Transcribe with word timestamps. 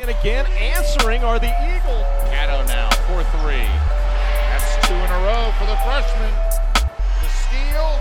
And 0.00 0.08
again, 0.08 0.46
answering 0.56 1.22
are 1.24 1.38
the 1.38 1.52
Eagles. 1.60 2.08
Cato 2.32 2.64
now 2.72 2.88
for 3.04 3.20
three. 3.36 3.68
That's 4.48 4.88
two 4.88 4.96
in 4.96 5.10
a 5.12 5.20
row 5.28 5.52
for 5.60 5.68
the 5.68 5.76
freshman. 5.84 6.32
The 7.20 7.28
steal, 7.28 8.00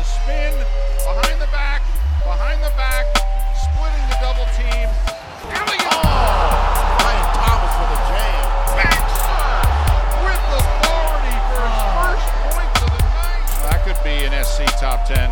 the 0.00 0.04
spin, 0.08 0.56
behind 1.04 1.36
the 1.36 1.52
back, 1.52 1.84
behind 2.24 2.64
the 2.64 2.72
back, 2.80 3.04
splitting 3.60 4.08
the 4.08 4.16
double 4.24 4.48
team. 4.56 4.88
Alley 5.52 5.76
oh, 5.84 6.00
Ryan 6.00 7.28
Thomas 7.36 7.74
with 7.84 7.92
a 7.92 8.00
jam. 8.08 8.44
back 8.80 9.04
serve 9.20 10.40
with 10.48 10.64
authority 10.64 11.36
for 11.44 11.60
his 11.60 11.76
ah. 11.76 12.08
first 12.08 12.28
points 12.40 12.80
of 12.80 12.88
the 12.88 13.04
night. 13.12 13.44
That 13.68 13.84
could 13.84 14.00
be 14.00 14.24
an 14.24 14.32
SC 14.40 14.64
top 14.80 15.04
10. 15.04 15.28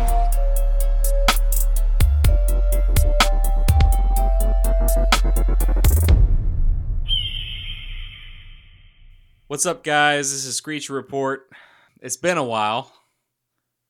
What's 9.53 9.67
up, 9.67 9.83
guys? 9.83 10.31
This 10.31 10.45
is 10.45 10.55
Screech 10.55 10.89
Report. 10.89 11.47
It's 12.01 12.17
been 12.17 12.39
a 12.39 12.43
while, 12.43 12.91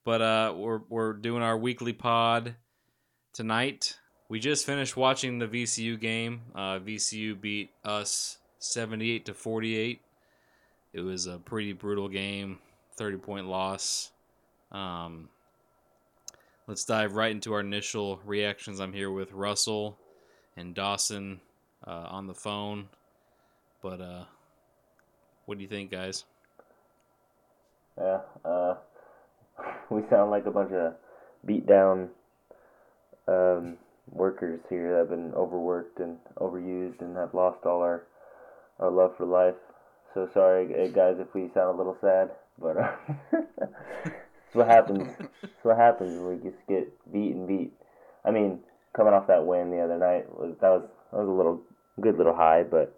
but 0.04 0.22
uh, 0.22 0.54
we're 0.58 0.82
we're 0.90 1.14
doing 1.14 1.42
our 1.42 1.58
weekly 1.58 1.94
pod 1.94 2.56
tonight. 3.32 3.98
We 4.28 4.42
just 4.42 4.66
finished 4.66 4.98
watching 4.98 5.40
the 5.40 5.48
VCU 5.48 5.98
game. 5.98 6.42
Uh, 6.54 6.80
VCU 6.80 7.40
beat 7.40 7.70
us 7.86 8.40
seventy-eight 8.60 9.26
to 9.28 9.34
forty-eight. 9.34 10.02
It 10.92 11.00
was 11.00 11.28
a 11.28 11.38
pretty 11.38 11.72
brutal 11.72 12.10
game, 12.10 12.60
thirty-point 12.98 13.48
loss. 13.48 14.12
Um, 14.70 15.30
let's 16.68 16.84
dive 16.84 17.16
right 17.16 17.32
into 17.32 17.54
our 17.54 17.62
initial 17.62 18.20
reactions. 18.26 18.82
I'm 18.82 18.92
here 18.92 19.12
with 19.12 19.32
Russell 19.32 19.98
and 20.58 20.76
Dawson 20.76 21.40
uh, 21.88 22.08
on 22.10 22.28
the 22.28 22.36
phone, 22.36 22.90
but 23.82 24.02
uh, 24.02 24.26
what 25.46 25.58
do 25.58 25.64
you 25.64 25.70
think, 25.70 25.92
guys? 25.92 26.26
Yeah, 27.98 28.20
uh, 28.44 28.76
we 29.90 30.02
sound 30.10 30.32
like 30.32 30.46
a 30.46 30.52
bunch 30.52 30.72
of 30.72 30.94
beat 31.46 31.68
down 31.68 32.10
um, 33.28 33.78
workers 34.12 34.60
here 34.70 34.92
that 34.92 34.98
have 35.00 35.10
been 35.10 35.34
overworked 35.34 36.00
and 36.00 36.18
overused 36.38 37.02
and 37.02 37.16
have 37.18 37.34
lost 37.34 37.66
all 37.66 37.82
our 37.82 38.04
our 38.80 38.90
love 38.90 39.16
for 39.18 39.26
life. 39.26 39.56
So 40.14 40.28
sorry, 40.34 40.74
eh, 40.76 40.88
guys, 40.88 41.18
if 41.20 41.34
we 41.34 41.50
sound 41.54 41.76
a 41.76 41.78
little 41.78 41.98
sad, 42.02 42.32
but 42.60 42.78
uh, 42.78 42.92
it's 43.34 44.54
what 44.54 44.68
happens. 44.68 45.14
It's 45.42 45.64
what 45.64 45.78
happens 45.78 46.20
when 46.20 46.38
we 46.38 46.50
just 46.50 46.62
get 46.68 47.12
beat 47.12 47.32
and 47.34 47.48
beat. 47.48 47.72
I 48.26 48.32
mean, 48.32 48.60
coming 48.96 49.14
off 49.14 49.28
that 49.28 49.46
win 49.46 49.72
the 49.72 49.82
other 49.82 49.98
night 49.98 50.26
that 50.62 50.70
was 50.70 50.88
that 51.12 51.20
was 51.20 51.28
a 51.28 51.32
little 51.32 51.62
good 52.02 52.18
little 52.18 52.36
high, 52.36 52.64
but 52.64 52.96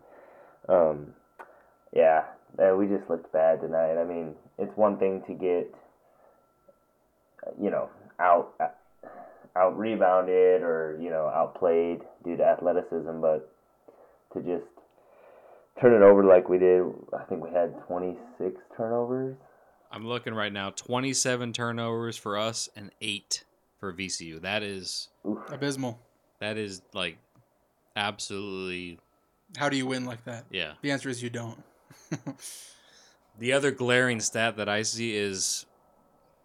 um, 0.70 1.14
yeah, 1.94 2.24
uh, 2.60 2.76
we 2.76 2.88
just 2.88 3.10
looked 3.10 3.32
bad 3.32 3.62
tonight. 3.62 4.00
I 4.00 4.04
mean, 4.04 4.36
it's 4.58 4.76
one 4.78 4.98
thing 4.98 5.22
to 5.28 5.34
get, 5.34 5.74
you 7.62 7.70
know, 7.70 7.90
out 8.20 8.54
out 9.58 9.78
rebounded 9.78 10.62
or 10.62 10.98
you 11.02 11.10
know 11.10 11.28
outplayed 11.28 12.02
due 12.24 12.36
to 12.38 12.44
athleticism, 12.44 13.22
but 13.22 13.52
to 14.34 14.42
just 14.42 14.66
turn 15.80 15.94
it 15.94 16.06
over 16.06 16.24
like 16.24 16.50
we 16.50 16.58
did. 16.58 16.84
I 17.18 17.24
think 17.24 17.44
we 17.44 17.52
had 17.52 17.74
26 17.88 18.56
turnovers. 18.76 19.36
I'm 19.92 20.06
looking 20.08 20.34
right 20.34 20.52
now. 20.52 20.72
27 20.72 21.54
turnovers 21.54 22.18
for 22.18 22.38
us 22.38 22.68
and 22.76 22.92
eight 23.02 23.46
for 23.80 23.94
VCU. 23.94 24.42
That 24.42 24.62
is 24.64 25.08
Abysmal. 25.50 26.00
that 26.40 26.58
is 26.58 26.82
like 26.94 27.18
absolutely 27.96 29.00
How 29.58 29.70
do 29.70 29.78
you 29.78 29.86
win 29.86 30.06
like 30.06 30.24
that? 30.26 30.46
yeah. 30.52 30.74
The 30.82 30.92
answer 30.92 31.08
is 31.10 31.24
you 31.24 31.30
don't. 31.30 31.64
The 33.38 33.52
other 33.52 33.72
glaring 33.72 34.22
stat 34.22 34.56
that 34.58 34.70
I 34.70 34.84
see 34.84 35.16
is 35.18 35.66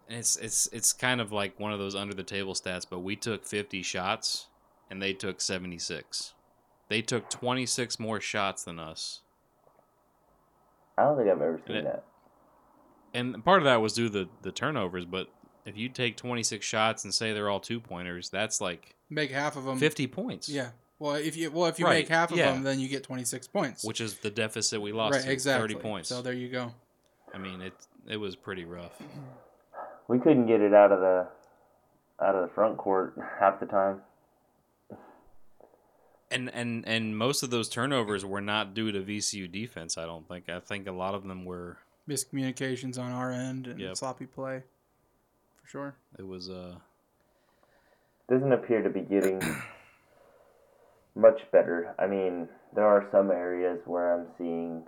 it's 0.09 0.35
it's 0.35 0.67
it's 0.73 0.91
kind 0.91 1.21
of 1.21 1.31
like 1.31 1.57
one 1.57 1.71
of 1.71 1.79
those 1.79 1.95
under 1.95 2.13
the 2.13 2.21
table 2.23 2.53
stats, 2.53 2.85
but 2.89 2.99
we 2.99 3.15
took 3.15 3.45
50 3.45 3.81
shots 3.81 4.47
and 4.89 5.01
they 5.01 5.13
took 5.13 5.39
76. 5.39 6.33
They 6.89 7.01
took 7.01 7.29
26 7.29 7.97
more 7.97 8.19
shots 8.19 8.65
than 8.65 8.77
us. 8.77 9.21
I 10.97 11.03
don't 11.03 11.15
think 11.17 11.29
I've 11.29 11.41
ever 11.41 11.61
seen 11.65 11.77
Yeah. 11.77 11.81
that. 11.83 12.03
And 13.13 13.43
part 13.45 13.59
of 13.59 13.63
that 13.63 13.81
was 13.81 13.93
due 13.93 14.09
to 14.09 14.25
the, 14.25 14.29
the 14.41 14.51
turnovers, 14.51 15.05
but 15.05 15.27
if 15.65 15.77
you 15.77 15.87
take 15.87 16.17
26 16.17 16.65
shots 16.65 17.05
and 17.05 17.13
say 17.13 17.31
they're 17.31 17.49
all 17.49 17.61
two 17.61 17.79
pointers, 17.79 18.29
that's 18.29 18.59
like 18.59 18.95
Make 19.09 19.31
half 19.31 19.55
of 19.55 19.63
them. 19.63 19.77
50 19.77 20.07
points. 20.07 20.49
Yeah. 20.49 20.71
Well, 21.01 21.15
if 21.15 21.35
you 21.35 21.49
well 21.49 21.65
if 21.65 21.79
you 21.79 21.85
Right, 21.87 22.01
make 22.03 22.09
half 22.09 22.31
of 22.31 22.37
yeah. 22.37 22.51
them, 22.51 22.61
then 22.61 22.79
you 22.79 22.87
get 22.87 23.01
26 23.03 23.47
points. 23.47 23.83
which 23.83 23.99
is 23.99 24.19
the 24.19 24.29
deficit 24.29 24.79
we 24.79 24.91
lost 24.91 25.15
right, 25.15 25.27
exactly. 25.27 25.73
30 25.73 25.81
points. 25.81 26.09
So 26.09 26.21
there 26.21 26.31
you 26.31 26.47
go. 26.47 26.73
I 27.33 27.39
mean, 27.39 27.59
it 27.59 27.73
it 28.07 28.17
was 28.17 28.35
pretty 28.35 28.65
rough. 28.65 29.01
We 30.07 30.19
couldn't 30.19 30.45
get 30.45 30.61
it 30.61 30.75
out 30.75 30.91
of 30.91 30.99
the 30.99 31.27
out 32.23 32.35
of 32.35 32.47
the 32.47 32.53
front 32.53 32.77
court 32.77 33.15
half 33.39 33.59
the 33.59 33.65
time. 33.65 34.01
And 36.29 36.51
and 36.53 36.87
and 36.87 37.17
most 37.17 37.41
of 37.41 37.49
those 37.49 37.67
turnovers 37.67 38.23
were 38.23 38.39
not 38.39 38.75
due 38.75 38.91
to 38.91 38.99
VCU 39.01 39.51
defense. 39.51 39.97
I 39.97 40.05
don't 40.05 40.27
think. 40.27 40.49
I 40.49 40.59
think 40.59 40.87
a 40.87 40.91
lot 40.91 41.15
of 41.15 41.23
them 41.23 41.45
were. 41.45 41.77
Miscommunications 42.07 42.99
on 42.99 43.11
our 43.11 43.31
end 43.31 43.65
and 43.65 43.79
Yep. 43.79 43.97
sloppy 43.97 44.27
play. 44.27 44.61
For 45.63 45.67
sure. 45.67 45.95
It 46.19 46.27
was 46.27 46.47
uh. 46.47 46.75
doesn't 48.29 48.51
appear 48.51 48.83
to 48.83 48.89
be 48.91 49.01
getting 49.01 49.41
much 51.15 51.39
better. 51.51 51.93
I 51.99 52.07
mean, 52.07 52.47
there 52.75 52.85
are 52.85 53.07
some 53.11 53.31
areas 53.31 53.79
where 53.85 54.13
I'm 54.13 54.27
seeing 54.37 54.83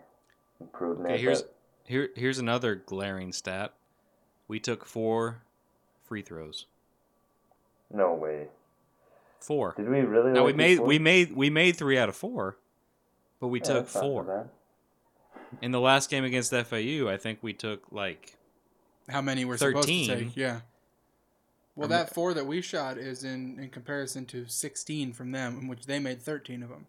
improvement. 0.62 1.12
Okay, 1.14 1.22
here's 1.22 1.42
but 1.42 1.56
here 1.86 2.10
here's 2.16 2.40
another 2.40 2.76
glaring 2.76 3.34
stat. 3.34 3.74
We 4.48 4.60
took 4.60 4.86
four 4.86 5.42
free 6.06 6.22
throws. 6.22 6.66
no 7.94 8.14
way. 8.14 8.48
Four. 9.40 9.74
Did 9.76 9.90
we 9.90 10.00
really? 10.00 10.32
Now 10.32 10.46
we 10.46 10.54
made 10.54 10.78
four? 10.78 10.88
we 10.88 11.00
made 11.00 11.36
we 11.36 11.50
made 11.50 11.76
three 11.76 11.98
out 11.98 12.08
of 12.08 12.16
four, 12.16 12.58
but 13.42 13.48
we 13.50 13.60
Yeah, 13.60 13.66
took 13.66 13.76
that's 13.84 13.96
not 13.96 14.02
so 14.02 14.08
four. 14.10 14.50
In 15.62 15.72
the 15.72 15.80
last 15.82 16.10
game 16.10 16.24
against 16.24 16.52
FAU, 16.52 17.08
I 17.10 17.18
think 17.18 17.40
we 17.42 17.54
took 17.54 17.84
like 17.92 18.38
How 19.10 19.22
many 19.22 19.44
we're 19.46 19.58
supposed 19.58 19.88
13. 19.88 20.08
to 20.08 20.16
take? 20.16 20.38
Yeah. 20.38 20.62
Well, 21.76 21.88
that 21.88 22.14
four 22.14 22.34
that 22.36 22.46
we 22.46 22.62
shot 22.62 22.98
is 22.98 23.24
in 23.24 23.60
in 23.60 23.70
comparison 23.70 24.26
to 24.28 24.48
16 24.48 25.14
from 25.14 25.32
them, 25.32 25.58
in 25.60 25.68
which 25.68 25.86
they 25.86 26.00
made 26.00 26.22
13 26.22 26.62
of 26.62 26.70
them. 26.70 26.86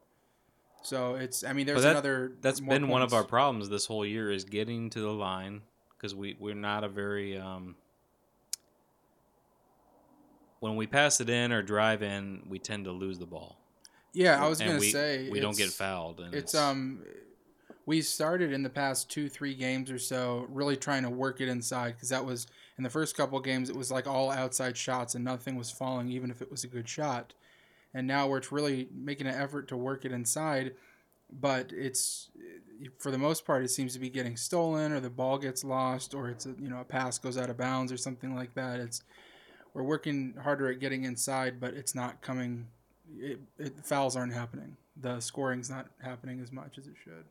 So 0.82 1.14
it's 1.14 1.42
I 1.42 1.52
mean 1.54 1.66
there's 1.66 1.82
that- 1.82 1.92
another. 1.92 2.32
That's 2.42 2.60
been 2.60 2.88
one 2.88 3.02
of 3.02 3.14
our 3.14 3.24
problems 3.24 3.68
this 3.70 3.86
whole 3.86 4.04
year 4.04 4.30
is 4.30 4.44
getting 4.44 4.90
to 4.90 5.00
the 5.00 5.12
line 5.12 5.62
because 5.96 6.14
we 6.14 6.36
we're 6.38 6.54
not 6.54 6.84
a 6.84 6.88
very 6.88 7.38
um, 7.38 7.76
when 10.60 10.76
we 10.76 10.86
pass 10.86 11.20
it 11.20 11.28
in 11.28 11.52
or 11.52 11.62
drive 11.62 12.02
in, 12.02 12.42
we 12.48 12.58
tend 12.58 12.84
to 12.84 12.92
lose 12.92 13.18
the 13.18 13.26
ball. 13.26 13.58
Yeah, 14.12 14.42
I 14.44 14.48
was 14.48 14.60
And 14.60 14.68
gonna 14.68 14.80
we, 14.80 14.90
say 14.90 15.28
we 15.30 15.40
don't 15.40 15.56
get 15.56 15.70
fouled. 15.70 16.20
And 16.20 16.34
It's 16.34 16.54
um, 16.54 17.00
we 17.86 18.00
started 18.02 18.52
in 18.52 18.62
the 18.62 18.70
past 18.70 19.10
two 19.10 19.28
three 19.28 19.54
games 19.54 19.90
or 19.90 19.98
so 19.98 20.46
really 20.50 20.76
trying 20.76 21.02
to 21.02 21.10
work 21.10 21.40
it 21.40 21.48
inside 21.48 21.94
because 21.94 22.10
that 22.10 22.24
was 22.24 22.46
in 22.76 22.84
the 22.84 22.90
first 22.90 23.16
couple 23.16 23.38
games 23.40 23.70
it 23.70 23.76
was 23.76 23.90
like 23.90 24.06
all 24.06 24.30
outside 24.30 24.76
shots 24.76 25.14
and 25.14 25.24
nothing 25.24 25.56
was 25.56 25.70
falling 25.70 26.08
even 26.08 26.30
if 26.30 26.42
it 26.42 26.50
was 26.50 26.64
a 26.64 26.68
good 26.68 26.88
shot, 26.88 27.34
and 27.92 28.06
now 28.06 28.26
we're 28.26 28.42
really 28.50 28.88
making 28.92 29.26
an 29.26 29.34
effort 29.34 29.68
to 29.68 29.76
work 29.76 30.04
it 30.04 30.12
inside, 30.12 30.72
but 31.32 31.72
it's 31.72 32.30
for 32.98 33.10
the 33.10 33.18
most 33.18 33.46
part 33.46 33.64
it 33.64 33.68
seems 33.68 33.92
to 33.92 33.98
be 33.98 34.10
getting 34.10 34.36
stolen 34.36 34.92
or 34.92 35.00
the 35.00 35.10
ball 35.10 35.38
gets 35.38 35.64
lost 35.64 36.14
or 36.14 36.28
it's 36.28 36.46
a, 36.46 36.54
you 36.58 36.68
know 36.68 36.80
a 36.80 36.84
pass 36.84 37.18
goes 37.18 37.38
out 37.38 37.50
of 37.50 37.56
bounds 37.56 37.92
or 37.92 37.96
something 37.96 38.34
like 38.34 38.54
that. 38.54 38.80
It's 38.80 39.02
we're 39.74 39.82
working 39.82 40.34
harder 40.42 40.70
at 40.70 40.78
getting 40.78 41.04
inside, 41.04 41.60
but 41.60 41.74
it's 41.74 41.94
not 41.94 42.22
coming. 42.22 42.68
It, 43.18 43.40
it, 43.58 43.74
fouls 43.84 44.16
aren't 44.16 44.32
happening. 44.32 44.76
The 45.00 45.20
scoring's 45.20 45.68
not 45.68 45.88
happening 46.02 46.40
as 46.40 46.52
much 46.52 46.78
as 46.78 46.86
it 46.86 46.94
should. 47.02 47.24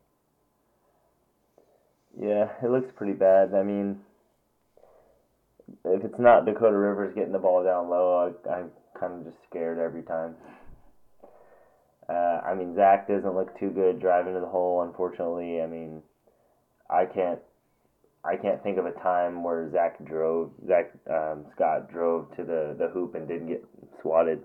Yeah, 2.20 2.50
it 2.62 2.70
looks 2.70 2.92
pretty 2.94 3.14
bad. 3.14 3.54
I 3.54 3.62
mean, 3.62 3.98
if 5.84 6.04
it's 6.04 6.18
not 6.18 6.44
Dakota 6.46 6.76
Rivers 6.76 7.14
getting 7.14 7.32
the 7.32 7.38
ball 7.38 7.64
down 7.64 7.88
low, 7.88 8.32
I, 8.46 8.50
I'm 8.50 8.70
kind 8.98 9.14
of 9.14 9.24
just 9.24 9.36
scared 9.48 9.78
every 9.78 10.02
time. 10.02 10.34
Uh, 12.08 12.40
I 12.44 12.54
mean, 12.54 12.74
Zach 12.74 13.08
doesn't 13.08 13.34
look 13.34 13.58
too 13.58 13.70
good 13.70 14.00
driving 14.00 14.34
to 14.34 14.40
the 14.40 14.46
hole. 14.46 14.82
Unfortunately, 14.82 15.62
I 15.62 15.66
mean, 15.66 16.02
I 16.90 17.06
can't, 17.06 17.38
I 18.24 18.36
can't 18.36 18.62
think 18.62 18.76
of 18.78 18.84
a 18.86 18.92
time 18.92 19.42
where 19.42 19.70
Zach 19.72 20.04
drove, 20.04 20.50
Zach 20.66 20.92
um, 21.10 21.46
Scott 21.54 21.90
drove 21.90 22.34
to 22.36 22.44
the 22.44 22.76
the 22.78 22.88
hoop 22.88 23.14
and 23.14 23.26
didn't 23.26 23.48
get 23.48 23.64
swatted. 24.02 24.42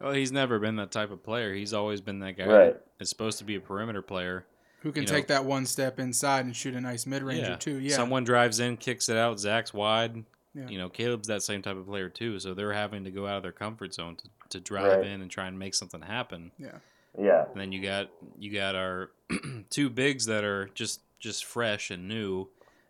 well, 0.00 0.12
he's 0.12 0.32
never 0.32 0.58
been 0.58 0.76
that 0.76 0.90
type 0.90 1.10
of 1.10 1.22
player. 1.22 1.52
He's 1.52 1.74
always 1.74 2.00
been 2.00 2.18
that 2.20 2.36
guy 2.38 2.46
Right. 2.46 2.72
that 2.74 2.86
is 2.98 3.10
supposed 3.10 3.38
to 3.38 3.44
be 3.44 3.56
a 3.56 3.60
perimeter 3.60 4.00
player. 4.02 4.46
Who 4.86 4.92
can 4.92 5.02
You 5.02 5.08
know- 5.08 5.14
take 5.16 5.26
that 5.26 5.44
one 5.44 5.66
step 5.66 5.98
inside 5.98 6.44
and 6.44 6.54
shoot 6.54 6.74
a 6.76 6.80
nice 6.80 7.06
mid 7.06 7.24
ranger 7.24 7.50
Yeah. 7.50 7.56
too? 7.56 7.80
Yeah. 7.80 7.96
Someone 7.96 8.22
drives 8.22 8.60
in, 8.60 8.76
kicks 8.76 9.08
it 9.08 9.16
out. 9.16 9.40
Zach's 9.40 9.74
wide. 9.74 10.22
Yeah. 10.54 10.68
You 10.68 10.78
know, 10.78 10.88
Caleb's 10.88 11.26
that 11.26 11.42
same 11.42 11.60
type 11.60 11.76
of 11.76 11.86
player 11.86 12.08
too. 12.08 12.38
So 12.38 12.54
they're 12.54 12.72
having 12.72 13.02
to 13.02 13.10
go 13.10 13.26
out 13.26 13.36
of 13.38 13.42
their 13.42 13.50
comfort 13.50 13.92
zone 13.94 14.14
to, 14.14 14.28
to 14.50 14.60
drive 14.60 14.98
Right. 14.98 15.06
in 15.08 15.22
and 15.22 15.28
try 15.28 15.48
and 15.48 15.58
make 15.58 15.74
something 15.74 16.02
happen. 16.02 16.52
Yeah. 16.56 16.78
Yeah. 17.20 17.46
And 17.50 17.60
then 17.60 17.72
you 17.72 17.82
got 17.82 18.10
you 18.38 18.52
got 18.52 18.76
our 18.76 19.10
two 19.70 19.90
bigs 19.90 20.26
that 20.26 20.44
are 20.44 20.66
just 20.72 21.00
just 21.18 21.44
fresh 21.44 21.90
and 21.90 22.06
new, 22.06 22.46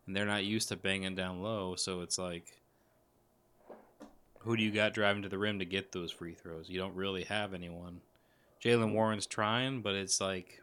and 0.07 0.15
they're 0.15 0.27
not 0.27 0.45
used 0.45 0.69
to 0.69 0.77
banging 0.77 1.15
down 1.15 1.41
low. 1.43 1.77
So 1.77 2.03
it's 2.03 2.19
like, 2.19 2.61
who 4.41 4.55
do 4.57 4.63
you 4.63 4.71
got 4.71 4.93
driving 4.95 5.23
to 5.23 5.31
the 5.31 5.39
rim 5.39 5.59
to 5.61 5.65
get 5.65 5.93
those 5.93 6.13
free 6.13 6.35
throws? 6.35 6.69
You 6.69 6.79
don't 6.79 6.95
really 6.95 7.25
have 7.25 7.55
anyone. 7.55 8.03
Jalen 8.63 8.93
Warren's 8.93 9.27
trying, 9.27 9.81
but 9.81 9.95
it's 9.95 10.21
like, 10.21 10.61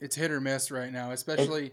It's 0.00 0.16
hit 0.16 0.30
or 0.30 0.40
miss 0.40 0.70
right 0.70 0.92
now, 0.92 1.10
especially 1.10 1.72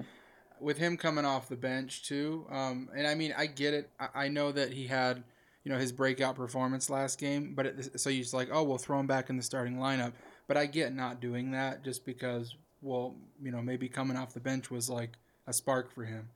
with 0.60 0.78
him 0.78 0.98
coming 0.98 1.26
off 1.26 1.50
the 1.50 1.56
bench 1.56 2.08
too. 2.08 2.46
Um, 2.50 2.90
and 2.96 3.06
I 3.06 3.16
mean, 3.16 3.34
I 3.38 3.46
get 3.46 3.74
it. 3.74 3.90
I, 4.00 4.26
I 4.26 4.28
know 4.28 4.52
that 4.52 4.72
he 4.72 4.88
had, 4.88 5.24
you 5.64 5.72
know, 5.72 5.78
his 5.78 5.92
breakout 5.92 6.36
performance 6.36 6.90
last 6.90 7.20
game, 7.20 7.54
but 7.56 7.66
it, 7.66 8.00
so 8.00 8.10
you're 8.10 8.24
just 8.24 8.34
like, 8.34 8.50
oh, 8.52 8.64
we'll 8.64 8.78
throw 8.78 9.00
him 9.00 9.08
back 9.08 9.30
in 9.30 9.38
the 9.38 9.44
starting 9.44 9.78
lineup. 9.78 10.14
But 10.48 10.58
I 10.58 10.66
get 10.66 10.94
not 10.94 11.20
doing 11.20 11.52
that 11.52 11.84
just 11.84 12.06
because, 12.06 12.56
well, 12.82 13.16
you 13.42 13.52
know, 13.52 13.62
maybe 13.62 13.90
coming 13.90 14.18
off 14.18 14.34
the 14.34 14.40
bench 14.40 14.70
was 14.70 14.90
like 14.90 15.14
a 15.48 15.54
spark 15.54 15.94
for 15.94 16.06
him. 16.06 16.30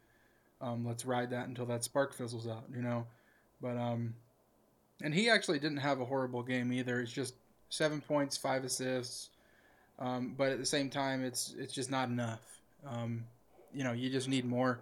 Um, 0.61 0.85
let's 0.85 1.05
ride 1.05 1.29
that 1.29 1.47
until 1.47 1.65
that 1.67 1.83
spark 1.83 2.13
fizzles 2.13 2.47
out, 2.47 2.65
you 2.75 2.81
know. 2.81 3.05
But 3.61 3.77
um, 3.77 4.15
and 5.01 5.13
he 5.13 5.29
actually 5.29 5.59
didn't 5.59 5.77
have 5.77 6.01
a 6.01 6.05
horrible 6.05 6.43
game 6.43 6.73
either. 6.73 6.99
It's 6.99 7.11
just 7.11 7.35
seven 7.69 8.01
points, 8.01 8.35
five 8.35 8.63
assists. 8.63 9.29
Um, 9.99 10.33
but 10.37 10.49
at 10.49 10.59
the 10.59 10.65
same 10.65 10.89
time, 10.89 11.23
it's 11.23 11.53
it's 11.57 11.73
just 11.73 11.91
not 11.91 12.09
enough. 12.09 12.41
Um, 12.87 13.25
you 13.73 13.83
know, 13.83 13.91
you 13.91 14.09
just 14.09 14.27
need 14.27 14.45
more. 14.45 14.79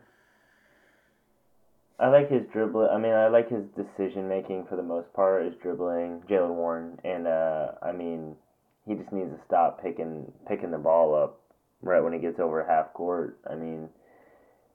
I 2.00 2.10
like 2.10 2.30
his 2.30 2.44
dribbling. 2.54 2.90
I 2.92 3.00
mean, 3.00 3.14
I 3.14 3.28
like 3.28 3.50
his 3.50 3.64
decision 3.76 4.30
making 4.30 4.68
for 4.70 4.76
the 4.76 4.84
most 4.84 5.12
part. 5.14 5.46
His 5.46 5.56
dribbling 5.62 6.22
Jalen 6.30 6.54
Warren, 6.54 7.00
and 7.04 7.26
uh, 7.26 7.72
I 7.82 7.92
mean, 7.92 8.36
he 8.88 8.94
just 8.94 9.12
needs 9.12 9.32
to 9.32 9.40
stop 9.48 9.82
picking 9.82 10.32
picking 10.48 10.72
the 10.72 10.78
ball 10.78 11.16
up 11.16 11.42
right 11.82 12.02
when 12.02 12.14
he 12.14 12.20
gets 12.20 12.40
over 12.40 12.64
half 12.64 12.94
court. 12.94 13.40
I 13.50 13.56
mean, 13.56 13.90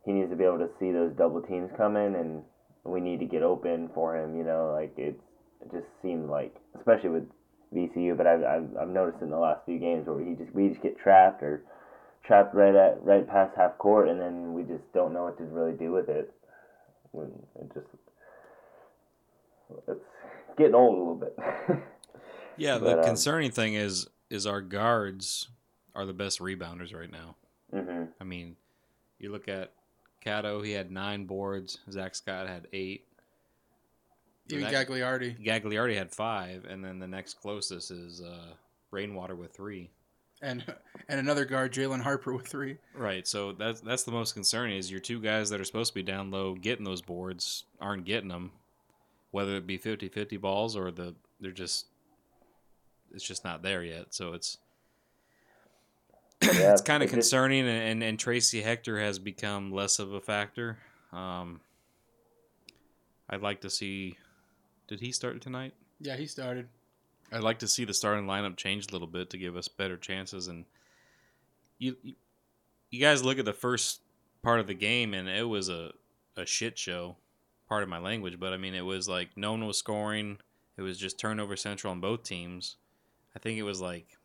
he 0.05 0.12
needs 0.12 0.31
to 0.31 0.37
be 0.37 0.44
able 0.44 0.59
to 0.59 0.71
see 0.81 0.91
those 0.91 1.12
double 1.17 1.41
teams 1.43 1.71
coming, 1.77 2.17
and 2.17 2.43
we 2.85 3.00
need 3.00 3.21
to 3.21 3.27
get 3.27 3.44
open 3.44 3.91
for 3.94 4.17
him. 4.17 4.37
You 4.37 4.43
know, 4.43 4.73
like 4.75 4.94
it, 4.99 5.21
it 5.61 5.71
just 5.71 5.87
seemed 6.03 6.29
like, 6.29 6.56
especially 6.77 7.11
with 7.11 7.29
VCU, 7.75 8.17
but 8.17 8.27
I've, 8.27 8.45
I've 8.45 8.77
I've 8.81 8.89
noticed 8.89 9.23
in 9.23 9.31
the 9.31 9.39
last 9.39 9.65
few 9.65 9.79
games 9.79 10.07
where 10.07 10.23
he 10.23 10.35
just 10.35 10.55
we 10.55 10.69
just 10.69 10.83
get 10.83 10.99
trapped 10.99 11.43
or 11.43 11.63
trapped 12.25 12.55
right 12.55 12.75
at 12.75 13.03
right 13.03 13.27
past 13.29 13.57
half 13.57 13.79
court, 13.79 14.09
and 14.09 14.21
then 14.21 14.55
we 14.55 14.63
just 14.63 14.85
don't 14.93 15.13
know 15.13 15.25
what 15.25 15.39
to 15.39 15.45
really 15.45 15.73
do 15.73 15.93
with 15.93 16.09
it. 16.09 16.33
When 17.13 17.31
it 17.61 17.75
just 17.75 17.87
it's 19.89 20.01
getting 20.57 20.75
old 20.75 20.95
a 20.95 20.99
little 20.99 21.15
bit. 21.15 21.39
yeah. 22.57 22.79
The 22.79 22.85
But, 22.85 22.99
um, 23.01 23.05
concerning 23.05 23.51
thing 23.51 23.75
is 23.75 24.07
is 24.31 24.47
our 24.47 24.61
guards 24.61 25.49
are 25.95 26.07
the 26.07 26.13
best 26.13 26.41
rebounders 26.41 26.95
right 26.95 27.11
now. 27.11 27.37
hmm 27.73 28.05
I 28.21 28.25
mean, 28.25 28.57
you 29.19 29.31
look 29.31 29.49
at 29.49 29.73
Cato, 30.21 30.63
he 30.63 30.73
had 30.73 30.91
nine 30.91 31.27
boards. 31.27 31.79
Zach 31.91 32.15
Scott 32.15 32.49
had 32.49 32.69
eight. 32.73 33.07
Even 34.50 34.71
That- 34.71 34.89
Gagliardi 34.89 35.44
Gagliardi 35.44 35.97
had 35.97 36.11
five, 36.11 36.65
and 36.65 36.85
then 36.85 36.99
the 36.99 37.06
next 37.06 37.35
closest 37.41 37.91
is 37.91 38.21
uh, 38.21 38.55
Rainwater 38.91 39.35
with 39.37 39.53
three. 39.53 39.91
and 40.43 40.65
and 41.09 41.21
another 41.21 41.44
guard, 41.44 41.73
Jalen 41.73 42.03
Harper 42.03 42.33
with 42.35 42.47
three. 42.49 42.77
Right, 42.94 43.27
so 43.27 43.53
that's 43.53 43.81
that's 43.81 44.03
the 44.03 44.11
most 44.12 44.35
concerning 44.35 44.77
is 44.77 44.91
your 44.91 45.00
two 45.00 45.21
guys 45.21 45.49
that 45.50 45.61
are 45.61 45.65
supposed 45.65 45.91
to 45.93 45.94
be 45.94 46.03
down 46.03 46.31
low 46.31 46.55
getting 46.55 46.85
those 46.85 47.00
boards 47.03 47.65
aren't 47.81 48.05
getting 48.05 48.29
them, 48.29 48.50
whether 49.31 49.55
it 49.56 49.67
be 49.67 49.79
50-50 49.79 50.41
balls 50.41 50.77
or 50.77 50.91
the 50.91 51.15
they're 51.41 51.53
just 51.53 51.87
it's 53.15 53.25
just 53.25 53.44
not 53.44 53.62
there 53.62 53.85
yet. 53.85 54.06
So 54.11 54.33
it's 54.33 54.59
Yeah, 56.43 56.73
it's 56.73 56.83
kind 56.83 57.03
of 57.05 57.06
just- 57.09 57.15
concerning, 57.15 57.61
and, 57.69 57.83
and 57.83 58.03
and 58.03 58.19
Tracy 58.19 58.62
Hector 58.62 58.99
has 58.99 59.19
become 59.21 59.71
less 59.73 59.99
of 60.00 60.12
a 60.12 60.21
factor. 60.21 60.79
Um, 61.12 61.61
I'd 63.31 63.43
like 63.43 63.61
to 63.61 63.71
see. 63.71 64.17
Did 64.88 65.00
he 65.00 65.12
start 65.12 65.40
tonight? 65.40 65.75
Yeah, 66.00 66.17
he 66.17 66.26
started. 66.26 66.69
I'd 67.32 67.43
like 67.43 67.61
to 67.61 67.69
see 67.69 67.84
the 67.84 67.94
starting 67.94 68.26
lineup 68.26 68.56
change 68.56 68.88
a 68.88 68.93
little 68.93 69.06
bit 69.06 69.31
to 69.31 69.38
give 69.38 69.56
us 69.56 69.69
better 69.69 69.96
chances. 69.96 70.49
And 70.49 70.67
you, 71.79 71.96
you, 72.02 72.14
you 72.90 73.00
guys 73.00 73.25
look 73.25 73.38
at 73.38 73.44
the 73.44 73.52
first 73.52 74.00
part 74.43 74.61
of 74.61 74.67
the 74.67 74.75
game, 74.75 75.14
and 75.14 75.29
it 75.29 75.49
was 75.49 75.69
a, 75.69 75.93
a 76.37 76.44
shit 76.44 76.79
show. 76.79 77.17
Part 77.69 77.82
of 77.82 77.88
my 77.88 77.99
language, 77.99 78.38
but 78.38 78.52
I 78.52 78.58
mean, 78.58 78.75
it 78.75 78.84
was 78.84 79.08
like 79.08 79.31
no 79.34 79.52
one 79.52 79.67
was 79.67 79.79
scoring. 79.79 80.37
It 80.76 80.82
was 80.82 80.99
just 80.99 81.19
turnover 81.19 81.56
central 81.56 81.90
on 81.90 82.00
both 82.00 82.23
teams. 82.23 82.76
I 83.34 83.38
think 83.38 83.58
it 83.58 83.62
was 83.62 83.81
like, 83.81 84.19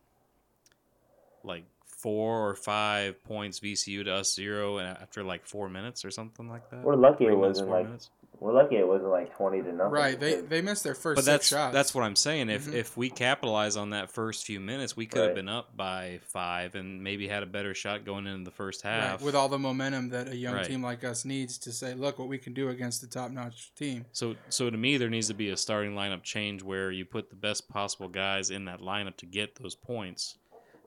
like 1.45 1.63
four 1.86 2.50
or 2.50 2.56
five 2.56 3.24
points 3.24 3.62
VCU 3.62 4.04
to 4.04 4.15
us 4.15 4.36
zero, 4.36 4.80
and 4.80 4.89
after 4.98 5.24
like 5.24 5.45
four 5.45 5.69
minutes 5.69 6.04
or 6.04 6.12
something 6.12 6.50
like 6.50 6.69
that. 6.71 6.83
We're 6.83 6.95
lucky 6.95 7.24
Three 7.24 7.33
it 7.33 7.38
wasn't 7.38 7.69
four 7.69 7.77
like 7.77 7.86
minutes. 7.86 8.09
We're 8.39 8.54
lucky 8.54 8.75
it 8.75 8.88
wasn't 8.88 9.10
like 9.10 9.36
twenty 9.36 9.62
to 9.62 9.72
nothing. 9.74 9.92
Right. 9.92 10.19
They 10.19 10.42
they 10.42 10.62
missed 10.62 10.84
their 10.84 10.94
first 10.94 11.16
but 11.16 11.24
six 11.24 11.31
that's 11.34 11.48
shots. 11.48 11.74
that's 11.74 11.95
what 11.95 12.04
I'm 12.04 12.16
saying. 12.16 12.50
If 12.50 12.68
Mhm. 12.68 12.74
if 12.74 12.95
we 12.98 13.10
capitalize 13.10 13.75
on 13.78 13.89
that 13.92 14.10
first 14.12 14.45
few 14.45 14.60
minutes, 14.60 14.95
we 14.95 15.06
could 15.06 15.24
have 15.25 15.36
been 15.36 15.50
up 15.50 15.75
by 15.75 16.19
five 16.24 16.75
and 16.75 17.04
maybe 17.04 17.28
had 17.28 17.44
a 17.44 17.48
better 17.48 17.74
shot 17.74 18.06
going 18.06 18.28
into 18.28 18.44
the 18.44 18.51
first 18.51 18.84
Right, 18.86 18.92
half. 18.92 19.22
with 19.24 19.36
all 19.36 19.50
the 19.50 19.57
momentum 19.60 20.10
that 20.10 20.28
a 20.28 20.36
young 20.36 20.56
Right. 20.56 20.66
team 20.66 20.84
like 20.84 21.04
us 21.04 21.25
needs 21.25 21.57
to 21.60 21.72
say, 21.72 21.94
look 21.94 22.19
what 22.19 22.28
we 22.28 22.38
can 22.38 22.54
do 22.54 22.69
against 22.69 23.04
a 23.04 23.10
top-notch 23.10 23.74
team. 23.75 24.06
so 24.12 24.36
so 24.50 24.69
to 24.69 24.78
me, 24.78 24.98
there 24.98 25.10
needs 25.10 25.28
to 25.28 25.33
be 25.33 25.50
a 25.50 25.57
starting 25.57 25.94
lineup 25.95 26.24
change 26.24 26.62
where 26.63 26.92
you 26.92 27.06
put 27.06 27.30
the 27.30 27.36
best 27.36 27.68
possible 27.69 28.07
guys 28.07 28.50
in 28.51 28.66
that 28.66 28.80
lineup 28.81 29.16
to 29.18 29.25
get 29.25 29.56
those 29.56 29.75
points, 29.75 30.38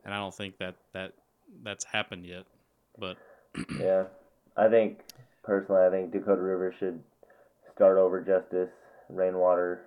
and 0.05 0.15
I 0.15 0.19
don't 0.19 0.35
think 0.35 0.59
that 0.59 0.77
that 0.93 1.13
that's 1.63 1.85
happened 1.85 2.27
yet. 2.27 2.45
But 2.99 3.17
Yeah, 3.79 4.05
I 4.57 4.69
think 4.69 5.01
personally, 5.43 5.85
I 5.85 5.91
think 5.91 6.13
Dakota 6.13 6.41
River 6.41 6.73
should 6.79 7.03
start 7.81 7.97
over 7.97 8.21
Justice 8.21 8.69
Rainwater. 9.09 9.81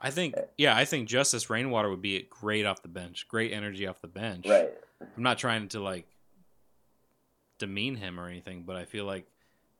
I 0.00 0.10
think 0.10 0.34
yeah, 0.56 0.74
I 0.74 0.86
think 0.86 1.08
Justice 1.08 1.50
Rainwater 1.50 1.90
would 1.90 2.00
be 2.00 2.26
great 2.30 2.64
off 2.64 2.80
the 2.80 2.88
bench, 2.88 3.28
great 3.28 3.52
energy 3.52 3.86
off 3.86 4.00
the 4.00 4.08
bench. 4.08 4.46
Right. 4.48 4.70
I'm 5.02 5.22
not 5.22 5.36
trying 5.36 5.68
to 5.68 5.80
like 5.80 6.06
demean 7.58 7.96
him 7.96 8.18
or 8.18 8.28
anything, 8.28 8.62
but 8.62 8.76
I 8.76 8.86
feel 8.86 9.04
like 9.04 9.26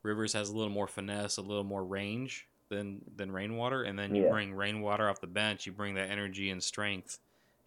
Rivers 0.03 0.33
has 0.33 0.49
a 0.49 0.55
little 0.55 0.71
more 0.71 0.87
finesse, 0.87 1.37
a 1.37 1.41
little 1.41 1.63
more 1.63 1.83
range 1.83 2.47
than 2.69 3.01
than 3.15 3.31
Rainwater, 3.31 3.81
and 3.83 3.97
then 3.97 4.13
you 4.13 4.25
Yeah. 4.25 4.29
bring 4.29 4.53
Rainwater 4.53 5.09
off 5.09 5.19
the 5.19 5.25
bench, 5.27 5.65
you 5.65 5.71
bring 5.71 5.95
that 5.95 6.11
energy 6.11 6.51
and 6.51 6.61
strength, 6.63 7.17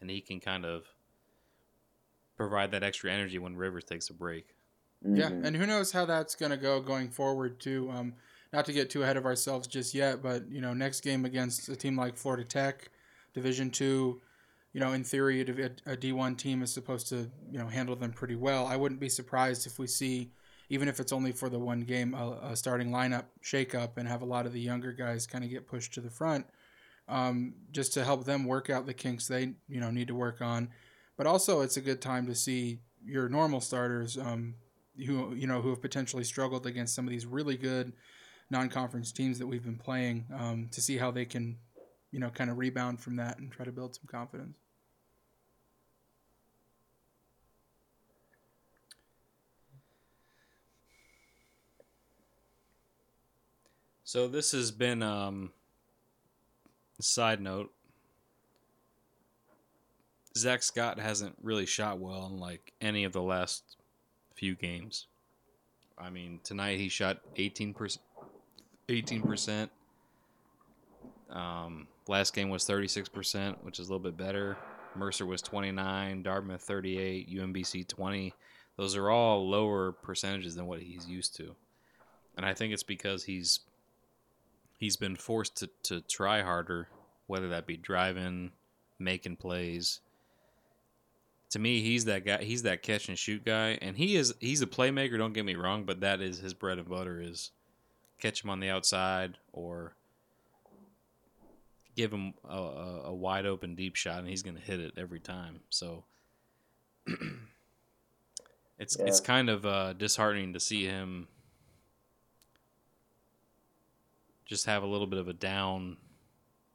and 0.00 0.08
he 0.08 0.20
can 0.20 0.38
kind 0.38 0.64
of 0.64 0.86
provide 2.36 2.70
that 2.70 2.84
extra 2.84 3.10
energy 3.10 3.38
when 3.40 3.56
Rivers 3.56 3.82
takes 3.84 4.10
a 4.10 4.14
break. 4.14 4.54
Yeah, 5.02 5.30
Mhm. 5.30 5.44
and 5.44 5.56
who 5.56 5.66
knows 5.66 5.90
how 5.92 6.04
that's 6.04 6.36
going 6.36 6.50
to 6.50 6.56
go 6.56 6.80
going 6.80 7.08
forward 7.10 7.58
too. 7.58 7.90
Um, 7.90 8.14
not 8.52 8.64
to 8.66 8.72
get 8.72 8.90
too 8.90 9.02
ahead 9.02 9.16
of 9.16 9.26
ourselves 9.26 9.66
just 9.66 9.94
yet, 9.94 10.22
but 10.22 10.50
you 10.50 10.60
know, 10.60 10.74
next 10.74 11.02
game 11.02 11.24
against 11.24 11.68
a 11.68 11.76
team 11.76 11.96
like 11.96 12.16
Florida 12.16 12.44
Tech, 12.44 12.90
Division 13.34 13.70
Two, 13.70 14.20
you 14.72 14.80
know, 14.80 14.92
in 14.92 15.04
theory, 15.04 15.40
a, 15.40 15.92
a 15.92 15.96
D 15.96 16.12
one 16.12 16.36
team 16.36 16.62
is 16.62 16.72
supposed 16.72 17.08
to 17.08 17.30
you 17.50 17.58
know 17.58 17.68
handle 17.68 17.96
them 17.96 18.12
pretty 18.12 18.36
well. 18.36 18.66
I 18.66 18.76
wouldn't 18.76 19.00
be 19.00 19.08
surprised 19.08 19.66
if 19.66 19.78
we 19.78 19.86
see, 19.86 20.32
even 20.68 20.88
if 20.88 20.98
it's 21.00 21.12
only 21.12 21.32
for 21.32 21.48
the 21.48 21.58
one 21.58 21.80
game, 21.80 22.14
a, 22.14 22.50
a 22.50 22.56
starting 22.56 22.90
lineup 22.90 23.24
shakeup 23.44 23.96
and 23.96 24.08
have 24.08 24.22
a 24.22 24.26
lot 24.26 24.46
of 24.46 24.52
the 24.52 24.60
younger 24.60 24.92
guys 24.92 25.26
kind 25.26 25.44
of 25.44 25.50
get 25.50 25.68
pushed 25.68 25.94
to 25.94 26.00
the 26.00 26.10
front, 26.10 26.46
um, 27.08 27.54
just 27.70 27.92
to 27.94 28.04
help 28.04 28.24
them 28.24 28.44
work 28.44 28.68
out 28.68 28.86
the 28.86 28.94
kinks 28.94 29.28
they 29.28 29.54
you 29.68 29.80
know 29.80 29.90
need 29.90 30.08
to 30.08 30.14
work 30.14 30.40
on. 30.40 30.70
But 31.16 31.26
also, 31.26 31.60
it's 31.60 31.76
a 31.76 31.82
good 31.82 32.00
time 32.00 32.26
to 32.26 32.34
see 32.34 32.80
your 33.04 33.28
normal 33.28 33.60
starters. 33.60 34.18
Um, 34.18 34.56
who 35.06 35.34
you 35.34 35.46
know 35.46 35.60
who 35.62 35.70
have 35.70 35.80
potentially 35.80 36.24
struggled 36.24 36.66
against 36.66 36.94
some 36.94 37.06
of 37.06 37.10
these 37.10 37.24
really 37.24 37.56
good 37.56 37.92
non-conference 38.50 39.12
teams 39.12 39.38
that 39.38 39.46
we've 39.46 39.64
been 39.64 39.78
playing 39.78 40.26
um, 40.36 40.68
to 40.72 40.80
see 40.80 40.96
how 40.96 41.10
they 41.10 41.24
can 41.24 41.56
you 42.10 42.18
know 42.18 42.30
kind 42.30 42.50
of 42.50 42.58
rebound 42.58 43.00
from 43.00 43.16
that 43.16 43.38
and 43.38 43.52
try 43.52 43.64
to 43.64 43.72
build 43.72 43.94
some 43.94 44.04
confidence 44.10 44.56
So 54.10 54.26
this 54.26 54.50
has 54.50 54.72
been 54.72 55.04
um 55.04 55.52
side 57.00 57.40
note. 57.40 57.70
Zach 60.36 60.64
Scott 60.64 60.98
hasn't 60.98 61.36
really 61.40 61.64
shot 61.64 62.00
well 62.00 62.26
in 62.26 62.40
like 62.40 62.72
any 62.80 63.04
of 63.04 63.12
the 63.12 63.22
last 63.22 63.76
few 64.34 64.56
games. 64.56 65.06
I 65.96 66.10
mean, 66.10 66.40
tonight 66.42 66.80
he 66.80 66.88
shot 66.88 67.20
18%. 67.36 67.98
18%. 68.90 69.68
Um, 71.30 71.86
last 72.08 72.34
game 72.34 72.50
was 72.50 72.64
36%, 72.64 73.56
which 73.62 73.78
is 73.78 73.88
a 73.88 73.92
little 73.92 74.02
bit 74.02 74.16
better. 74.16 74.56
Mercer 74.96 75.26
was 75.26 75.42
29, 75.42 76.22
Dartmouth 76.22 76.62
38, 76.62 77.30
UMBC 77.30 77.86
20. 77.86 78.34
Those 78.76 78.96
are 78.96 79.10
all 79.10 79.48
lower 79.48 79.92
percentages 79.92 80.54
than 80.54 80.66
what 80.66 80.80
he's 80.80 81.06
used 81.06 81.36
to. 81.36 81.54
And 82.36 82.44
I 82.46 82.54
think 82.54 82.72
it's 82.72 82.82
because 82.82 83.24
he's 83.24 83.60
he's 84.78 84.96
been 84.96 85.16
forced 85.16 85.56
to, 85.58 85.68
to 85.84 86.00
try 86.00 86.42
harder, 86.42 86.88
whether 87.26 87.48
that 87.48 87.66
be 87.66 87.76
driving, 87.76 88.52
making 88.98 89.36
plays. 89.36 90.00
to 91.50 91.58
me, 91.58 91.82
he's 91.82 92.06
that 92.06 92.24
guy. 92.24 92.42
He's 92.42 92.62
that 92.62 92.82
catch 92.82 93.08
and 93.08 93.18
shoot 93.18 93.44
guy, 93.44 93.78
and 93.82 93.96
he 93.96 94.16
is. 94.16 94.34
He's 94.40 94.62
a 94.62 94.66
playmaker. 94.66 95.18
Don't 95.18 95.34
get 95.34 95.44
me 95.44 95.56
wrong, 95.56 95.84
but 95.84 96.00
that 96.00 96.20
is 96.20 96.38
his 96.38 96.54
bread 96.54 96.78
and 96.78 96.88
butter. 96.88 97.20
Is 97.20 97.50
catch 98.20 98.42
him 98.44 98.50
on 98.50 98.60
the 98.60 98.68
outside 98.68 99.38
or 99.52 99.94
give 101.96 102.12
him 102.12 102.34
a, 102.48 102.56
a, 102.56 103.02
a 103.06 103.14
wide 103.14 103.46
open 103.46 103.74
deep 103.74 103.96
shot, 103.96 104.18
and 104.20 104.28
he's 104.28 104.42
going 104.42 104.56
to 104.56 104.62
hit 104.62 104.80
it 104.80 104.94
every 104.96 105.20
time. 105.20 105.60
So 105.70 106.04
it's 108.78 108.96
Yeah. 108.98 109.06
it's 109.06 109.20
kind 109.20 109.48
of 109.50 109.66
uh, 109.66 109.92
disheartening 109.94 110.52
to 110.54 110.60
see 110.60 110.84
him 110.84 111.28
just 114.46 114.66
have 114.66 114.82
a 114.82 114.86
little 114.86 115.06
bit 115.06 115.18
of 115.18 115.28
a 115.28 115.32
down 115.32 115.96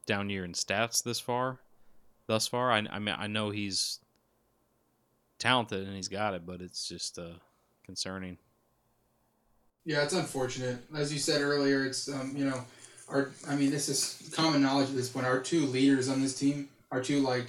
down 0.05 0.29
year 0.29 0.45
in 0.45 0.53
stats 0.53 1.03
this 1.03 1.19
far. 1.19 1.59
Thus 2.27 2.47
far, 2.47 2.71
I, 2.71 2.77
I 2.89 2.99
mean, 2.99 3.15
I 3.17 3.27
know 3.27 3.49
he's 3.51 3.99
talented 5.37 5.85
and 5.85 5.95
he's 5.95 6.07
got 6.07 6.33
it, 6.33 6.45
but 6.45 6.61
it's 6.61 6.87
just 6.87 7.19
uh, 7.19 7.33
concerning. 7.85 8.37
Yeah, 9.85 10.03
it's 10.03 10.13
unfortunate. 10.13 10.79
As 10.95 11.13
you 11.13 11.19
said 11.19 11.41
earlier, 11.41 11.85
it's 11.85 12.09
um, 12.09 12.33
you 12.35 12.45
know, 12.45 12.65
our 13.07 13.29
I 13.47 13.55
mean, 13.55 13.69
this 13.69 13.87
is 13.87 14.31
common 14.33 14.61
knowledge 14.61 14.89
at 14.89 14.95
this 14.95 15.09
point. 15.09 15.27
Our 15.27 15.39
two 15.39 15.65
leaders 15.67 16.09
on 16.09 16.21
this 16.21 16.37
team, 16.37 16.69
our 16.91 17.01
two 17.01 17.19
like, 17.19 17.45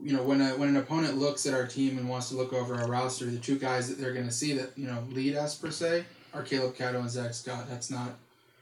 you 0.00 0.12
know, 0.14 0.22
when 0.22 0.42
a, 0.42 0.50
when 0.50 0.68
an 0.68 0.76
opponent 0.76 1.16
looks 1.16 1.46
at 1.46 1.54
our 1.54 1.66
team 1.66 1.96
and 1.96 2.08
wants 2.08 2.28
to 2.28 2.36
look 2.36 2.52
over 2.52 2.74
our 2.74 2.86
roster, 2.86 3.24
the 3.24 3.38
two 3.38 3.58
guys 3.58 3.88
that 3.88 3.98
they're 3.98 4.12
going 4.12 4.26
to 4.26 4.32
see 4.32 4.52
that 4.52 4.76
you 4.76 4.86
know 4.86 5.02
lead 5.10 5.34
us 5.34 5.54
per 5.56 5.70
se 5.70 6.04
are 6.34 6.42
Caleb 6.42 6.76
Cato 6.76 7.00
and 7.00 7.10
Zach 7.10 7.32
Scott. 7.32 7.64
That's 7.68 7.90
not, 7.90 8.10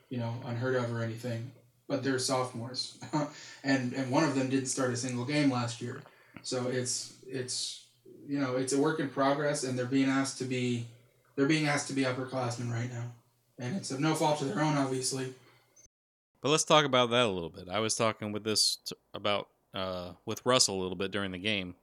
you 0.08 0.18
know, 0.18 0.34
unheard 0.46 0.76
of 0.76 0.94
or 0.94 1.02
anything. 1.02 1.50
But 1.88 2.04
they're 2.04 2.20
sophomores, 2.20 2.96
and 3.64 3.92
and 3.92 4.12
one 4.12 4.22
of 4.22 4.36
them 4.36 4.48
didn't 4.48 4.66
start 4.66 4.92
a 4.92 4.96
single 4.96 5.24
game 5.24 5.50
last 5.50 5.82
year, 5.82 6.00
so 6.44 6.68
it's 6.68 7.14
it's 7.26 7.86
you 8.28 8.38
know 8.38 8.54
it's 8.54 8.72
a 8.72 8.80
work 8.80 9.00
in 9.00 9.08
progress, 9.08 9.64
and 9.64 9.76
they're 9.76 9.86
being 9.86 10.08
asked 10.08 10.38
to 10.38 10.44
be 10.44 10.86
they're 11.40 11.48
being 11.48 11.68
asked 11.68 11.88
to 11.88 11.94
be 11.94 12.02
upperclassmen 12.02 12.70
right 12.70 12.92
now, 12.92 13.04
and 13.58 13.74
it's 13.74 13.90
of 13.90 13.98
no 13.98 14.14
fault 14.14 14.42
of 14.42 14.48
their 14.48 14.62
own, 14.62 14.76
obviously. 14.76 15.32
But 16.42 16.50
let's 16.50 16.64
talk 16.64 16.84
about 16.84 17.08
that 17.12 17.24
a 17.24 17.30
little 17.30 17.48
bit. 17.48 17.66
I 17.66 17.80
was 17.80 17.94
talking 17.94 18.30
with 18.30 18.44
this 18.44 18.76
t- 18.84 18.94
about 19.14 19.48
uh, 19.72 20.10
with 20.26 20.44
Russell 20.44 20.78
a 20.78 20.82
little 20.82 20.98
bit 20.98 21.12
during 21.12 21.30
the 21.30 21.38
game, 21.38 21.76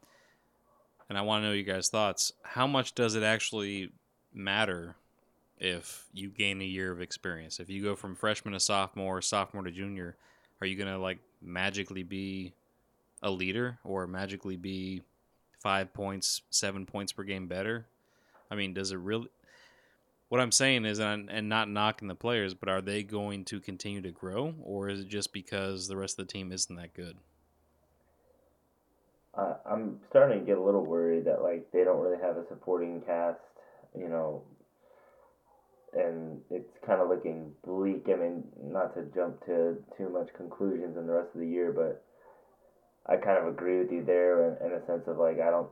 and 1.10 1.18
I 1.18 1.22
want 1.22 1.42
to 1.42 1.48
know 1.48 1.54
you 1.54 1.64
guys' 1.64 1.90
thoughts. 1.90 2.32
How 2.44 2.68
much 2.68 2.94
does 2.94 3.16
it 3.16 3.24
actually 3.24 3.90
matter 4.32 4.96
if 5.58 6.06
you 6.14 6.30
gain 6.30 6.62
a 6.62 6.64
year 6.64 6.92
of 6.92 7.02
experience? 7.02 7.60
If 7.60 7.68
you 7.68 7.82
go 7.82 7.96
from 7.96 8.16
freshman 8.16 8.54
to 8.54 8.60
sophomore, 8.60 9.24
sophomore 9.24 9.64
to 9.64 9.72
junior, 9.72 10.18
are 10.62 10.68
you 10.68 10.76
gonna 10.76 11.00
like 11.00 11.18
magically 11.42 12.04
be 12.04 12.54
a 13.24 13.32
leader 13.32 13.80
or 13.84 14.06
magically 14.06 14.56
be 14.56 15.02
five 15.64 15.92
points, 15.96 16.44
seven 16.52 16.86
points 16.86 17.12
per 17.12 17.24
game 17.24 17.48
better? 17.48 17.88
I 18.52 18.56
mean, 18.56 18.76
does 18.76 18.92
it 18.92 19.00
really? 19.00 19.30
What 20.30 20.42
I'm 20.42 20.52
saying 20.52 20.86
is, 20.86 21.00
and, 21.00 21.30
and 21.30 21.48
not 21.48 21.70
knocking 21.70 22.10
the 22.10 22.16
players, 22.16 22.54
but 22.54 22.68
are 22.68 22.82
they 22.82 23.02
going 23.02 23.46
to 23.46 23.62
continue 23.62 24.02
to 24.02 24.12
grow, 24.12 24.56
or 24.62 24.90
is 24.90 25.02
it 25.02 25.08
just 25.08 25.32
because 25.32 25.88
the 25.88 25.96
rest 25.96 26.20
of 26.20 26.28
the 26.28 26.34
team 26.34 26.52
isn't 26.52 26.76
that 26.76 26.94
good? 26.94 27.18
I, 29.38 29.54
I'm 29.70 30.00
starting 30.10 30.40
to 30.40 30.46
get 30.46 30.58
a 30.58 30.62
little 30.62 30.86
worried 30.86 31.26
that 31.26 31.42
like 31.42 31.72
they 31.72 31.84
don't 31.84 32.02
really 32.02 32.22
have 32.22 32.36
a 32.38 32.46
supporting 32.50 33.02
cast, 33.02 33.40
you 33.98 34.10
know, 34.10 34.42
and 35.94 36.42
it's 36.50 36.74
kind 36.86 37.02
of 37.02 37.08
looking 37.08 37.52
bleak. 37.66 38.06
I 38.10 38.16
mean, 38.16 38.44
not 38.62 38.96
to 38.96 39.04
jump 39.16 39.46
to 39.46 39.78
too 39.98 40.10
much 40.10 40.28
conclusions 40.36 40.98
in 40.98 41.08
the 41.08 41.14
rest 41.14 41.30
of 41.34 41.40
the 41.40 41.48
year, 41.48 41.72
but 41.72 42.04
I 43.06 43.16
kind 43.16 43.38
of 43.38 43.48
agree 43.48 43.80
with 43.80 43.92
you 43.92 44.04
there 44.04 44.50
in, 44.50 44.68
in 44.68 44.74
a 44.74 44.86
sense 44.86 45.04
of 45.08 45.18
like 45.18 45.40
I 45.40 45.50
don't, 45.50 45.70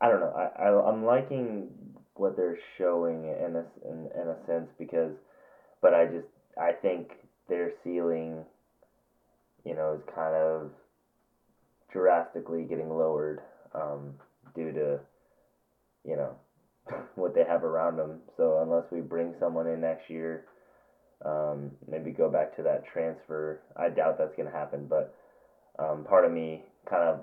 I 0.00 0.08
don't 0.08 0.20
know. 0.20 0.32
I, 0.34 0.62
I 0.62 0.88
I'm 0.88 1.04
liking 1.04 1.68
what 2.20 2.36
they're 2.36 2.58
showing 2.76 3.24
in 3.24 3.56
a 3.56 3.64
in, 3.88 4.08
in 4.14 4.28
a 4.28 4.36
sense 4.46 4.68
because, 4.78 5.12
but 5.80 5.94
I 5.94 6.04
just 6.04 6.26
I 6.60 6.72
think 6.72 7.12
their 7.48 7.72
ceiling, 7.82 8.44
you 9.64 9.74
know, 9.74 9.94
is 9.94 10.02
kind 10.14 10.34
of 10.34 10.70
drastically 11.90 12.64
getting 12.64 12.90
lowered 12.90 13.40
um, 13.74 14.12
due 14.54 14.70
to, 14.70 15.00
you 16.04 16.16
know, 16.16 16.36
what 17.14 17.34
they 17.34 17.42
have 17.42 17.64
around 17.64 17.96
them. 17.96 18.18
So 18.36 18.60
unless 18.62 18.84
we 18.92 19.00
bring 19.00 19.34
someone 19.40 19.66
in 19.66 19.80
next 19.80 20.10
year, 20.10 20.44
um, 21.24 21.70
maybe 21.88 22.10
go 22.10 22.28
back 22.28 22.54
to 22.56 22.62
that 22.64 22.84
transfer, 22.92 23.60
I 23.76 23.88
doubt 23.88 24.18
that's 24.18 24.36
going 24.36 24.48
to 24.48 24.54
happen. 24.54 24.86
But 24.88 25.14
um, 25.78 26.04
part 26.04 26.26
of 26.26 26.32
me 26.32 26.64
kind 26.88 27.02
of 27.02 27.20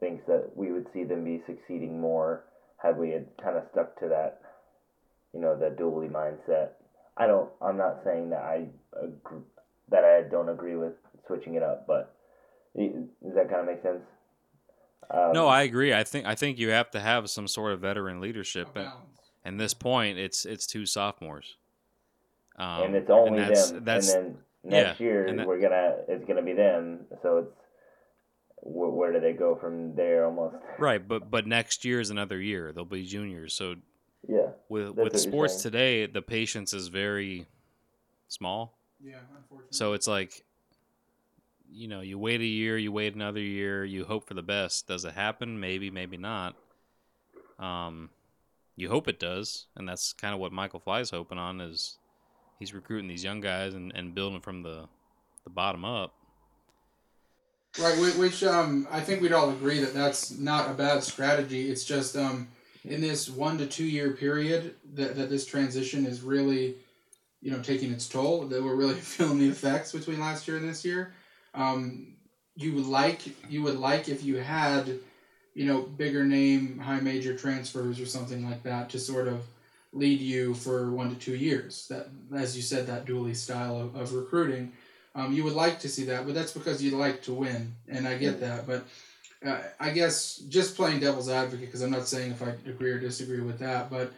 thinks 0.00 0.24
that 0.26 0.50
we 0.56 0.72
would 0.72 0.86
see 0.92 1.04
them 1.04 1.22
be 1.22 1.42
succeeding 1.46 2.00
more 2.00 2.42
had 2.78 2.98
we 2.98 3.10
had 3.10 3.26
kind 3.42 3.56
of 3.56 3.64
stuck 3.72 3.98
to 4.00 4.08
that, 4.08 4.40
you 5.32 5.40
know, 5.40 5.56
the 5.58 5.70
Dooley 5.70 6.08
mindset. 6.08 6.70
I 7.16 7.26
don't. 7.26 7.48
I'm 7.62 7.76
not 7.76 8.00
saying 8.04 8.30
that 8.30 8.42
I 8.42 8.66
agree, 9.00 9.40
that 9.90 10.04
I 10.04 10.22
don't 10.22 10.48
agree 10.48 10.76
with 10.76 10.92
switching 11.26 11.54
it 11.54 11.62
up, 11.62 11.86
but 11.86 12.14
does 12.76 13.34
that 13.34 13.48
kind 13.48 13.60
of 13.60 13.66
make 13.66 13.82
sense? 13.82 14.02
Um, 15.10 15.32
no, 15.32 15.46
I 15.46 15.62
agree. 15.62 15.94
I 15.94 16.04
think 16.04 16.26
I 16.26 16.34
think 16.34 16.58
you 16.58 16.70
have 16.70 16.90
to 16.90 17.00
have 17.00 17.30
some 17.30 17.48
sort 17.48 17.72
of 17.72 17.80
veteran 17.80 18.20
leadership, 18.20 18.68
A 18.74 18.80
and 18.80 18.88
balance. 18.88 19.58
this 19.58 19.74
point, 19.74 20.18
it's 20.18 20.44
it's 20.44 20.66
two 20.66 20.84
sophomores. 20.84 21.56
Um, 22.58 22.82
and 22.84 22.94
it's 22.96 23.10
only 23.10 23.38
that's, 23.40 23.70
them. 23.70 23.84
That's 23.84 24.14
and 24.14 24.24
then 24.24 24.38
next 24.64 25.00
yeah, 25.00 25.06
year 25.06 25.36
that- 25.36 25.46
we're 25.46 25.60
gonna 25.60 25.96
it's 26.08 26.24
gonna 26.26 26.42
be 26.42 26.54
them. 26.54 27.06
So 27.22 27.38
it's 27.38 27.56
where, 28.66 28.90
where 28.90 29.12
do 29.12 29.20
they 29.20 29.32
go 29.32 29.54
from 29.54 29.94
there? 29.94 30.26
Almost. 30.26 30.56
right, 30.78 31.06
but 31.06 31.30
but 31.30 31.46
next 31.46 31.84
year 31.84 32.00
is 32.00 32.10
another 32.10 32.40
year. 32.40 32.72
They'll 32.72 32.84
be 32.84 33.04
juniors. 33.04 33.54
So 33.54 33.76
Yeah. 34.28 34.50
with 34.68 34.90
with 34.90 35.18
sports 35.18 35.62
today, 35.62 36.06
the 36.06 36.22
patience 36.22 36.72
is 36.72 36.88
very 36.88 37.46
small. 38.28 38.78
Yeah, 39.00 39.16
unfortunately. 39.36 39.68
So 39.76 39.92
it's 39.92 40.06
like, 40.06 40.44
you 41.70 41.88
know, 41.88 42.00
you 42.00 42.18
wait 42.18 42.40
a 42.40 42.46
year, 42.46 42.78
you 42.78 42.92
wait 42.92 43.14
another 43.14 43.40
year, 43.40 43.84
you 43.84 44.04
hope 44.04 44.26
for 44.26 44.34
the 44.34 44.42
best. 44.42 44.86
Does 44.88 45.04
it 45.04 45.14
happen? 45.14 45.60
Maybe, 45.60 45.90
maybe 45.90 46.16
not. 46.16 46.56
Um, 47.58 48.10
you 48.76 48.88
hope 48.88 49.08
it 49.08 49.18
does, 49.18 49.66
and 49.76 49.88
that's 49.88 50.12
kind 50.12 50.34
of 50.34 50.40
what 50.40 50.52
Michael 50.52 50.80
Fly's 50.80 51.10
hoping 51.10 51.38
on 51.38 51.60
is 51.60 51.98
he's 52.58 52.74
recruiting 52.74 53.08
these 53.08 53.24
young 53.24 53.40
guys 53.40 53.74
and, 53.74 53.92
and 53.94 54.14
building 54.14 54.40
from 54.40 54.62
the 54.62 54.88
the 55.44 55.50
bottom 55.50 55.84
up. 55.84 56.14
Right, 57.78 57.98
which 58.16 58.42
um, 58.42 58.88
I 58.90 59.00
think 59.00 59.20
we'd 59.20 59.32
all 59.32 59.50
agree 59.50 59.80
that 59.80 59.92
that's 59.92 60.30
not 60.30 60.70
a 60.70 60.74
bad 60.74 61.02
strategy. 61.02 61.70
It's 61.70 61.84
just 61.84 62.16
um, 62.16 62.48
in 62.84 63.02
this 63.02 63.28
one 63.28 63.58
to 63.58 63.66
two 63.66 63.84
year 63.84 64.12
period 64.12 64.74
that, 64.94 65.16
that 65.16 65.28
this 65.28 65.44
transition 65.44 66.06
is 66.06 66.22
really, 66.22 66.76
you 67.42 67.50
know, 67.50 67.60
taking 67.60 67.92
its 67.92 68.08
toll. 68.08 68.46
That 68.46 68.62
we're 68.62 68.76
really 68.76 68.94
feeling 69.00 69.38
the 69.38 69.48
effects 69.48 69.92
between 69.92 70.20
last 70.20 70.48
year 70.48 70.56
and 70.56 70.66
this 70.66 70.84
year. 70.86 71.12
Um, 71.54 72.14
you 72.54 72.72
would 72.74 72.86
like 72.86 73.20
you 73.50 73.62
would 73.62 73.76
like 73.76 74.08
if 74.08 74.24
you 74.24 74.36
had, 74.36 74.98
you 75.54 75.66
know, 75.66 75.82
bigger 75.82 76.24
name 76.24 76.78
high 76.78 77.00
major 77.00 77.36
transfers 77.36 78.00
or 78.00 78.06
something 78.06 78.48
like 78.48 78.62
that 78.62 78.88
to 78.90 78.98
sort 78.98 79.28
of 79.28 79.44
lead 79.92 80.20
you 80.20 80.54
for 80.54 80.90
one 80.92 81.10
to 81.10 81.16
two 81.16 81.36
years. 81.36 81.86
That, 81.88 82.08
as 82.34 82.56
you 82.56 82.62
said, 82.62 82.86
that 82.86 83.04
Dooley 83.04 83.34
style 83.34 83.78
of, 83.78 83.94
of 83.96 84.14
recruiting. 84.14 84.72
Um, 85.16 85.32
you 85.32 85.44
would 85.44 85.54
like 85.54 85.80
to 85.80 85.88
see 85.88 86.04
that, 86.04 86.26
but 86.26 86.34
that's 86.34 86.52
because 86.52 86.82
you 86.82 86.90
like 86.90 87.22
to 87.22 87.32
win, 87.32 87.74
and 87.88 88.06
I 88.06 88.18
get 88.18 88.38
that. 88.40 88.66
But 88.66 88.84
uh, 89.44 89.62
I 89.80 89.90
guess 89.90 90.36
just 90.48 90.76
playing 90.76 91.00
devil's 91.00 91.30
advocate, 91.30 91.66
because 91.66 91.80
I'm 91.80 91.90
not 91.90 92.06
saying 92.06 92.32
if 92.32 92.42
I 92.42 92.54
agree 92.68 92.90
or 92.90 93.00
disagree 93.00 93.40
with 93.40 93.58
that, 93.60 93.90
but 93.90 94.12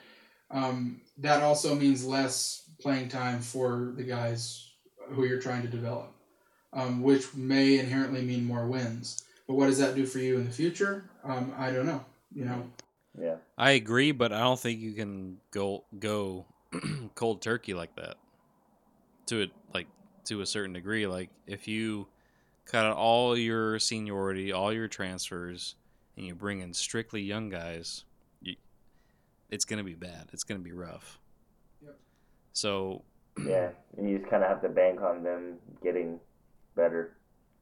um, 0.51 1.01
that 1.19 1.45
also 1.45 1.77
means 1.77 2.05
less 2.05 2.69
playing 2.81 3.09
time 3.11 3.39
for 3.39 3.93
the 3.97 4.03
guys 4.03 4.73
who 5.11 5.25
you're 5.25 5.41
trying 5.41 5.63
to 5.63 5.69
develop, 5.69 6.13
um, 6.73 7.01
which 7.01 7.33
may 7.33 7.79
inherently 7.79 8.23
mean 8.23 8.45
more 8.45 8.67
wins. 8.67 9.23
But 9.47 9.55
what 9.55 9.67
does 9.67 9.79
that 9.79 9.95
do 9.95 10.05
for 10.05 10.19
you 10.19 10.37
in 10.37 10.45
the 10.45 10.53
future? 10.53 11.09
Um, 11.23 11.53
I 11.57 11.71
don't 11.71 11.87
know. 11.87 12.05
You 12.35 12.45
know, 12.45 12.71
Yeah. 13.19 13.37
I 13.57 13.71
agree, 13.73 14.11
but 14.11 14.33
I 14.33 14.41
don't 14.41 14.61
think 14.61 14.81
you 14.81 14.93
can 14.93 15.39
go 15.53 15.85
go 15.97 16.45
cold 17.15 17.41
turkey 17.41 17.73
like 17.73 17.95
that. 17.95 18.17
To 19.27 19.43
it 19.43 19.51
like 19.51 19.58
to 20.29 20.41
a 20.43 20.47
certain 20.47 20.73
degree, 20.73 21.07
like 21.07 21.31
if 21.47 21.67
you 21.67 22.07
cut 22.65 22.85
out 22.85 22.97
all 22.97 23.37
your 23.37 23.79
seniority, 23.79 24.53
all 24.53 24.73
your 24.73 24.89
transfers, 24.89 25.75
and 26.17 26.27
you 26.27 26.35
bring 26.35 26.61
in 26.61 26.73
strictly 26.75 27.23
young 27.23 27.49
guys, 27.49 28.05
you, 28.43 28.57
it's 29.51 29.65
gonna 29.65 29.85
be 29.85 29.95
bad. 29.95 30.29
It's 30.33 30.45
gonna 30.45 30.61
be 30.61 30.73
rough. 30.73 31.19
Yep. 31.83 31.97
So 32.53 33.03
Yeah. 33.47 33.71
And 33.97 34.09
you 34.09 34.19
just 34.19 34.31
kind 34.31 34.43
of 34.43 34.49
have 34.49 34.63
to 34.63 34.69
bank 34.69 35.01
on 35.01 35.23
them 35.23 35.55
getting 35.83 36.21
better, 36.77 37.17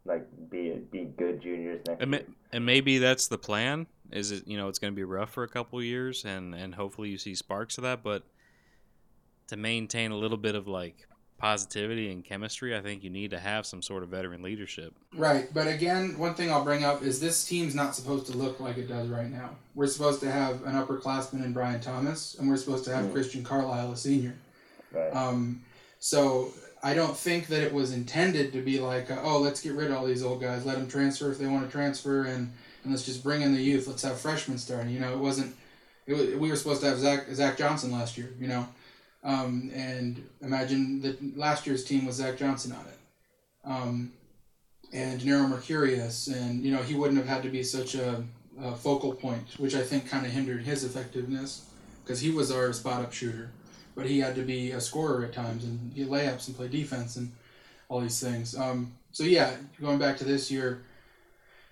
like 0.04 0.26
be 0.50 0.80
be 0.90 1.04
good 1.16 1.40
juniors 1.40 1.80
next 1.87 2.02
and, 2.02 2.11
ma- 2.11 2.16
year. 2.18 2.26
and 2.52 2.66
maybe 2.66 2.99
that's 2.99 3.28
the 3.28 3.38
plan. 3.38 3.87
Is 4.12 4.30
it 4.30 4.46
you 4.46 4.56
know 4.56 4.68
it's 4.68 4.78
going 4.78 4.92
to 4.92 4.96
be 4.96 5.04
rough 5.04 5.30
for 5.30 5.42
a 5.42 5.49
couple 5.49 5.82
years, 5.82 6.25
and 6.25 6.54
and 6.54 6.75
hopefully 6.75 7.11
you 7.11 7.18
see 7.18 7.35
sparks 7.35 7.78
of 7.78 7.82
that. 7.82 8.02
But 8.02 8.23
to 9.49 9.56
maintain 9.56 10.11
a 10.11 10.16
little 10.16 10.37
bit 10.37 10.54
of 10.54 10.66
like 10.66 11.06
positivity 11.38 12.10
and 12.10 12.24
chemistry, 12.24 12.76
I 12.76 12.80
think 12.80 13.04
you 13.04 13.10
need 13.10 13.30
to 13.30 13.38
have 13.38 13.66
some 13.66 13.82
sort 13.82 14.02
of 14.02 14.08
veteran 14.08 14.42
leadership. 14.42 14.94
Right, 15.14 15.52
but 15.52 15.66
again, 15.66 16.18
one 16.18 16.34
thing 16.34 16.50
I'll 16.50 16.64
bring 16.64 16.84
up 16.84 17.02
is 17.02 17.20
this 17.20 17.46
team's 17.46 17.74
not 17.74 17.94
supposed 17.94 18.26
to 18.26 18.36
look 18.36 18.58
like 18.58 18.78
it 18.78 18.88
does 18.88 19.08
right 19.08 19.30
now. 19.30 19.50
We're 19.74 19.86
supposed 19.86 20.20
to 20.20 20.30
have 20.30 20.64
an 20.64 20.72
upperclassman 20.72 21.44
in 21.44 21.52
Brian 21.52 21.80
Thomas, 21.80 22.36
and 22.38 22.48
we're 22.48 22.56
supposed 22.56 22.84
to 22.86 22.94
have 22.94 23.12
Christian 23.12 23.44
Carlisle, 23.44 23.92
a 23.92 23.96
senior. 23.96 24.34
Right. 24.92 25.14
Um, 25.14 25.62
so 25.98 26.52
I 26.82 26.94
don't 26.94 27.16
think 27.16 27.48
that 27.48 27.62
it 27.62 27.72
was 27.72 27.92
intended 27.92 28.52
to 28.52 28.62
be 28.62 28.78
like, 28.78 29.10
uh, 29.10 29.18
oh, 29.22 29.40
let's 29.40 29.60
get 29.60 29.72
rid 29.72 29.90
of 29.90 29.96
all 29.96 30.06
these 30.06 30.22
old 30.22 30.40
guys, 30.40 30.64
let 30.64 30.76
them 30.76 30.88
transfer 30.88 31.30
if 31.30 31.38
they 31.38 31.46
want 31.46 31.66
to 31.66 31.70
transfer, 31.70 32.24
and, 32.24 32.52
and 32.82 32.92
let's 32.92 33.04
just 33.04 33.22
bring 33.22 33.42
in 33.42 33.54
the 33.54 33.62
youth. 33.62 33.86
Let's 33.86 34.02
have 34.02 34.18
freshmen 34.18 34.56
starting. 34.56 34.92
You 34.92 35.00
know, 35.00 35.12
it 35.12 35.18
wasn't. 35.18 35.54
It 36.06 36.14
was, 36.14 36.34
we 36.36 36.48
were 36.48 36.56
supposed 36.56 36.82
to 36.82 36.86
have 36.86 36.98
Zach 36.98 37.26
Zach 37.32 37.58
Johnson 37.58 37.90
last 37.90 38.16
year. 38.16 38.32
You 38.38 38.46
know, 38.46 38.68
um, 39.26 39.73
and 39.75 40.25
imagine 40.40 41.02
that 41.02 41.37
last 41.37 41.66
year's 41.66 41.85
team 41.85 42.06
was 42.06 42.16
Zach 42.16 42.38
Johnson 42.38 42.73
on 42.73 42.87
it. 42.87 42.99
Um, 43.64 44.12
and 44.92 45.23
Nero 45.25 45.49
Mercurius, 45.49 46.28
and 46.28 46.64
you 46.64 46.73
know 46.73 46.80
he 46.80 46.95
wouldn't 46.95 47.18
have 47.18 47.26
had 47.26 47.42
to 47.42 47.49
be 47.49 47.64
such 47.64 47.97
a, 47.97 48.23
a 48.62 48.76
focal 48.76 49.12
point, 49.12 49.59
which 49.59 49.75
I 49.75 49.83
think 49.83 50.09
kind 50.09 50.25
of 50.25 50.30
hindered 50.30 50.62
his 50.62 50.85
effectiveness 50.85 51.68
because 52.04 52.21
he 52.21 52.30
was 52.30 52.52
our 52.52 52.73
spot 52.73 53.02
up 53.02 53.12
shooter, 53.12 53.50
but 53.97 54.06
he 54.06 54.21
had 54.21 54.37
to 54.37 54.42
be 54.42 54.71
a 54.71 54.80
scorer 54.80 55.25
at 55.25 55.33
times 55.33 55.64
and 55.64 55.92
get 55.92 56.09
layups 56.09 56.47
and 56.47 56.56
play 56.56 56.68
defense 56.68 57.16
and 57.16 57.33
all 57.88 58.00
these 58.00 58.21
things. 58.21 58.56
Um, 58.56 58.92
so 59.11 59.25
yeah, 59.25 59.56
going 59.80 59.99
back 59.99 60.18
to 60.18 60.25
this 60.25 60.52
year, 60.52 60.83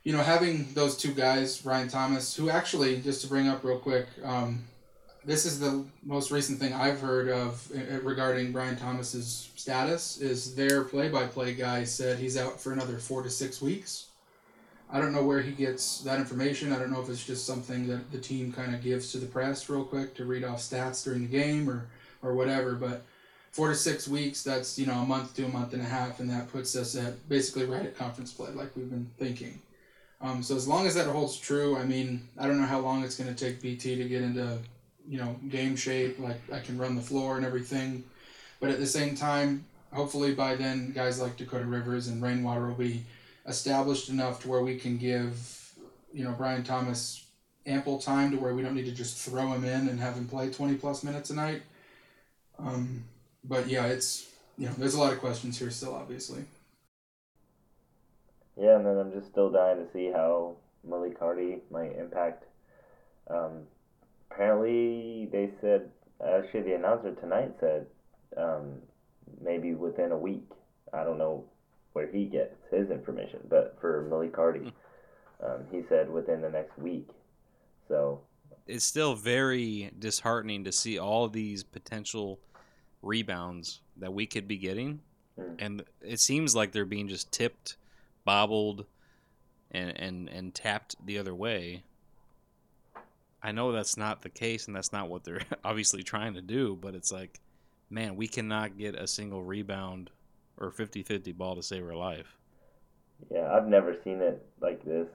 you 0.03 0.13
know 0.13 0.25
having 0.25 0.75
those 0.75 0.97
two 0.97 1.15
guys, 1.15 1.59
Brian 1.59 1.87
Thomas, 1.87 2.35
who 2.35 2.51
actually 2.51 3.01
just 3.01 3.23
to 3.23 3.29
bring 3.29 3.47
up 3.47 3.63
real 3.63 3.79
quick, 3.79 4.09
um, 4.25 4.65
this 5.27 5.47
is 5.47 5.59
the 5.59 5.85
most 6.05 6.31
recent 6.31 6.59
thing 6.59 6.73
I've 6.73 7.01
heard 7.01 7.29
of 7.29 7.71
uh, 7.75 8.01
regarding 8.01 8.53
Brian 8.53 8.77
Thomas's 8.77 9.51
status. 9.57 10.21
Is 10.21 10.55
their 10.55 10.85
play-by-play 10.85 11.55
guy 11.55 11.85
said 11.85 12.19
he's 12.19 12.37
out 12.37 12.61
for 12.61 12.73
another 12.73 12.99
four 12.99 13.23
to 13.23 13.31
six 13.31 13.63
weeks. 13.63 14.07
I 14.91 15.01
don't 15.01 15.13
know 15.13 15.25
where 15.25 15.41
he 15.41 15.53
gets 15.53 16.01
that 16.03 16.21
information. 16.21 16.73
I 16.73 16.79
don't 16.79 16.93
know 16.93 17.01
if 17.01 17.09
it's 17.09 17.25
just 17.25 17.47
something 17.47 17.87
that 17.89 18.13
the 18.13 18.19
team 18.19 18.53
kind 18.53 18.75
of 18.75 18.83
gives 18.83 19.13
to 19.13 19.19
the 19.19 19.27
press 19.27 19.69
real 19.69 19.85
quick 19.85 20.15
to 20.17 20.25
read 20.25 20.45
off 20.45 20.59
stats 20.59 21.05
during 21.05 21.23
the 21.23 21.29
game 21.29 21.69
or 21.69 21.87
or 22.23 22.35
whatever. 22.35 22.75
But 22.75 23.03
four 23.51 23.69
to 23.69 23.75
six 23.75 24.07
weeks, 24.07 24.43
that's 24.43 24.79
you 24.79 24.87
know 24.87 24.95
a 24.95 25.07
month 25.07 25.35
to 25.37 25.47
a 25.47 25.49
month 25.49 25.73
and 25.73 25.83
a 25.83 25.87
half, 25.87 26.21
and 26.21 26.29
that 26.31 26.53
puts 26.53 26.77
us 26.77 26.97
at 26.97 27.29
basically 27.29 27.65
right 27.65 27.85
at 27.85 27.97
conference 27.97 28.33
play, 28.33 28.51
like 28.51 28.77
we've 28.77 28.91
been 28.91 29.11
thinking. 29.19 29.61
Um, 30.21 30.43
so 30.43 30.55
as 30.57 30.69
long 30.69 30.87
as 30.87 30.95
that 30.95 31.07
holds 31.07 31.39
true, 31.39 31.77
I 31.77 31.85
mean, 31.85 32.29
I 32.39 32.47
don't 32.47 32.59
know 32.59 32.67
how 32.67 32.79
long 32.79 33.03
it's 33.05 33.17
going 33.17 33.35
to 33.35 33.45
take 33.45 33.61
BT 33.61 33.97
to 33.97 34.09
get 34.09 34.23
into 34.23 34.59
you 35.09 35.19
know, 35.19 35.37
game 35.49 35.77
shape, 35.77 36.19
like 36.19 36.41
I 36.53 36.61
can 36.61 36.79
run 36.79 36.97
the 36.97 37.03
floor 37.03 37.37
and 37.37 37.45
everything. 37.45 38.05
But 38.61 38.71
at 38.71 38.79
the 38.79 38.87
same 38.87 39.15
time, 39.15 39.65
hopefully 39.93 40.35
by 40.35 40.57
then, 40.57 40.93
guys 40.93 41.21
like 41.21 41.37
Dakota 41.37 41.65
Rivers 41.65 42.09
and 42.09 42.23
Rainwater 42.23 42.67
will 42.67 42.75
be 42.75 43.05
established 43.47 44.09
enough 44.09 44.43
to 44.43 44.49
where 44.49 44.63
we 44.63 44.77
can 44.77 44.97
give, 44.97 45.75
you 46.13 46.25
know, 46.25 46.33
Brian 46.33 46.63
Thomas 46.63 47.25
ample 47.67 47.99
time 47.99 48.31
to 48.31 48.37
where 48.37 48.55
we 48.55 48.63
don't 48.63 48.75
need 48.75 48.85
to 48.87 48.93
just 48.93 49.17
throw 49.19 49.53
him 49.53 49.65
in 49.65 49.89
and 49.89 50.01
have 50.01 50.15
him 50.15 50.27
play 50.27 50.51
20 50.51 50.75
plus 50.77 51.03
minutes 51.03 51.31
a 51.31 51.35
night. 51.35 51.63
Um, 52.59 53.05
but 53.43 53.69
yeah, 53.69 53.87
it's, 53.87 54.31
you 54.57 54.67
know, 54.67 54.75
there's 54.79 54.95
a 54.95 55.01
lot 55.01 55.13
of 55.13 55.19
questions 55.19 55.59
here 55.59 55.71
still, 55.71 55.95
obviously. 55.95 56.45
Yeah, 58.57 58.77
and 58.77 58.87
then 58.87 58.99
I'm 58.99 59.13
just 59.13 59.31
still 59.31 59.51
dying 59.51 59.85
to 59.85 59.93
see 59.93 60.11
how 60.13 60.57
Malik 60.89 61.19
Hardy 61.19 61.59
might 61.71 61.97
impact 61.97 62.45
um, 63.29 63.63
apparently 64.35 65.29
they 65.33 65.51
said 65.61 65.91
actually 66.25 66.63
the 66.63 66.75
announcer 66.75 67.15
tonight 67.15 67.53
said 67.61 67.87
um, 68.37 68.75
maybe 69.43 69.75
within 69.75 70.13
a 70.13 70.19
week. 70.19 70.49
I 70.93 71.05
don't 71.05 71.19
know 71.19 71.45
where 71.93 72.11
he 72.11 72.25
gets 72.25 72.55
his 72.71 72.91
information, 72.91 73.41
but 73.49 73.77
for 73.81 74.07
Malik 74.11 74.35
Hardy, 74.35 74.73
um, 75.45 75.65
he 75.71 75.83
said 75.89 76.11
within 76.11 76.41
the 76.41 76.51
next 76.51 76.77
week. 76.79 77.09
So 77.89 78.21
it's 78.67 78.85
still 78.85 79.15
very 79.15 79.91
disheartening 79.99 80.65
to 80.65 80.73
see 80.73 80.99
all 80.99 81.29
these 81.29 81.63
potential 81.63 82.41
rebounds 83.03 83.81
that 83.99 84.13
we 84.13 84.27
could 84.27 84.49
be 84.49 84.57
getting, 84.57 85.01
mm. 85.39 85.55
and 85.59 85.85
it 86.01 86.21
seems 86.21 86.55
like 86.57 86.73
they're 86.73 86.85
being 86.85 87.09
just 87.09 87.31
tipped, 87.31 87.77
bobbled, 88.25 88.87
and 89.71 89.99
and 90.01 90.29
and 90.29 90.55
tapped 90.55 90.97
the 91.05 91.19
other 91.19 91.35
way. 91.35 91.83
I 93.45 93.53
know 93.53 93.73
that's 93.73 93.99
not 93.99 94.23
the 94.23 94.31
case 94.31 94.67
and 94.67 94.75
that's 94.75 94.91
not 94.91 95.11
what 95.11 95.23
they're 95.23 95.43
obviously 95.65 96.03
trying 96.03 96.33
to 96.35 96.41
do, 96.41 96.79
but 96.81 96.95
it's 96.95 97.13
like, 97.13 97.41
man, 97.91 98.17
we 98.17 98.27
cannot 98.27 98.79
get 98.79 98.95
a 98.95 99.07
single 99.07 99.45
rebound 99.45 100.11
or 100.57 100.71
50 100.71 101.03
50 101.03 101.33
ball 101.33 101.55
to 101.55 101.63
save 101.63 101.85
our 101.85 101.95
life. 101.95 102.39
Yeah, 103.31 103.53
I've 103.53 103.69
never 103.69 103.97
seen 104.03 104.23
it 104.23 104.45
like 104.63 104.83
this. 104.85 105.09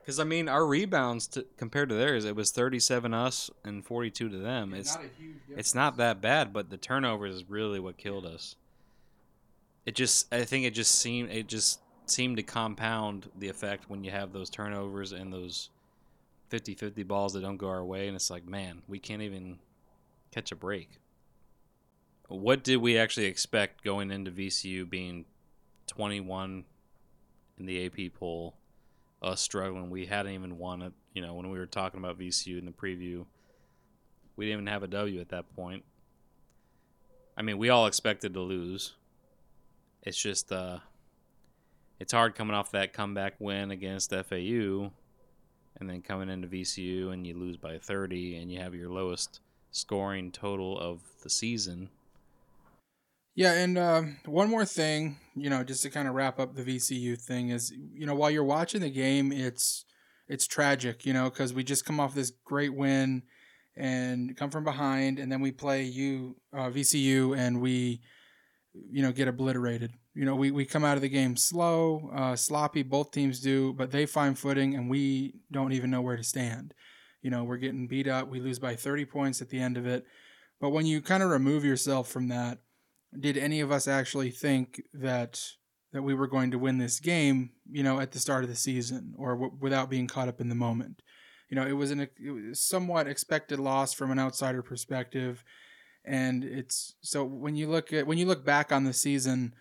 Because, 0.00 0.20
I 0.20 0.24
mean, 0.24 0.48
our 0.48 0.66
rebounds 0.66 1.26
to, 1.28 1.46
compared 1.56 1.88
to 1.88 1.94
theirs, 1.94 2.26
it 2.26 2.36
was 2.36 2.50
37 2.50 3.14
us 3.14 3.50
and 3.64 3.84
42 3.84 4.28
to 4.28 4.36
them. 4.36 4.74
It's, 4.74 4.94
it's, 4.94 4.96
not 4.96 5.58
it's 5.58 5.74
not 5.74 5.96
that 5.96 6.20
bad, 6.20 6.52
but 6.52 6.68
the 6.68 6.76
turnovers 6.76 7.34
is 7.34 7.50
really 7.50 7.80
what 7.80 7.96
killed 7.96 8.26
us. 8.26 8.56
It 9.86 9.94
just, 9.94 10.32
I 10.32 10.44
think 10.44 10.66
it 10.66 10.74
just 10.74 10.96
seemed, 10.96 11.30
it 11.30 11.46
just 11.46 11.80
seemed 12.04 12.36
to 12.36 12.42
compound 12.42 13.30
the 13.38 13.48
effect 13.48 13.88
when 13.88 14.04
you 14.04 14.10
have 14.10 14.32
those 14.32 14.50
turnovers 14.50 15.12
and 15.12 15.32
those 15.32 15.70
50 16.48 16.74
50 16.74 17.02
balls 17.02 17.32
that 17.32 17.40
don't 17.40 17.56
go 17.56 17.68
our 17.68 17.84
way, 17.84 18.06
and 18.06 18.16
it's 18.16 18.30
like, 18.30 18.46
man, 18.46 18.82
we 18.86 18.98
can't 18.98 19.22
even 19.22 19.58
catch 20.32 20.52
a 20.52 20.56
break. 20.56 20.90
What 22.28 22.64
did 22.64 22.76
we 22.78 22.98
actually 22.98 23.26
expect 23.26 23.84
going 23.84 24.10
into 24.10 24.30
VCU 24.30 24.88
being 24.88 25.24
21 25.86 26.64
in 27.58 27.66
the 27.66 27.86
AP 27.86 28.14
poll? 28.14 28.56
Us 29.22 29.40
struggling. 29.40 29.90
We 29.90 30.06
hadn't 30.06 30.32
even 30.32 30.58
won 30.58 30.82
it. 30.82 30.92
You 31.14 31.22
know, 31.22 31.34
when 31.34 31.48
we 31.50 31.58
were 31.58 31.66
talking 31.66 31.98
about 31.98 32.18
VCU 32.18 32.58
in 32.58 32.66
the 32.66 32.72
preview, 32.72 33.24
we 34.36 34.44
didn't 34.44 34.60
even 34.60 34.66
have 34.66 34.82
a 34.82 34.88
W 34.88 35.20
at 35.20 35.30
that 35.30 35.54
point. 35.56 35.84
I 37.36 37.42
mean, 37.42 37.58
we 37.58 37.70
all 37.70 37.86
expected 37.86 38.34
to 38.34 38.40
lose. 38.40 38.94
It's 40.02 40.20
just, 40.20 40.52
uh, 40.52 40.78
it's 41.98 42.12
hard 42.12 42.34
coming 42.34 42.54
off 42.54 42.72
that 42.72 42.92
comeback 42.92 43.34
win 43.38 43.70
against 43.70 44.10
FAU 44.10 44.90
and 45.78 45.88
then 45.88 46.02
coming 46.02 46.28
into 46.28 46.48
VCU 46.48 47.12
and 47.12 47.26
you 47.26 47.34
lose 47.34 47.56
by 47.56 47.78
30 47.78 48.36
and 48.36 48.50
you 48.50 48.60
have 48.60 48.74
your 48.74 48.90
lowest 48.90 49.40
scoring 49.70 50.30
total 50.32 50.78
of 50.78 51.00
the 51.22 51.30
season. 51.30 51.90
Yeah, 53.34 53.52
and 53.52 53.76
uh, 53.76 54.02
one 54.24 54.48
more 54.48 54.64
thing, 54.64 55.18
you 55.34 55.50
know, 55.50 55.62
just 55.62 55.82
to 55.82 55.90
kind 55.90 56.08
of 56.08 56.14
wrap 56.14 56.40
up 56.40 56.54
the 56.54 56.62
VCU 56.64 57.20
thing 57.20 57.50
is, 57.50 57.70
you 57.70 58.06
know, 58.06 58.14
while 58.14 58.30
you're 58.30 58.42
watching 58.42 58.80
the 58.80 58.90
game, 58.90 59.30
it's 59.30 59.84
it's 60.26 60.46
tragic, 60.46 61.04
you 61.04 61.12
know, 61.12 61.28
because 61.28 61.52
we 61.52 61.62
just 61.62 61.84
come 61.84 62.00
off 62.00 62.14
this 62.14 62.32
great 62.44 62.74
win 62.74 63.22
and 63.76 64.34
come 64.38 64.50
from 64.50 64.64
behind, 64.64 65.18
and 65.18 65.30
then 65.30 65.42
we 65.42 65.52
play 65.52 65.82
you 65.82 66.36
uh, 66.54 66.70
VCU 66.70 67.36
and 67.36 67.60
we, 67.60 68.00
you 68.72 69.02
know, 69.02 69.12
get 69.12 69.28
obliterated. 69.28 69.92
You 70.16 70.24
know, 70.24 70.34
we, 70.34 70.50
we 70.50 70.64
come 70.64 70.82
out 70.82 70.96
of 70.96 71.02
the 71.02 71.10
game 71.10 71.36
slow, 71.36 72.10
uh, 72.14 72.36
sloppy. 72.36 72.82
Both 72.82 73.10
teams 73.10 73.38
do, 73.38 73.74
but 73.74 73.90
they 73.90 74.06
find 74.06 74.38
footing, 74.38 74.74
and 74.74 74.88
we 74.88 75.34
don't 75.52 75.74
even 75.74 75.90
know 75.90 76.00
where 76.00 76.16
to 76.16 76.24
stand. 76.24 76.72
You 77.20 77.28
know, 77.28 77.44
we're 77.44 77.58
getting 77.58 77.86
beat 77.86 78.08
up. 78.08 78.26
We 78.28 78.40
lose 78.40 78.58
by 78.58 78.76
30 78.76 79.04
points 79.04 79.42
at 79.42 79.50
the 79.50 79.60
end 79.60 79.76
of 79.76 79.86
it. 79.86 80.06
But 80.58 80.70
when 80.70 80.86
you 80.86 81.02
kind 81.02 81.22
of 81.22 81.28
remove 81.28 81.66
yourself 81.66 82.08
from 82.08 82.28
that, 82.28 82.60
did 83.18 83.36
any 83.36 83.60
of 83.60 83.70
us 83.70 83.86
actually 83.86 84.30
think 84.30 84.82
that 84.94 85.42
that 85.92 86.02
we 86.02 86.14
were 86.14 86.26
going 86.26 86.50
to 86.52 86.58
win 86.58 86.78
this 86.78 86.98
game? 86.98 87.50
You 87.70 87.82
know, 87.82 88.00
at 88.00 88.12
the 88.12 88.18
start 88.18 88.42
of 88.42 88.48
the 88.48 88.56
season, 88.56 89.14
or 89.18 89.34
w- 89.34 89.56
without 89.60 89.90
being 89.90 90.06
caught 90.06 90.28
up 90.28 90.40
in 90.40 90.48
the 90.48 90.54
moment? 90.54 91.02
You 91.50 91.56
know, 91.56 91.66
it 91.66 91.72
was 91.72 91.90
an 91.90 92.00
it 92.00 92.30
was 92.30 92.58
somewhat 92.58 93.06
expected 93.06 93.58
loss 93.58 93.92
from 93.92 94.10
an 94.10 94.18
outsider 94.18 94.62
perspective, 94.62 95.44
and 96.06 96.42
it's 96.42 96.94
so 97.02 97.22
when 97.22 97.54
you 97.54 97.68
look 97.68 97.92
at 97.92 98.06
when 98.06 98.16
you 98.16 98.24
look 98.24 98.46
back 98.46 98.72
on 98.72 98.84
the 98.84 98.94
season 98.94 99.52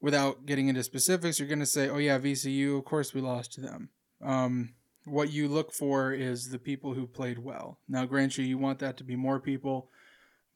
without 0.00 0.46
getting 0.46 0.68
into 0.68 0.82
specifics, 0.82 1.38
you're 1.38 1.48
going 1.48 1.58
to 1.58 1.66
say, 1.66 1.88
oh, 1.88 1.98
yeah, 1.98 2.18
VCU, 2.18 2.78
of 2.78 2.84
course 2.84 3.14
we 3.14 3.20
lost 3.20 3.52
to 3.54 3.60
them. 3.60 3.90
Um, 4.22 4.74
what 5.04 5.32
you 5.32 5.48
look 5.48 5.72
for 5.72 6.12
is 6.12 6.50
the 6.50 6.58
people 6.58 6.94
who 6.94 7.06
played 7.06 7.38
well. 7.38 7.78
Now, 7.88 8.04
grant 8.04 8.36
you, 8.38 8.44
you 8.44 8.58
want 8.58 8.78
that 8.80 8.96
to 8.98 9.04
be 9.04 9.16
more 9.16 9.40
people, 9.40 9.90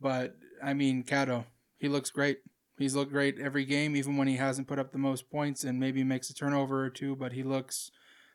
but 0.01 0.37
I 0.63 0.75
mean, 0.75 1.03
Cato, 1.03 1.47
he 1.79 1.89
looks 1.89 2.11
great. 2.11 2.39
He's 2.79 2.95
looked 2.95 3.13
great 3.13 3.39
every 3.39 3.65
game, 3.65 3.97
even 3.97 4.17
when 4.17 4.29
he 4.29 4.37
hasn't 4.37 4.69
put 4.69 4.79
up 4.79 4.93
the 4.93 4.99
most 4.99 5.31
points 5.31 5.65
and 5.65 5.79
maybe 5.79 6.05
makes 6.05 6.31
a 6.31 6.35
turnover 6.35 6.85
or 6.85 6.91
two, 6.91 7.15
but 7.17 7.33
he 7.33 7.43
looks 7.43 7.91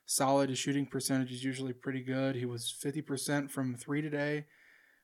solid. 0.06 0.50
His 0.50 0.60
shooting 0.60 0.86
percentage 0.86 1.32
is 1.32 1.44
usually 1.44 1.74
pretty 1.74 2.02
good. 2.02 2.36
He 2.36 2.46
was 2.46 2.74
50% 2.84 3.52
from 3.52 3.76
three 3.76 4.02
today, 4.02 4.46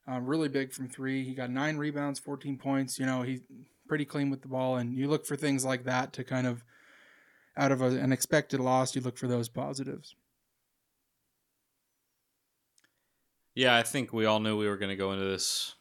um, 0.08 0.26
really 0.26 0.50
big 0.50 0.72
from 0.74 0.88
three. 0.88 1.24
He 1.24 1.34
got 1.34 1.50
nine 1.50 1.78
rebounds, 1.78 2.20
14 2.20 2.58
points. 2.58 3.00
You 3.00 3.06
know, 3.06 3.24
he 3.24 3.42
pretty 3.94 4.06
clean 4.06 4.32
with 4.32 4.42
the 4.42 4.48
ball, 4.48 4.78
and 4.78 4.98
you 4.98 5.08
look 5.08 5.24
for 5.24 5.36
things 5.36 5.64
like 5.64 5.84
that 5.84 6.12
to 6.14 6.24
kind 6.24 6.48
of 6.48 6.64
out 7.56 7.72
of 7.72 7.80
a, 7.80 7.86
an 7.86 8.12
expected 8.12 8.60
loss, 8.60 8.96
you 8.96 9.02
look 9.04 9.20
for 9.20 9.28
those 9.28 9.48
positives. 9.48 10.16
Yeah, 13.54 13.78
I 13.78 13.84
think 13.84 14.12
we 14.12 14.26
all 14.26 14.40
knew 14.40 14.58
we 14.58 14.68
were 14.68 14.78
going 14.78 14.90
to 14.90 14.96
go 14.96 15.12
into 15.12 15.26
this 15.26 15.76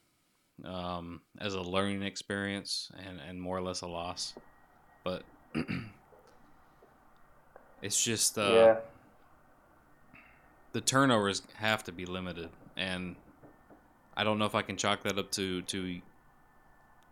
um, 0.62 1.22
as 1.40 1.54
a 1.54 1.62
learning 1.62 2.02
experience 2.02 2.92
and, 3.02 3.18
and 3.26 3.40
more 3.40 3.56
or 3.56 3.62
less 3.62 3.80
a 3.80 3.86
loss. 3.86 4.34
But 5.04 5.22
it's 7.80 8.04
just 8.04 8.36
uh, 8.36 8.52
yeah. 8.52 8.76
the 10.72 10.82
turnovers 10.82 11.40
have 11.54 11.82
to 11.84 11.92
be 11.92 12.04
limited, 12.04 12.50
and 12.76 13.16
I 14.14 14.22
don't 14.22 14.38
know 14.38 14.44
if 14.44 14.54
I 14.54 14.60
can 14.60 14.76
chalk 14.76 15.02
that 15.04 15.18
up 15.18 15.30
to 15.30 15.62
to 15.62 16.02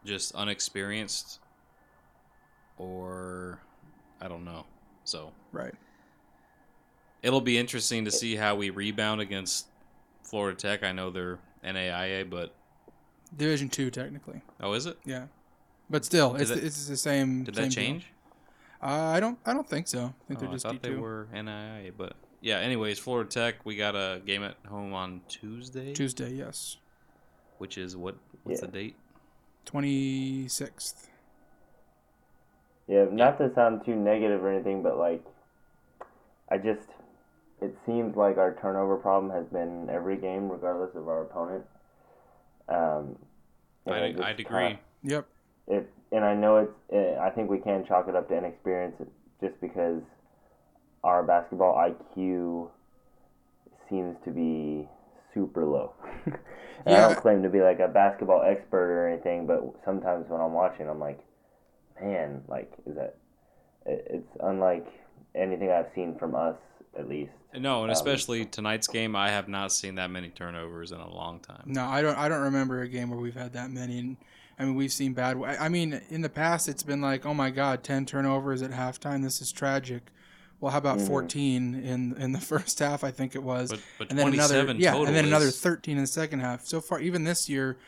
just 0.04 0.34
unexperienced 0.34 1.40
or 2.78 3.60
I 4.20 4.28
don't 4.28 4.44
know. 4.44 4.64
So 5.04 5.32
Right. 5.52 5.74
it'll 7.22 7.40
be 7.40 7.58
interesting 7.58 8.04
to 8.04 8.10
see 8.10 8.36
how 8.36 8.54
we 8.54 8.70
rebound 8.70 9.20
against 9.20 9.66
Florida 10.22 10.56
Tech. 10.56 10.82
I 10.82 10.92
know 10.92 11.10
they're 11.10 11.38
NAIA, 11.64 12.24
but 12.28 12.54
Division 13.36 13.68
two, 13.68 13.90
technically. 13.90 14.40
oh, 14.60 14.72
is 14.72 14.86
it? 14.86 14.98
Yeah. 15.04 15.26
But 15.88 16.04
still, 16.04 16.32
Did 16.32 16.42
it's, 16.42 16.50
that- 16.50 16.64
it's 16.64 16.86
the 16.88 16.96
same. 16.96 17.44
Did 17.44 17.56
same 17.56 17.64
that 17.68 17.74
change? 17.74 18.06
Uh, 18.82 18.86
I 18.86 19.20
don't. 19.20 19.38
I 19.44 19.52
don't 19.52 19.68
think 19.68 19.88
so. 19.88 19.98
I 19.98 20.24
think 20.28 20.38
Oh, 20.42 20.46
they're 20.46 20.54
I 20.54 20.58
thought 20.58 20.80
D 20.82 20.88
they 20.88 20.94
were 20.94 21.28
NIA, 21.32 21.92
but 21.96 22.14
yeah. 22.40 22.58
Anyways, 22.58 22.98
Florida 22.98 23.28
Tech, 23.28 23.56
we 23.64 23.76
got 23.76 23.94
a 23.94 24.22
game 24.24 24.42
at 24.42 24.56
home 24.68 24.94
on 24.94 25.20
Tuesday, 25.28 25.92
Tuesday, 25.92 26.32
yes, 26.32 26.78
which 27.58 27.76
is 27.76 27.94
what? 27.96 28.16
What's 28.44 28.60
Yeah. 28.62 28.66
the 28.66 28.72
date? 28.72 28.96
Twenty 29.64 30.48
sixth. 30.48 31.08
Yeah, 32.88 33.06
not 33.10 33.38
to 33.38 33.52
sound 33.54 33.84
too 33.84 33.94
negative 33.94 34.42
or 34.42 34.52
anything, 34.52 34.82
but 34.82 34.98
like, 34.98 35.24
I 36.50 36.58
just, 36.58 36.88
it 37.62 37.72
seems 37.86 38.16
like 38.16 38.36
our 38.36 38.56
turnover 38.60 38.96
problem 38.96 39.30
has 39.30 39.46
been 39.46 39.88
every 39.88 40.16
game, 40.16 40.48
regardless 40.50 40.90
of 40.96 41.06
our 41.08 41.22
opponent. 41.22 41.64
Um, 42.68 43.16
I 43.86 43.90
it 43.98 44.12
just 44.14 44.24
I'd 44.24 44.40
agree. 44.40 44.60
kinda- 44.60 44.78
Yep. 45.02 45.26
If 45.68 45.84
and 46.12 46.24
I 46.24 46.34
know 46.34 46.56
it's, 46.56 46.72
eh, 46.92 47.16
I 47.20 47.30
think 47.30 47.48
we 47.48 47.58
can 47.58 47.84
chalk 47.86 48.08
it 48.08 48.16
up 48.16 48.28
to 48.28 48.36
inexperience, 48.36 48.96
just 49.40 49.60
because 49.60 50.02
our 51.04 51.22
basketball 51.22 51.76
IQ 51.76 52.68
seems 53.88 54.16
to 54.24 54.30
be 54.32 54.88
super 55.34 55.64
low. 55.64 55.92
and 56.26 56.94
I 56.94 57.08
don't 57.08 57.16
claim 57.18 57.42
to 57.42 57.48
be 57.48 57.60
like 57.60 57.80
a 57.80 57.88
basketball 57.88 58.42
expert 58.42 58.90
or 58.90 59.08
anything, 59.08 59.46
but 59.46 59.62
sometimes 59.84 60.26
when 60.28 60.40
I'm 60.40 60.52
watching, 60.52 60.88
I'm 60.88 61.00
like, 61.00 61.20
man, 62.00 62.42
like 62.48 62.72
is 62.86 62.94
that? 62.96 63.16
it- 63.86 64.06
It's 64.10 64.36
unlike 64.42 64.86
anything 65.34 65.70
I've 65.70 65.88
seen 65.94 66.16
from 66.18 66.34
us, 66.34 66.56
at 66.98 67.08
least. 67.08 67.32
No, 67.54 67.82
and 67.82 67.90
Um, 67.90 67.94
especially 67.96 68.44
tonight's 68.44 68.86
game, 68.86 69.16
I 69.16 69.30
have 69.30 69.48
not 69.48 69.72
seen 69.72 69.96
that 69.96 70.10
many 70.10 70.28
turnovers 70.28 70.92
in 70.92 71.00
a 71.00 71.08
long 71.12 71.40
time. 71.40 71.64
No, 71.66 71.84
I 71.84 72.00
don't. 72.02 72.16
I 72.16 72.28
don't 72.28 72.42
remember 72.42 72.80
a 72.82 72.88
game 72.88 73.10
where 73.10 73.18
we've 73.18 73.34
had 73.34 73.52
that 73.54 73.70
many. 73.70 73.98
And 73.98 74.16
I 74.58 74.64
mean, 74.64 74.74
we've 74.76 74.92
seen 74.92 75.14
bad. 75.14 75.36
I 75.42 75.66
I 75.66 75.68
mean, 75.68 76.00
in 76.10 76.20
the 76.22 76.28
past, 76.28 76.68
it's 76.68 76.82
been 76.84 77.00
like, 77.00 77.26
oh 77.26 77.34
my 77.34 77.50
god, 77.50 77.82
ten 77.82 78.06
turnovers 78.06 78.62
at 78.62 78.70
halftime. 78.70 79.22
This 79.22 79.40
is 79.40 79.50
tragic. 79.50 80.10
Well, 80.60 80.70
how 80.72 80.78
about 80.78 80.98
Mhm. 80.98 81.06
14 81.06 81.74
in 81.74 82.14
in 82.16 82.32
the 82.32 82.40
first 82.52 82.78
half? 82.78 83.02
I 83.02 83.10
think 83.10 83.34
it 83.34 83.42
was, 83.42 83.70
But 83.70 83.80
but 83.98 84.10
and 84.10 84.18
then 84.18 84.32
another 84.34 84.72
yeah, 84.74 84.90
total 84.92 85.06
and 85.06 85.16
then 85.16 85.24
another 85.24 85.50
13 85.50 85.96
in 85.96 86.02
the 86.02 86.06
second 86.06 86.40
half. 86.40 86.66
So 86.66 86.80
far, 86.80 87.00
even 87.00 87.24
this 87.24 87.48
year, 87.48 87.78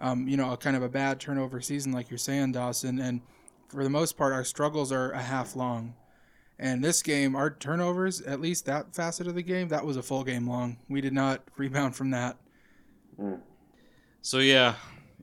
um, 0.00 0.28
you 0.28 0.36
know, 0.36 0.52
a 0.52 0.56
kind 0.56 0.76
of 0.76 0.82
a 0.82 0.88
bad 0.88 1.20
turnover 1.20 1.60
season, 1.60 1.92
like 1.92 2.10
you're 2.10 2.18
saying, 2.18 2.52
Dawson. 2.52 2.98
And 2.98 3.22
for 3.68 3.82
the 3.82 3.90
most 3.90 4.16
part, 4.16 4.32
our 4.32 4.44
struggles 4.44 4.92
are 4.92 5.10
a 5.12 5.22
half 5.22 5.56
long. 5.56 5.94
And 6.58 6.84
this 6.84 7.02
game, 7.02 7.34
our 7.36 7.50
turnovers, 7.50 8.20
at 8.22 8.40
least 8.40 8.66
that 8.66 8.94
facet 8.94 9.26
of 9.28 9.34
the 9.36 9.42
game, 9.42 9.68
that 9.68 9.86
was 9.86 9.96
a 9.96 10.02
full 10.02 10.24
game 10.24 10.46
long. 10.48 10.76
We 10.88 11.00
did 11.00 11.12
not 11.12 11.42
rebound 11.56 11.96
from 11.96 12.10
that. 12.10 12.36
So 14.22 14.38
yeah, 14.38 14.74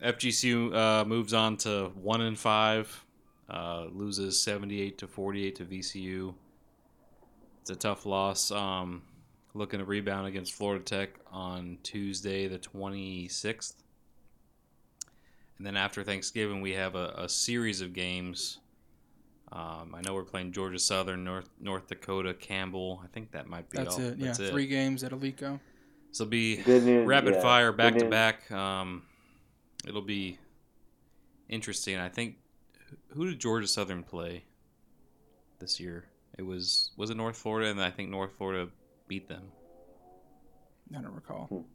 FGCU 0.02 0.74
uh, 0.74 1.06
moves 1.06 1.34
on 1.34 1.58
to 1.58 1.92
one 2.02 2.22
and 2.22 2.38
five, 2.38 3.06
uh, 3.50 3.86
loses 3.92 4.42
seventy 4.42 4.82
eight 4.82 4.98
to 5.00 5.08
forty 5.08 5.46
eight 5.46 5.56
to 5.58 5.66
VCU. 5.66 6.34
It's 7.66 7.72
a 7.72 7.76
tough 7.76 8.06
loss. 8.06 8.52
Um, 8.52 9.02
looking 9.56 9.80
to 9.80 9.86
rebound 9.86 10.28
against 10.28 10.54
Florida 10.54 10.84
Tech 10.84 11.10
on 11.32 11.80
Tuesday 11.82 12.48
the 12.48 12.60
twenty 12.60 13.28
sixth, 13.28 13.82
and 15.58 15.66
then 15.66 15.76
after 15.76 16.04
Thanksgiving 16.04 16.62
we 16.62 16.74
have 16.74 16.94
a, 16.94 17.16
a 17.18 17.28
series 17.28 17.82
of 17.82 17.92
games. 17.92 18.60
Um, 19.52 19.96
I 19.96 20.02
know 20.02 20.14
we're 20.14 20.26
playing 20.26 20.52
Georgia 20.52 20.78
Southern, 20.78 21.24
North 21.24 21.50
North 21.60 21.88
Dakota, 21.88 22.36
Campbell. 22.36 23.02
I 23.04 23.08
think 23.08 23.32
that 23.32 23.48
might 23.48 23.68
be 23.72 23.80
That's 23.80 23.96
all. 23.96 24.02
it. 24.02 24.20
Yeah, 24.20 24.30
it. 24.30 24.52
three 24.52 24.68
games 24.68 25.04
at 25.04 25.12
Alico. 25.12 25.60
So 26.12 26.24
it'll 26.26 26.30
be 26.30 26.58
news, 26.68 27.08
rapid 27.08 27.34
yeah. 27.34 27.42
fire, 27.42 27.72
Good 27.72 27.78
back 27.78 27.94
to 27.94 28.00
news. 28.02 28.12
back. 28.12 28.52
Um, 28.52 29.02
it'll 29.88 30.04
be 30.04 30.38
interesting. 31.50 31.98
I 31.98 32.10
think 32.10 32.36
who 33.10 33.26
did 33.26 33.40
Georgia 33.40 33.66
Southern 33.66 34.04
play 34.04 34.44
this 35.58 35.80
year? 35.80 36.06
It 36.38 36.44
was 36.44 36.92
was 36.98 37.10
it 37.10 37.18
North 37.18 37.38
Florida, 37.38 37.70
and 37.70 37.82
I 37.82 37.92
think 37.92 38.10
North 38.10 38.32
Florida 38.38 38.70
beat 39.08 39.30
them. 39.30 39.44
I 40.96 41.02
don't 41.02 41.14
recall. 41.14 41.66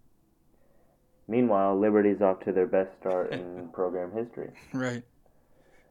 Meanwhile, 1.28 1.78
Liberty's 1.78 2.20
off 2.20 2.40
to 2.44 2.52
their 2.52 2.66
best 2.66 2.90
start 3.00 3.32
in 3.32 3.68
program 3.72 4.12
history. 4.12 4.50
Right. 4.72 5.02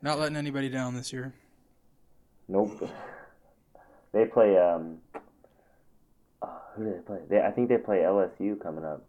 Not 0.02 0.20
letting 0.20 0.38
anybody 0.38 0.70
down 0.70 0.96
this 0.96 1.12
year. 1.12 1.34
Nope. 2.48 2.90
They 4.12 4.26
play. 4.26 4.58
Um, 4.58 4.98
uh, 6.42 6.48
who 6.76 6.86
do 6.86 6.92
they 6.92 7.00
play? 7.00 7.20
They, 7.30 7.42
I 7.42 7.52
think 7.52 7.70
they 7.70 7.78
play 7.78 7.98
LSU 7.98 8.62
coming 8.62 8.86
up. 8.86 9.06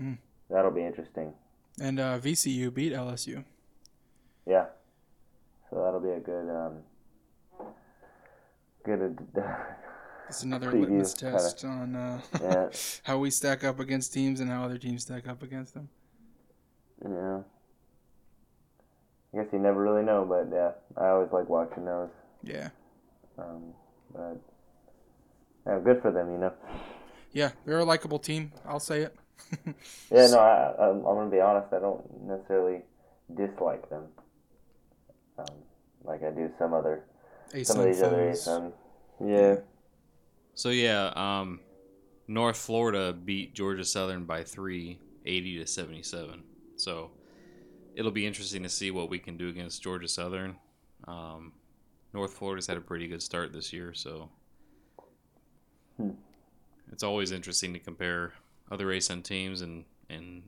Mm. 0.00 0.18
That'll 0.50 0.70
be 0.70 0.84
interesting. 0.84 1.32
And 1.80 1.98
uh, 1.98 2.18
VCU 2.18 2.72
beat 2.72 2.92
LSU. 2.92 3.44
Yeah. 4.46 4.66
So 5.70 5.82
that'll 5.82 6.00
be 6.00 6.10
a 6.10 6.20
good. 6.20 6.48
Um, 6.50 6.78
good. 8.84 9.18
It's 10.26 10.42
another 10.42 10.70
Preview, 10.72 10.80
litmus 10.80 11.14
kinda. 11.14 11.38
test 11.38 11.64
on 11.66 11.94
uh, 11.94 12.20
yeah. 12.40 12.68
how 13.02 13.18
we 13.18 13.30
stack 13.30 13.62
up 13.62 13.78
against 13.78 14.12
teams 14.14 14.40
and 14.40 14.48
how 14.50 14.64
other 14.64 14.78
teams 14.78 15.02
stack 15.02 15.28
up 15.28 15.42
against 15.42 15.74
them. 15.74 15.88
Yeah. 17.04 17.40
I 19.34 19.36
guess 19.42 19.52
you 19.52 19.58
never 19.58 19.82
really 19.82 20.02
know, 20.02 20.24
but 20.24 20.48
yeah, 20.50 20.70
I 20.96 21.10
always 21.10 21.30
like 21.30 21.48
watching 21.50 21.84
those. 21.84 22.08
Yeah. 22.42 22.70
Um, 23.36 23.74
but 24.14 24.40
yeah, 25.66 25.78
good 25.84 26.00
for 26.00 26.10
them, 26.10 26.32
you 26.32 26.38
know. 26.38 26.52
Yeah, 27.32 27.50
they're 27.66 27.80
a 27.80 27.84
likable 27.84 28.18
team. 28.18 28.52
I'll 28.66 28.80
say 28.80 29.02
it. 29.02 29.16
Yeah, 30.10 30.28
no, 30.28 30.38
I, 30.38 30.74
I'm 30.88 31.02
gonna 31.02 31.30
be 31.30 31.40
honest. 31.40 31.72
I 31.72 31.80
don't 31.80 32.26
necessarily 32.26 32.80
dislike 33.36 33.90
them, 33.90 34.04
um, 35.38 35.54
like 36.04 36.22
I 36.22 36.30
do 36.30 36.50
some 36.58 36.72
other 36.72 37.04
some 37.62 37.78
of 37.78 37.84
ASUN 37.84 37.86
these 37.86 38.02
other 38.02 38.30
foes. 38.32 38.48
ASUN. 38.48 38.72
Yeah, 39.20 39.56
So 40.54 40.70
yeah, 40.70 41.12
um, 41.16 41.60
North 42.28 42.56
Florida 42.56 43.12
beat 43.12 43.54
Georgia 43.54 43.84
Southern 43.84 44.24
by 44.24 44.44
three, 44.44 45.00
80 45.26 45.58
to 45.58 45.66
seventy 45.66 46.02
seven. 46.02 46.44
So 46.76 47.12
it'll 47.94 48.10
be 48.12 48.26
interesting 48.26 48.62
to 48.64 48.68
see 48.68 48.90
what 48.90 49.10
we 49.10 49.18
can 49.18 49.36
do 49.36 49.48
against 49.48 49.82
Georgia 49.82 50.08
Southern. 50.08 50.56
Um, 51.06 51.52
North 52.12 52.34
Florida's 52.34 52.66
had 52.66 52.76
a 52.76 52.80
pretty 52.82 53.08
good 53.08 53.22
start 53.22 53.52
this 53.52 53.72
year, 53.72 53.94
so 53.94 54.30
Hmm. 55.96 56.10
it's 56.92 57.02
always 57.02 57.32
interesting 57.32 57.72
to 57.72 57.78
compare 57.78 58.32
other 58.70 58.86
ASUN 58.86 59.22
teams 59.22 59.60
and 59.60 59.84
and 60.08 60.42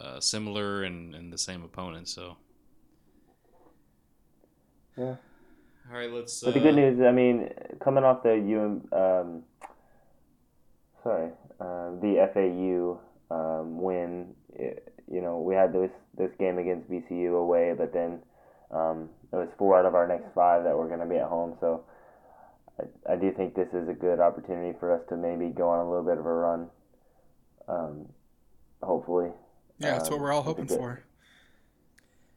uh, 0.00 0.20
similar 0.20 0.82
and, 0.84 1.14
and 1.14 1.32
the 1.32 1.38
same 1.38 1.62
opponents. 1.62 2.12
So 2.12 2.36
yeah. 4.96 5.16
All 5.90 5.96
right, 5.98 6.10
let's. 6.10 6.40
But 6.42 6.54
the 6.54 6.60
uh, 6.60 6.62
good 6.64 6.74
news, 6.76 7.00
I 7.06 7.12
mean, 7.12 7.48
coming 7.82 8.04
off 8.04 8.22
the 8.22 8.32
UM, 8.34 8.88
um, 8.98 9.42
sorry, 11.02 11.30
uh, 11.60 11.90
the 12.00 12.28
FAU 12.34 13.00
um, 13.34 13.80
win, 13.80 14.34
it, 14.54 14.92
you 15.10 15.20
know, 15.20 15.40
we 15.40 15.54
had 15.54 15.72
this 15.72 15.90
this 16.16 16.30
game 16.38 16.58
against 16.58 16.90
VCU 16.90 17.38
away, 17.40 17.74
but 17.76 17.92
then 17.92 18.20
um, 18.70 19.08
it 19.32 19.36
was 19.36 19.48
four 19.58 19.78
out 19.78 19.86
of 19.86 19.94
our 19.94 20.06
next 20.06 20.32
five 20.34 20.64
that 20.64 20.76
were 20.76 20.88
going 20.88 21.00
to 21.00 21.06
be 21.06 21.16
at 21.16 21.28
home. 21.28 21.56
So 21.60 21.84
I, 22.80 23.12
I 23.14 23.16
do 23.16 23.32
think 23.32 23.54
this 23.54 23.68
is 23.72 23.88
a 23.88 23.92
good 23.94 24.20
opportunity 24.20 24.76
for 24.78 24.92
us 24.94 25.02
to 25.08 25.16
maybe 25.16 25.48
go 25.48 25.68
on 25.68 25.80
a 25.80 25.88
little 25.88 26.04
bit 26.04 26.18
of 26.18 26.26
a 26.26 26.32
run. 26.32 26.68
Um, 27.68 28.06
hopefully. 28.82 29.30
Yeah, 29.78 29.92
that's 29.92 30.10
what 30.10 30.16
Um, 30.16 30.22
we're 30.22 30.32
all 30.32 30.40
it's 30.40 30.46
a 30.46 30.50
hoping 30.50 30.66
good- 30.66 30.78
for. 30.78 31.02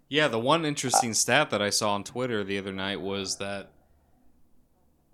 Yeah, 0.08 0.28
the 0.28 0.40
one 0.40 0.66
uh, 0.66 0.68
interesting 0.68 1.14
stat 1.14 1.50
that 1.50 1.62
I 1.62 1.72
saw 1.72 1.94
on 1.94 2.04
Twitter 2.04 2.44
the 2.44 2.60
other 2.60 2.72
night 2.72 3.02
was 3.02 3.38
that 3.38 3.72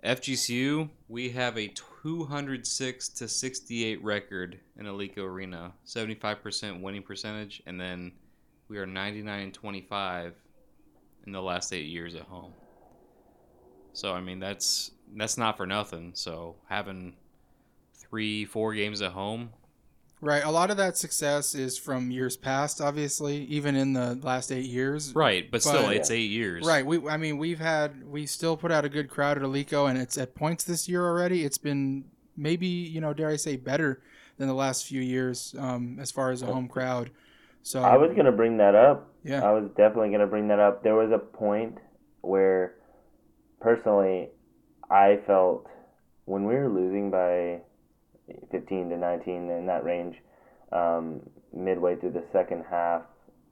FGCU 0.04 0.90
we 1.08 1.30
have 1.30 1.56
a 1.56 1.68
206 1.68 3.08
to 3.08 3.28
68 3.28 4.02
record 4.02 4.58
in 4.76 4.86
Alico 4.86 5.18
Arena, 5.18 5.72
75% 5.86 6.82
winning 6.82 7.02
percentage, 7.02 7.62
and 7.66 7.80
then 7.80 8.12
we 8.68 8.78
are 8.78 8.86
99 8.86 9.40
and 9.40 9.54
25 9.54 10.34
in 11.26 11.32
the 11.32 11.40
last 11.40 11.72
eight 11.72 11.86
years 11.86 12.14
at 12.14 12.22
home. 12.22 12.52
So 13.94 14.12
I 14.12 14.20
mean 14.20 14.40
that's 14.40 14.90
that's 15.14 15.38
not 15.38 15.56
for 15.56 15.66
nothing. 15.66 16.12
So 16.14 16.56
having 16.68 17.14
three, 17.94 18.44
four 18.44 18.74
games 18.74 19.00
at 19.00 19.12
home 19.12 19.50
Right. 20.22 20.44
A 20.44 20.50
lot 20.50 20.70
of 20.70 20.76
that 20.76 20.96
success 20.96 21.56
is 21.56 21.76
from 21.76 22.12
years 22.12 22.36
past, 22.36 22.80
obviously, 22.80 23.38
even 23.46 23.74
in 23.74 23.92
the 23.92 24.14
last 24.22 24.52
eight 24.52 24.66
years. 24.66 25.12
Right, 25.16 25.50
but 25.50 25.62
still, 25.62 25.82
But- 25.82 25.96
it's 25.96 26.12
eight 26.12 26.30
years. 26.30 26.64
Right. 26.64 26.86
We, 26.86 27.06
I 27.08 27.16
mean, 27.16 27.38
we've 27.38 27.58
had, 27.58 28.04
we 28.08 28.26
still 28.26 28.56
put 28.56 28.70
out 28.70 28.84
a 28.84 28.88
good 28.88 29.10
crowd 29.10 29.36
at 29.36 29.42
Alico, 29.42 29.90
and 29.90 29.98
it's 29.98 30.16
at 30.16 30.36
points 30.36 30.62
this 30.62 30.88
year 30.88 31.04
already. 31.04 31.44
It's 31.44 31.58
been 31.58 32.04
maybe, 32.36 32.68
you 32.68 33.00
know, 33.00 33.12
dare 33.12 33.30
I 33.30 33.36
say, 33.36 33.56
better 33.56 34.00
than 34.38 34.46
the 34.46 34.54
last 34.54 34.86
few 34.86 35.00
years 35.00 35.56
um, 35.58 35.98
as 36.00 36.12
far 36.12 36.30
as 36.30 36.40
a 36.40 36.46
home 36.46 36.68
crowd. 36.68 37.10
So 37.64 37.82
I 37.82 37.96
was 37.96 38.12
gonna 38.16 38.32
bring 38.32 38.56
that 38.58 38.74
up. 38.76 39.08
yeah, 39.24 39.44
I 39.44 39.52
was 39.52 39.68
definitely 39.76 40.10
gonna 40.10 40.26
bring 40.28 40.48
that 40.48 40.58
up. 40.60 40.82
There 40.84 40.94
was 40.94 41.10
a 41.12 41.18
point 41.18 41.78
where, 42.20 42.74
personally, 43.60 44.30
I 44.88 45.18
felt 45.26 45.68
when 46.24 46.44
we 46.44 46.54
were 46.54 46.68
losing 46.68 47.10
by 47.10 47.60
fifteen 48.50 48.88
to 48.90 48.96
nineteen 48.96 49.50
in 49.50 49.66
that 49.66 49.84
range, 49.84 50.16
um, 50.72 51.20
midway 51.52 51.96
through 51.96 52.12
the 52.12 52.24
second 52.32 52.64
half 52.70 53.02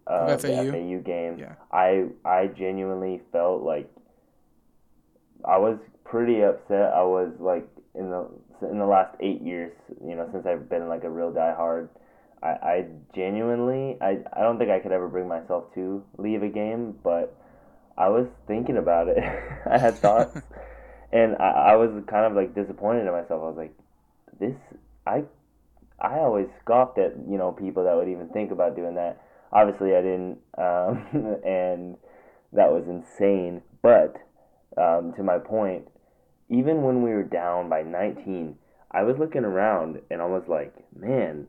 of 0.06 0.28
Of 0.28 0.42
the 0.42 0.48
FAU? 0.48 0.70
FAU 0.72 1.00
game, 1.00 1.38
Yeah. 1.38 1.54
I 1.72 2.06
I 2.24 2.46
genuinely 2.48 3.20
felt 3.32 3.62
like 3.62 3.90
I 5.44 5.58
was 5.58 5.78
pretty 6.04 6.42
upset. 6.42 6.92
I 6.92 7.02
was 7.02 7.32
like 7.40 7.66
in 7.94 8.10
the 8.10 8.26
in 8.70 8.78
the 8.78 8.86
last 8.86 9.16
eight 9.20 9.40
years, 9.42 9.72
you 10.06 10.14
know, 10.14 10.28
since 10.32 10.46
I've 10.46 10.68
been 10.68 10.88
like 10.88 11.04
a 11.04 11.10
real 11.10 11.32
diehard. 11.32 11.88
I, 12.42 12.48
I 12.48 12.86
genuinely, 13.14 13.98
I, 14.00 14.18
I 14.32 14.40
don't 14.40 14.56
think 14.58 14.70
I 14.70 14.80
could 14.80 14.92
ever 14.92 15.08
bring 15.08 15.28
myself 15.28 15.74
to 15.74 16.02
leave 16.16 16.42
a 16.42 16.48
game, 16.48 16.96
but 17.04 17.36
I 17.98 18.08
was 18.08 18.26
thinking 18.46 18.78
about 18.78 19.08
it. 19.08 19.18
I 19.66 19.76
had 19.76 19.94
thoughts, 19.96 20.40
and 21.12 21.36
I, 21.38 21.72
I 21.72 21.76
was 21.76 21.90
kind 22.06 22.24
of 22.24 22.32
like 22.32 22.54
disappointed 22.54 23.06
in 23.06 23.12
myself. 23.12 23.42
I 23.42 23.46
was 23.48 23.56
like, 23.58 23.74
this, 24.40 24.56
I, 25.06 25.24
I 26.00 26.18
always 26.18 26.48
scoffed 26.62 26.98
at 26.98 27.14
you 27.28 27.38
know 27.38 27.52
people 27.52 27.84
that 27.84 27.94
would 27.94 28.08
even 28.08 28.28
think 28.30 28.50
about 28.50 28.74
doing 28.74 28.94
that. 28.96 29.22
Obviously, 29.52 29.94
I 29.94 30.00
didn't, 30.00 30.38
um, 30.58 31.06
and 31.44 31.96
that 32.52 32.72
was 32.72 32.84
insane. 32.88 33.62
But 33.82 34.16
um, 34.76 35.12
to 35.14 35.22
my 35.22 35.38
point, 35.38 35.88
even 36.48 36.82
when 36.82 37.02
we 37.02 37.10
were 37.10 37.22
down 37.22 37.68
by 37.68 37.82
19, 37.82 38.56
I 38.90 39.02
was 39.02 39.16
looking 39.18 39.44
around 39.44 40.00
and 40.10 40.20
I 40.20 40.26
was 40.26 40.42
like, 40.48 40.74
man, 40.98 41.46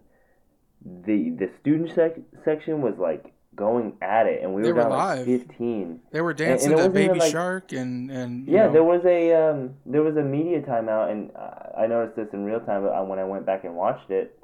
the 0.84 1.30
the 1.38 1.50
student 1.60 1.92
sec- 1.94 2.44
section 2.44 2.82
was 2.82 2.96
like 2.98 3.34
going 3.56 3.94
at 4.02 4.28
it, 4.28 4.42
and 4.44 4.54
we 4.54 4.62
They 4.62 4.72
were 4.72 4.84
live. 4.84 5.28
like 5.28 5.40
15. 5.40 6.00
they 6.12 6.22
were 6.22 6.34
dancing 6.34 6.70
it 6.72 6.76
to 6.76 6.78
wasn't 6.78 6.94
Baby 6.96 7.20
like- 7.20 7.32
Shark 7.32 7.74
and 7.74 8.10
and 8.10 8.48
Yeah, 8.48 8.68
know, 8.68 8.74
there 8.74 8.84
was 8.84 9.04
a 9.06 9.34
um, 9.34 9.72
there 9.86 10.02
was 10.04 10.16
a 10.16 10.22
media 10.24 10.62
timeout, 10.62 11.12
and 11.12 11.32
I 11.78 11.88
noticed 11.88 12.16
this 12.16 12.30
in 12.34 12.46
real 12.46 12.62
time. 12.62 12.84
But 12.84 13.08
when 13.08 13.20
I 13.20 13.24
went 13.26 13.46
back 13.46 13.64
and 13.64 13.76
watched 13.76 14.10
it, 14.10 14.38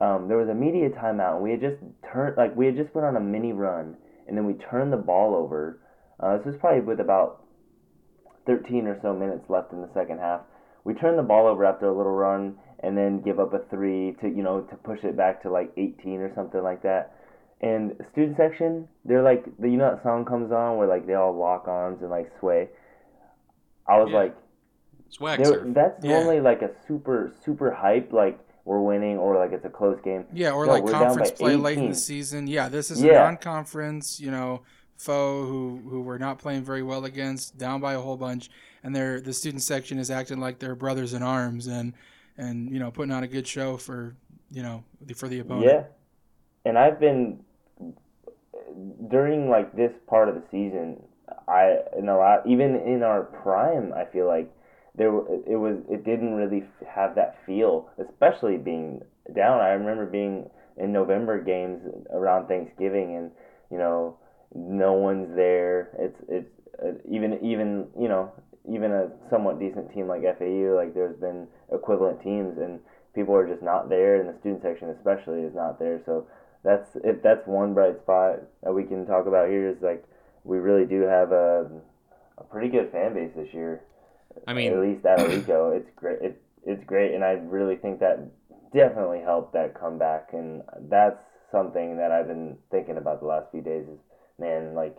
um, 0.00 0.28
there 0.28 0.36
was 0.36 0.48
a 0.48 0.54
media 0.54 0.90
timeout, 0.90 1.34
and 1.34 1.42
we 1.42 1.50
had 1.50 1.60
just 1.60 1.76
turned 2.12 2.36
like 2.36 2.54
we 2.54 2.66
had 2.66 2.76
just 2.76 2.94
went 2.94 3.06
on 3.06 3.16
a 3.16 3.20
mini 3.20 3.52
run, 3.52 3.96
and 4.28 4.36
then 4.36 4.46
we 4.46 4.54
turned 4.54 4.92
the 4.92 4.96
ball 4.98 5.34
over. 5.34 5.80
Uh, 6.20 6.36
this 6.36 6.46
was 6.46 6.56
probably 6.56 6.80
with 6.80 7.00
about 7.00 7.42
13 8.46 8.86
or 8.86 8.98
so 9.02 9.12
minutes 9.12 9.44
left 9.48 9.72
in 9.72 9.80
the 9.80 9.88
second 9.94 10.20
half. 10.20 10.42
We 10.84 10.94
turned 10.94 11.18
the 11.18 11.22
ball 11.24 11.46
over 11.48 11.64
after 11.64 11.86
a 11.88 11.96
little 11.96 12.12
run, 12.12 12.54
and 12.80 12.96
then 12.96 13.20
give 13.20 13.40
up 13.40 13.52
a 13.52 13.58
three 13.70 14.14
to 14.20 14.28
you 14.28 14.44
know 14.44 14.60
to 14.60 14.76
push 14.76 15.02
it 15.02 15.16
back 15.16 15.42
to 15.42 15.50
like 15.50 15.72
18 15.76 16.20
or 16.20 16.32
something 16.36 16.62
like 16.62 16.82
that. 16.84 17.14
And 17.64 17.94
student 18.12 18.36
section, 18.36 18.86
they're 19.06 19.22
like, 19.22 19.44
the, 19.58 19.70
you 19.70 19.78
know 19.78 19.90
that 19.94 20.02
song 20.02 20.26
comes 20.26 20.52
on 20.52 20.76
where 20.76 20.86
like 20.86 21.06
they 21.06 21.14
all 21.14 21.34
lock 21.34 21.66
arms 21.66 22.02
and 22.02 22.10
like 22.10 22.30
sway. 22.38 22.68
I 23.88 23.98
was 23.98 24.10
Yeah. 24.10 24.18
like, 24.18 24.36
Swag 25.08 25.46
surf. 25.46 25.62
that's 25.68 26.04
Yeah. 26.04 26.10
normally 26.12 26.40
like 26.40 26.60
a 26.60 26.70
super 26.86 27.32
super 27.42 27.70
hype, 27.70 28.12
like 28.12 28.38
we're 28.66 28.82
winning 28.82 29.16
or 29.16 29.38
like 29.38 29.52
it's 29.52 29.64
a 29.64 29.70
close 29.70 29.98
game. 30.04 30.26
Yeah, 30.32 30.50
or 30.52 30.66
No, 30.66 30.72
like 30.72 30.86
conference 30.86 31.30
by 31.30 31.36
play 31.36 31.56
late 31.56 31.78
in 31.78 31.88
the 31.88 31.94
season. 31.94 32.46
Yeah, 32.48 32.68
this 32.68 32.90
is 32.90 33.02
a 33.02 33.06
non-conference, 33.06 34.20
you 34.20 34.30
know, 34.30 34.60
foe 34.98 35.46
who 35.46 35.80
who 35.88 36.02
we're 36.02 36.18
not 36.18 36.38
playing 36.38 36.64
very 36.64 36.82
well 36.82 37.06
against, 37.06 37.56
down 37.56 37.80
by 37.80 37.94
a 37.94 38.00
whole 38.00 38.18
bunch, 38.18 38.50
and 38.82 38.94
they're 38.94 39.20
the 39.22 39.32
student 39.32 39.62
section 39.62 39.98
is 39.98 40.10
acting 40.10 40.38
like 40.38 40.58
they're 40.58 40.74
brothers 40.74 41.14
in 41.14 41.22
arms 41.22 41.66
and 41.66 41.94
and 42.36 42.70
you 42.70 42.78
know 42.78 42.90
putting 42.90 43.12
on 43.12 43.22
a 43.22 43.28
good 43.28 43.46
show 43.46 43.78
for 43.78 44.16
you 44.50 44.62
know 44.62 44.84
for 45.16 45.28
the 45.28 45.38
opponent. 45.38 45.66
Yeah, 45.66 45.82
and 46.66 46.76
I've 46.76 46.98
been 47.00 47.38
during 49.10 49.48
like 49.48 49.74
this 49.76 49.92
part 50.06 50.28
of 50.28 50.34
the 50.34 50.42
season. 50.50 51.02
I 51.48 51.78
in 51.98 52.08
a 52.08 52.16
lot, 52.16 52.46
even 52.46 52.76
in 52.76 53.02
our 53.02 53.22
prime, 53.22 53.92
I 53.94 54.04
feel 54.04 54.26
like 54.26 54.50
there 54.94 55.08
it 55.08 55.58
was 55.58 55.78
it 55.90 56.04
didn't 56.04 56.34
really 56.34 56.64
have 56.86 57.14
that 57.16 57.36
feel, 57.46 57.88
especially 57.98 58.56
being 58.56 59.00
down. 59.34 59.60
I 59.60 59.70
remember 59.70 60.06
being 60.06 60.48
in 60.76 60.92
November 60.92 61.42
games 61.42 61.80
around 62.12 62.46
Thanksgiving, 62.46 63.16
and 63.16 63.30
you 63.70 63.78
know 63.78 64.16
no 64.54 64.92
one's 64.94 65.34
there. 65.34 65.90
It's 65.98 66.18
it's 66.28 66.50
uh, 66.82 66.92
even 67.08 67.38
even 67.42 67.86
you 67.98 68.08
know 68.08 68.32
even 68.70 68.92
a 68.92 69.10
somewhat 69.30 69.58
decent 69.58 69.92
team 69.92 70.08
like 70.08 70.22
FAU, 70.22 70.74
like 70.74 70.94
there's 70.94 71.18
been 71.20 71.46
equivalent 71.72 72.22
teams, 72.22 72.58
and 72.58 72.80
people 73.14 73.34
are 73.34 73.48
just 73.48 73.62
not 73.62 73.88
there, 73.88 74.20
and 74.20 74.28
the 74.28 74.38
student 74.40 74.62
section 74.62 74.90
especially 74.90 75.40
is 75.40 75.54
not 75.54 75.78
there. 75.78 76.00
So 76.06 76.26
that's 76.64 76.88
if 77.04 77.22
that's 77.22 77.46
one 77.46 77.74
bright 77.74 77.98
spot 78.02 78.40
that 78.62 78.72
we 78.72 78.84
can 78.84 79.06
talk 79.06 79.26
about 79.26 79.48
here 79.48 79.68
is 79.68 79.76
like 79.82 80.04
we 80.44 80.58
really 80.58 80.86
do 80.86 81.02
have 81.02 81.32
a 81.32 81.70
a 82.38 82.44
pretty 82.44 82.68
good 82.68 82.90
fan 82.90 83.14
base 83.14 83.30
this 83.36 83.52
year. 83.52 83.82
I 84.48 84.54
mean, 84.54 84.72
at 84.72 84.80
least 84.80 85.04
at 85.06 85.18
Alico, 85.18 85.76
it's 85.76 85.90
great. 85.94 86.18
It, 86.20 86.42
it's 86.66 86.84
great, 86.84 87.14
and 87.14 87.22
I 87.22 87.32
really 87.32 87.76
think 87.76 88.00
that 88.00 88.18
definitely 88.72 89.20
helped 89.20 89.52
that 89.52 89.78
comeback, 89.78 90.30
and 90.32 90.62
that's 90.88 91.20
something 91.52 91.98
that 91.98 92.10
I've 92.10 92.26
been 92.26 92.56
thinking 92.70 92.96
about 92.96 93.20
the 93.20 93.26
last 93.26 93.50
few 93.52 93.60
days. 93.60 93.84
Is 93.86 93.98
man, 94.40 94.74
like 94.74 94.96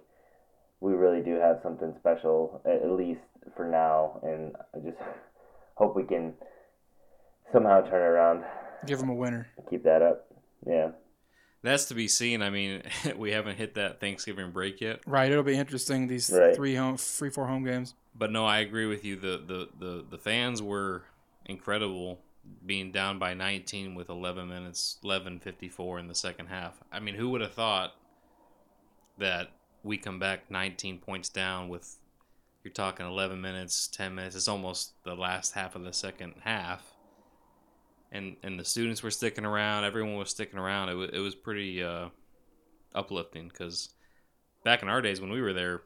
we 0.80 0.93
really 0.93 1.21
do 1.21 1.36
have 1.36 1.60
something 1.63 1.93
special 1.99 2.62
at 2.65 2.82
at 2.84 2.91
least 2.91 3.19
for 3.58 3.67
now, 3.67 4.19
and 4.23 4.56
I 4.73 4.80
just 4.80 5.01
hope 5.75 5.95
we 5.95 6.04
can 6.04 6.34
somehow 7.51 7.82
turn 7.82 8.01
it 8.01 8.06
around, 8.06 8.43
Give 8.86 8.99
them 8.99 9.10
a 9.10 9.13
winner. 9.15 9.47
keep 9.69 9.84
that 9.84 10.01
up. 10.01 10.28
Yeah. 10.65 10.89
That's 11.65 11.86
to 11.86 11.93
be 11.95 12.08
seen. 12.08 12.41
I 12.41 12.49
mean, 12.49 12.84
we 13.17 13.32
haven't 13.32 13.58
hit 13.58 13.75
that 13.75 13.99
Thanksgiving 13.99 14.51
break 14.51 14.82
yet. 14.82 15.01
Right, 15.06 15.32
it'll 15.32 15.43
be 15.43 15.58
interesting 15.58 16.08
these 16.08 16.30
Right. 16.30 16.56
three 16.56 16.75
home, 16.75 16.97
three 16.97 17.30
four 17.30 17.47
home 17.47 17.63
games. 17.63 17.93
But 18.17 18.32
no, 18.32 18.45
I 18.45 18.60
agree 18.60 18.86
with 18.86 19.04
you. 19.04 19.15
The 19.15 19.41
the 19.45 19.69
the, 19.80 20.06
the 20.12 20.17
fans 20.17 20.62
were 20.62 21.04
incredible 21.45 22.19
being 22.65 22.91
down 22.91 23.17
by 23.17 23.34
19 23.34 23.95
with 23.95 24.10
11 24.10 24.47
minutes 24.47 24.97
11:54 25.04 25.99
in 25.99 26.08
the 26.08 26.15
second 26.15 26.47
half. 26.47 26.82
I 26.91 26.99
mean, 26.99 27.15
who 27.15 27.30
would 27.30 27.41
have 27.41 27.54
thought 27.54 27.95
that 29.17 29.49
we 29.84 29.97
come 29.97 30.19
back 30.19 30.49
19 30.51 30.99
points 30.99 31.30
down 31.30 31.69
with 31.69 31.97
you're 32.63 32.73
talking 32.73 33.06
11 33.06 33.39
minutes, 33.39 33.88
10 33.88 34.15
minutes. 34.15 34.36
It's 34.36 34.47
almost 34.47 34.93
the 35.04 35.13
last 35.15 35.54
half 35.54 35.75
of 35.75 35.84
the 35.84 35.93
second 35.93 36.34
half. 36.41 36.95
And 38.15 38.38
and 38.43 38.60
the 38.60 38.65
students 38.65 39.04
were 39.04 39.12
sticking 39.12 39.45
around, 39.45 39.84
everyone 39.84 40.15
was 40.15 40.30
sticking 40.30 40.60
around. 40.60 40.89
It 40.89 40.93
was, 40.95 41.10
it 41.13 41.19
was 41.19 41.36
pretty 41.36 41.84
uh, 41.84 42.10
uplifting 42.93 43.49
cuz 43.49 43.89
back 44.63 44.82
in 44.82 44.89
our 44.89 45.01
days 45.01 45.19
when 45.21 45.32
we 45.32 45.41
were 45.41 45.54
there, 45.54 45.82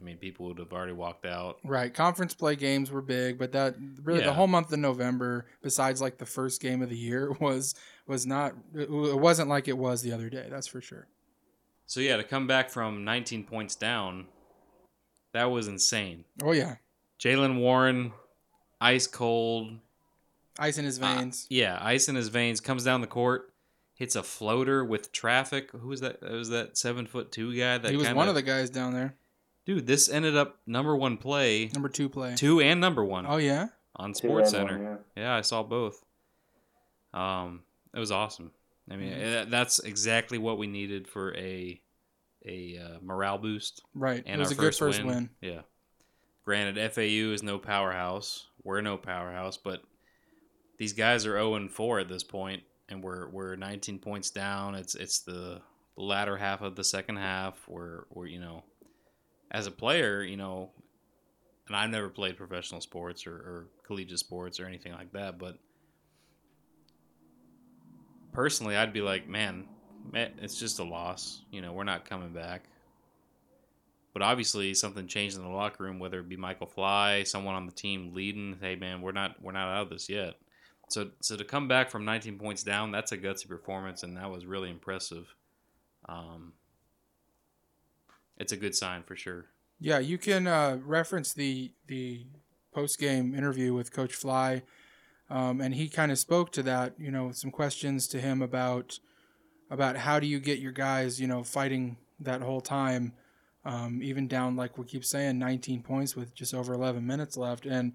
I 0.00 0.02
mean, 0.02 0.16
people 0.16 0.46
would 0.46 0.58
have 0.58 0.72
already 0.72 0.92
walked 0.92 1.26
out. 1.26 1.58
Right, 1.64 1.92
conference 1.94 2.34
play 2.34 2.56
games 2.56 2.90
were 2.90 3.02
big, 3.02 3.38
but 3.38 3.52
that 3.52 3.76
really 4.02 4.20
Yeah. 4.20 4.26
the 4.26 4.32
whole 4.32 4.46
month 4.48 4.72
of 4.72 4.78
November, 4.78 5.46
besides 5.62 6.00
like 6.00 6.18
the 6.18 6.26
first 6.26 6.60
game 6.60 6.82
of 6.82 6.88
the 6.88 6.96
year, 6.96 7.30
was 7.40 7.74
was 8.06 8.26
not. 8.26 8.54
It 8.74 8.90
wasn't 8.90 9.48
like 9.48 9.68
it 9.68 9.78
was 9.78 10.02
the 10.02 10.12
other 10.12 10.28
day. 10.30 10.46
That's 10.50 10.66
for 10.66 10.80
sure. 10.80 11.06
So 11.86 12.00
yeah, 12.00 12.16
to 12.16 12.24
come 12.24 12.46
back 12.46 12.70
from 12.70 13.04
19 13.04 13.44
points 13.44 13.74
down, 13.76 14.26
that 15.32 15.44
was 15.44 15.68
insane. 15.68 16.24
Oh 16.42 16.52
yeah, 16.52 16.76
Jalen 17.20 17.58
Warren, 17.60 18.12
ice 18.80 19.06
cold, 19.06 19.78
ice 20.58 20.78
in 20.78 20.84
his 20.84 21.00
uh, 21.00 21.06
veins. 21.06 21.46
yeah, 21.50 21.78
ice 21.80 22.08
in 22.08 22.14
his 22.14 22.28
veins. 22.28 22.60
Comes 22.60 22.84
down 22.84 23.00
the 23.00 23.06
court, 23.06 23.52
hits 23.94 24.16
a 24.16 24.22
floater 24.22 24.84
with 24.84 25.12
traffic. 25.12 25.70
Who 25.72 25.88
was 25.88 26.00
that? 26.00 26.18
It 26.22 26.32
was 26.32 26.48
that 26.50 26.76
seven 26.76 27.06
foot 27.06 27.32
two 27.32 27.56
guy. 27.56 27.78
That 27.78 27.90
he 27.90 27.96
was 27.96 28.06
kinda, 28.06 28.16
one 28.18 28.28
of 28.28 28.34
the 28.34 28.42
guys 28.42 28.70
down 28.70 28.92
there. 28.92 29.14
dude. 29.66 29.86
This 29.86 30.08
ended 30.08 30.36
up 30.36 30.58
number 30.66 30.96
one 30.96 31.16
play, 31.16 31.70
Number 31.74 31.88
two 31.88 32.08
play. 32.08 32.34
two 32.36 32.60
and 32.60 32.80
number 32.80 33.04
one 33.04 33.26
Oh 33.26 33.36
yeah, 33.38 33.68
on 33.96 34.14
Sports 34.14 34.52
and 34.52 34.62
one, 34.64 34.72
Center. 34.72 35.00
yeah. 35.16 35.22
Yeah, 35.22 35.34
I 35.36 35.40
saw 35.40 35.62
both. 35.62 36.04
Um, 37.12 37.62
it 37.94 37.98
was 37.98 38.10
awesome. 38.10 38.50
I 38.90 38.96
mean, 38.96 39.12
Mhm. 39.12 39.50
that's 39.50 39.78
exactly 39.80 40.36
what 40.38 40.58
we 40.58 40.66
needed 40.66 41.08
for 41.08 41.34
a 41.36 41.80
a 42.46 42.76
uh, 42.78 42.98
morale 43.00 43.38
boost. 43.38 43.80
right. 43.94 44.22
and 44.26 44.36
it 44.36 44.38
was 44.38 44.48
our 44.48 44.52
a 44.52 44.56
good 44.58 44.74
first 44.76 44.98
win. 44.98 45.06
win. 45.06 45.30
Yeah. 45.40 45.62
Granted, 46.44 46.76
FAU 46.92 47.32
is 47.32 47.42
no 47.42 47.58
powerhouse. 47.58 48.48
We're 48.62 48.82
no 48.82 48.98
powerhouse, 48.98 49.56
but 49.56 49.82
these 50.78 50.92
guys 50.92 51.26
are 51.26 51.32
0 51.32 51.54
and 51.54 51.70
4 51.70 52.00
at 52.00 52.08
this 52.08 52.24
point, 52.24 52.62
and 52.88 53.02
we're 53.02 53.28
we're 53.28 53.56
19 53.56 53.98
points 53.98 54.30
down. 54.30 54.74
It's 54.74 54.94
it's 54.94 55.20
the 55.20 55.60
latter 55.96 56.36
half 56.36 56.62
of 56.62 56.76
the 56.76 56.84
second 56.84 57.16
half. 57.16 57.56
Where 57.66 58.04
we're 58.10 58.26
you 58.26 58.40
know, 58.40 58.64
as 59.50 59.66
a 59.66 59.70
player, 59.70 60.22
you 60.22 60.36
know, 60.36 60.70
and 61.66 61.76
I've 61.76 61.90
never 61.90 62.08
played 62.08 62.36
professional 62.36 62.80
sports 62.80 63.26
or, 63.26 63.34
or 63.34 63.66
collegiate 63.86 64.18
sports 64.18 64.60
or 64.60 64.66
anything 64.66 64.92
like 64.92 65.12
that, 65.12 65.38
but 65.38 65.58
personally, 68.32 68.76
I'd 68.76 68.92
be 68.92 69.00
like, 69.00 69.26
man, 69.26 69.66
it's 70.12 70.58
just 70.58 70.78
a 70.80 70.84
loss. 70.84 71.40
You 71.50 71.62
know, 71.62 71.72
we're 71.72 71.84
not 71.84 72.04
coming 72.04 72.32
back. 72.32 72.64
But 74.12 74.22
obviously, 74.22 74.74
something 74.74 75.08
changed 75.08 75.36
in 75.36 75.42
the 75.42 75.48
locker 75.48 75.82
room, 75.82 75.98
whether 75.98 76.20
it 76.20 76.28
be 76.28 76.36
Michael 76.36 76.66
Fly, 76.66 77.24
someone 77.24 77.54
on 77.54 77.66
the 77.66 77.72
team 77.72 78.12
leading. 78.14 78.58
Hey, 78.60 78.76
man, 78.76 79.00
we're 79.00 79.12
not 79.12 79.42
we're 79.42 79.52
not 79.52 79.68
out 79.68 79.82
of 79.82 79.90
this 79.90 80.08
yet. 80.08 80.34
So 80.88 81.10
so 81.20 81.36
to 81.36 81.44
come 81.44 81.68
back 81.68 81.90
from 81.90 82.04
19 82.04 82.38
points 82.38 82.62
down, 82.62 82.90
that's 82.92 83.12
a 83.12 83.18
gutsy 83.18 83.48
performance, 83.48 84.02
and 84.02 84.16
that 84.16 84.30
was 84.30 84.46
really 84.46 84.70
impressive. 84.70 85.34
Um, 86.08 86.52
it's 88.36 88.52
a 88.52 88.56
good 88.56 88.74
sign 88.74 89.02
for 89.02 89.16
sure. 89.16 89.46
Yeah, 89.80 89.98
you 89.98 90.18
can 90.18 90.46
uh, 90.46 90.78
reference 90.84 91.32
the 91.32 91.72
the 91.86 92.26
post 92.72 92.98
game 92.98 93.34
interview 93.34 93.74
with 93.74 93.92
Coach 93.92 94.14
Fly, 94.14 94.62
um, 95.30 95.60
and 95.60 95.74
he 95.74 95.88
kind 95.88 96.12
of 96.12 96.18
spoke 96.18 96.52
to 96.52 96.62
that. 96.64 96.94
You 96.98 97.10
know, 97.10 97.32
some 97.32 97.50
questions 97.50 98.06
to 98.08 98.20
him 98.20 98.42
about 98.42 98.98
about 99.70 99.96
how 99.96 100.20
do 100.20 100.26
you 100.26 100.38
get 100.38 100.58
your 100.58 100.72
guys, 100.72 101.20
you 101.20 101.26
know, 101.26 101.42
fighting 101.42 101.96
that 102.20 102.42
whole 102.42 102.60
time, 102.60 103.12
um, 103.64 104.00
even 104.02 104.28
down 104.28 104.56
like 104.56 104.78
we 104.78 104.84
keep 104.84 105.04
saying, 105.04 105.38
19 105.38 105.82
points 105.82 106.14
with 106.14 106.34
just 106.34 106.54
over 106.54 106.74
11 106.74 107.04
minutes 107.06 107.36
left, 107.36 107.66
and 107.66 107.92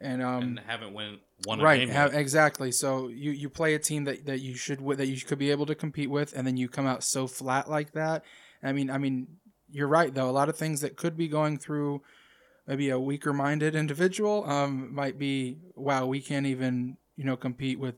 and 0.00 0.22
um, 0.22 0.42
and 0.42 0.60
haven't 0.66 0.92
win 0.92 1.18
won 1.46 1.60
a 1.60 1.64
right 1.64 1.80
game 1.80 1.88
ha- 1.90 2.06
yet. 2.06 2.14
exactly 2.14 2.70
so 2.72 3.08
you 3.08 3.30
you 3.30 3.48
play 3.48 3.74
a 3.74 3.78
team 3.78 4.04
that, 4.04 4.26
that 4.26 4.40
you 4.40 4.54
should 4.54 4.80
that 4.96 5.06
you 5.06 5.20
could 5.20 5.38
be 5.38 5.50
able 5.50 5.66
to 5.66 5.74
compete 5.74 6.10
with 6.10 6.32
and 6.36 6.46
then 6.46 6.56
you 6.56 6.68
come 6.68 6.86
out 6.86 7.02
so 7.04 7.26
flat 7.26 7.68
like 7.70 7.92
that 7.92 8.24
i 8.62 8.72
mean 8.72 8.90
i 8.90 8.98
mean 8.98 9.26
you're 9.70 9.88
right 9.88 10.14
though 10.14 10.28
a 10.28 10.32
lot 10.32 10.48
of 10.48 10.56
things 10.56 10.80
that 10.80 10.96
could 10.96 11.16
be 11.16 11.28
going 11.28 11.58
through 11.58 12.00
maybe 12.66 12.90
a 12.90 12.98
weaker 12.98 13.32
minded 13.32 13.74
individual 13.74 14.48
um, 14.48 14.94
might 14.94 15.18
be 15.18 15.58
wow 15.76 16.06
we 16.06 16.20
can't 16.20 16.46
even 16.46 16.96
you 17.16 17.24
know 17.24 17.36
compete 17.36 17.78
with 17.78 17.94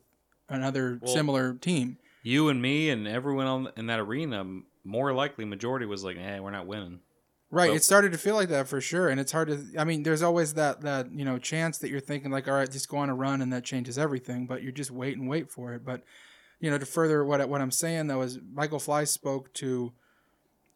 another 0.49 0.99
Well- 1.03 1.13
similar 1.15 1.55
team 1.55 1.99
You 2.23 2.49
and 2.49 2.61
me 2.61 2.91
and 2.91 3.07
everyone 3.07 3.47
on, 3.47 3.69
in 3.77 3.87
that 3.87 4.01
arena, 4.01 4.45
more 4.85 5.13
likely 5.13 5.45
majority 5.45 5.87
was 5.87 6.03
like, 6.03 6.17
"Hey, 6.17 6.41
we're 6.41 6.51
not 6.51 6.67
winning." 6.67 6.99
Right, 7.51 7.73
it 7.73 7.85
started 7.85 8.11
to 8.11 8.19
feel 8.19 8.35
like 8.35 8.49
that 8.49 8.67
for 8.67 8.81
sure, 8.81 9.09
and 9.09 9.21
it's 9.21 9.31
hard 9.31 9.49
to. 9.49 9.65
I 9.79 9.85
mean, 9.85 10.03
there's 10.03 10.23
always 10.23 10.55
that 10.55 10.81
that 10.81 11.13
you 11.13 11.25
know 11.25 11.39
chance 11.39 11.79
that 11.79 11.91
you're 11.91 12.01
thinking 12.01 12.33
like, 12.33 12.49
all 12.49 12.55
right, 12.55 12.71
just 12.71 12.89
go 12.89 12.97
on 12.97 13.09
a 13.09 13.15
run, 13.15 13.41
and 13.41 13.53
that 13.53 13.63
changes 13.63 13.99
everything. 13.99 14.47
But 14.47 14.65
you're 14.65 14.73
just 14.73 14.91
wait 14.91 15.17
and 15.17 15.29
wait 15.29 15.51
for 15.51 15.73
it. 15.73 15.85
But 15.85 16.03
you 16.59 16.71
know, 16.71 16.79
to 16.79 16.87
further 16.87 17.25
what 17.25 17.49
what 17.49 17.61
I'm 17.61 17.71
saying 17.71 18.09
though 18.09 18.23
is 18.23 18.41
Michael 18.53 18.81
Fly 18.81 19.05
spoke 19.05 19.53
to 19.55 19.93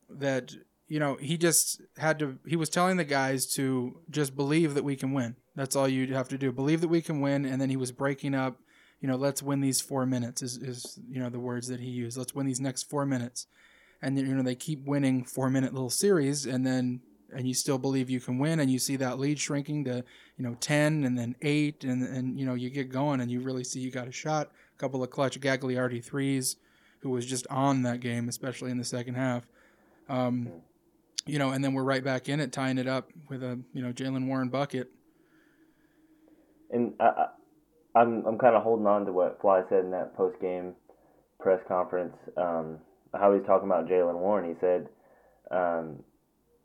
that. 0.09 0.54
You 0.87 0.98
know, 0.98 1.16
he 1.20 1.37
just 1.37 1.83
had 1.98 2.20
to. 2.20 2.38
He 2.46 2.56
was 2.56 2.68
telling 2.68 2.96
the 2.96 3.04
guys 3.04 3.46
to 3.54 4.00
just 4.09 4.37
believe 4.37 4.74
that 4.74 4.85
we 4.85 4.94
can 4.94 5.12
win. 5.12 5.37
That's 5.56 5.74
all 5.74 5.88
you 5.88 6.14
have 6.14 6.28
to 6.28 6.38
do. 6.38 6.52
Believe 6.52 6.80
that 6.83 6.88
we 6.88 7.02
can 7.02 7.20
win, 7.20 7.44
and 7.44 7.61
then 7.61 7.70
he 7.70 7.76
was 7.76 7.90
breaking 7.90 8.35
up. 8.35 8.59
You 9.00 9.09
know, 9.09 9.16
let's 9.16 9.42
win 9.42 9.61
these 9.61 9.80
four 9.80 10.06
minutes. 10.06 10.40
Is 10.40 10.56
is 10.56 11.00
you 11.09 11.20
know 11.20 11.30
the 11.30 11.40
words 11.40 11.66
that 11.66 11.80
he 11.80 11.90
used. 11.90 12.16
Let's 12.16 12.35
win 12.35 12.46
these 12.46 12.61
next 12.61 12.85
four 12.85 13.06
minutes 13.06 13.46
and 14.02 14.18
you 14.18 14.34
know 14.34 14.42
they 14.42 14.54
keep 14.54 14.84
winning 14.84 15.24
four 15.24 15.50
minute 15.50 15.72
little 15.72 15.90
series 15.90 16.46
and 16.46 16.66
then 16.66 17.00
and 17.32 17.46
you 17.46 17.54
still 17.54 17.78
believe 17.78 18.10
you 18.10 18.20
can 18.20 18.38
win 18.38 18.60
and 18.60 18.70
you 18.70 18.78
see 18.78 18.96
that 18.96 19.18
lead 19.18 19.38
shrinking 19.38 19.84
to 19.84 20.04
you 20.36 20.44
know 20.44 20.56
10 20.60 21.04
and 21.04 21.16
then 21.16 21.36
8 21.42 21.84
and 21.84 22.02
and 22.02 22.38
you 22.38 22.46
know 22.46 22.54
you 22.54 22.70
get 22.70 22.90
going 22.90 23.20
and 23.20 23.30
you 23.30 23.40
really 23.40 23.64
see 23.64 23.80
you 23.80 23.90
got 23.90 24.08
a 24.08 24.12
shot. 24.12 24.50
A 24.76 24.78
couple 24.78 25.02
of 25.02 25.10
clutch 25.10 25.38
Gagliardi 25.40 26.02
threes 26.02 26.56
who 27.00 27.10
was 27.10 27.26
just 27.26 27.46
on 27.48 27.82
that 27.82 28.00
game 28.00 28.28
especially 28.28 28.70
in 28.70 28.78
the 28.78 28.84
second 28.84 29.14
half. 29.14 29.46
Um, 30.08 30.50
you 31.26 31.38
know 31.38 31.50
and 31.50 31.62
then 31.62 31.74
we're 31.74 31.84
right 31.84 32.02
back 32.02 32.28
in 32.28 32.40
it 32.40 32.52
tying 32.52 32.78
it 32.78 32.88
up 32.88 33.10
with 33.28 33.42
a 33.42 33.60
you 33.72 33.82
know 33.82 33.92
Jalen 33.92 34.26
Warren 34.26 34.48
bucket. 34.48 34.90
And 36.70 36.94
I, 37.00 37.26
I'm 37.94 38.24
I'm 38.26 38.38
kind 38.38 38.56
of 38.56 38.62
holding 38.62 38.86
on 38.86 39.04
to 39.06 39.12
what 39.12 39.40
Fly 39.40 39.62
said 39.68 39.84
in 39.84 39.90
that 39.90 40.16
post 40.16 40.40
game 40.40 40.74
press 41.40 41.60
conference. 41.66 42.14
Um, 42.36 42.78
how 43.14 43.34
he's 43.34 43.46
talking 43.46 43.68
about 43.68 43.88
Jalen 43.88 44.18
Warren. 44.18 44.48
He 44.48 44.56
said, 44.60 44.88
um, 45.50 46.02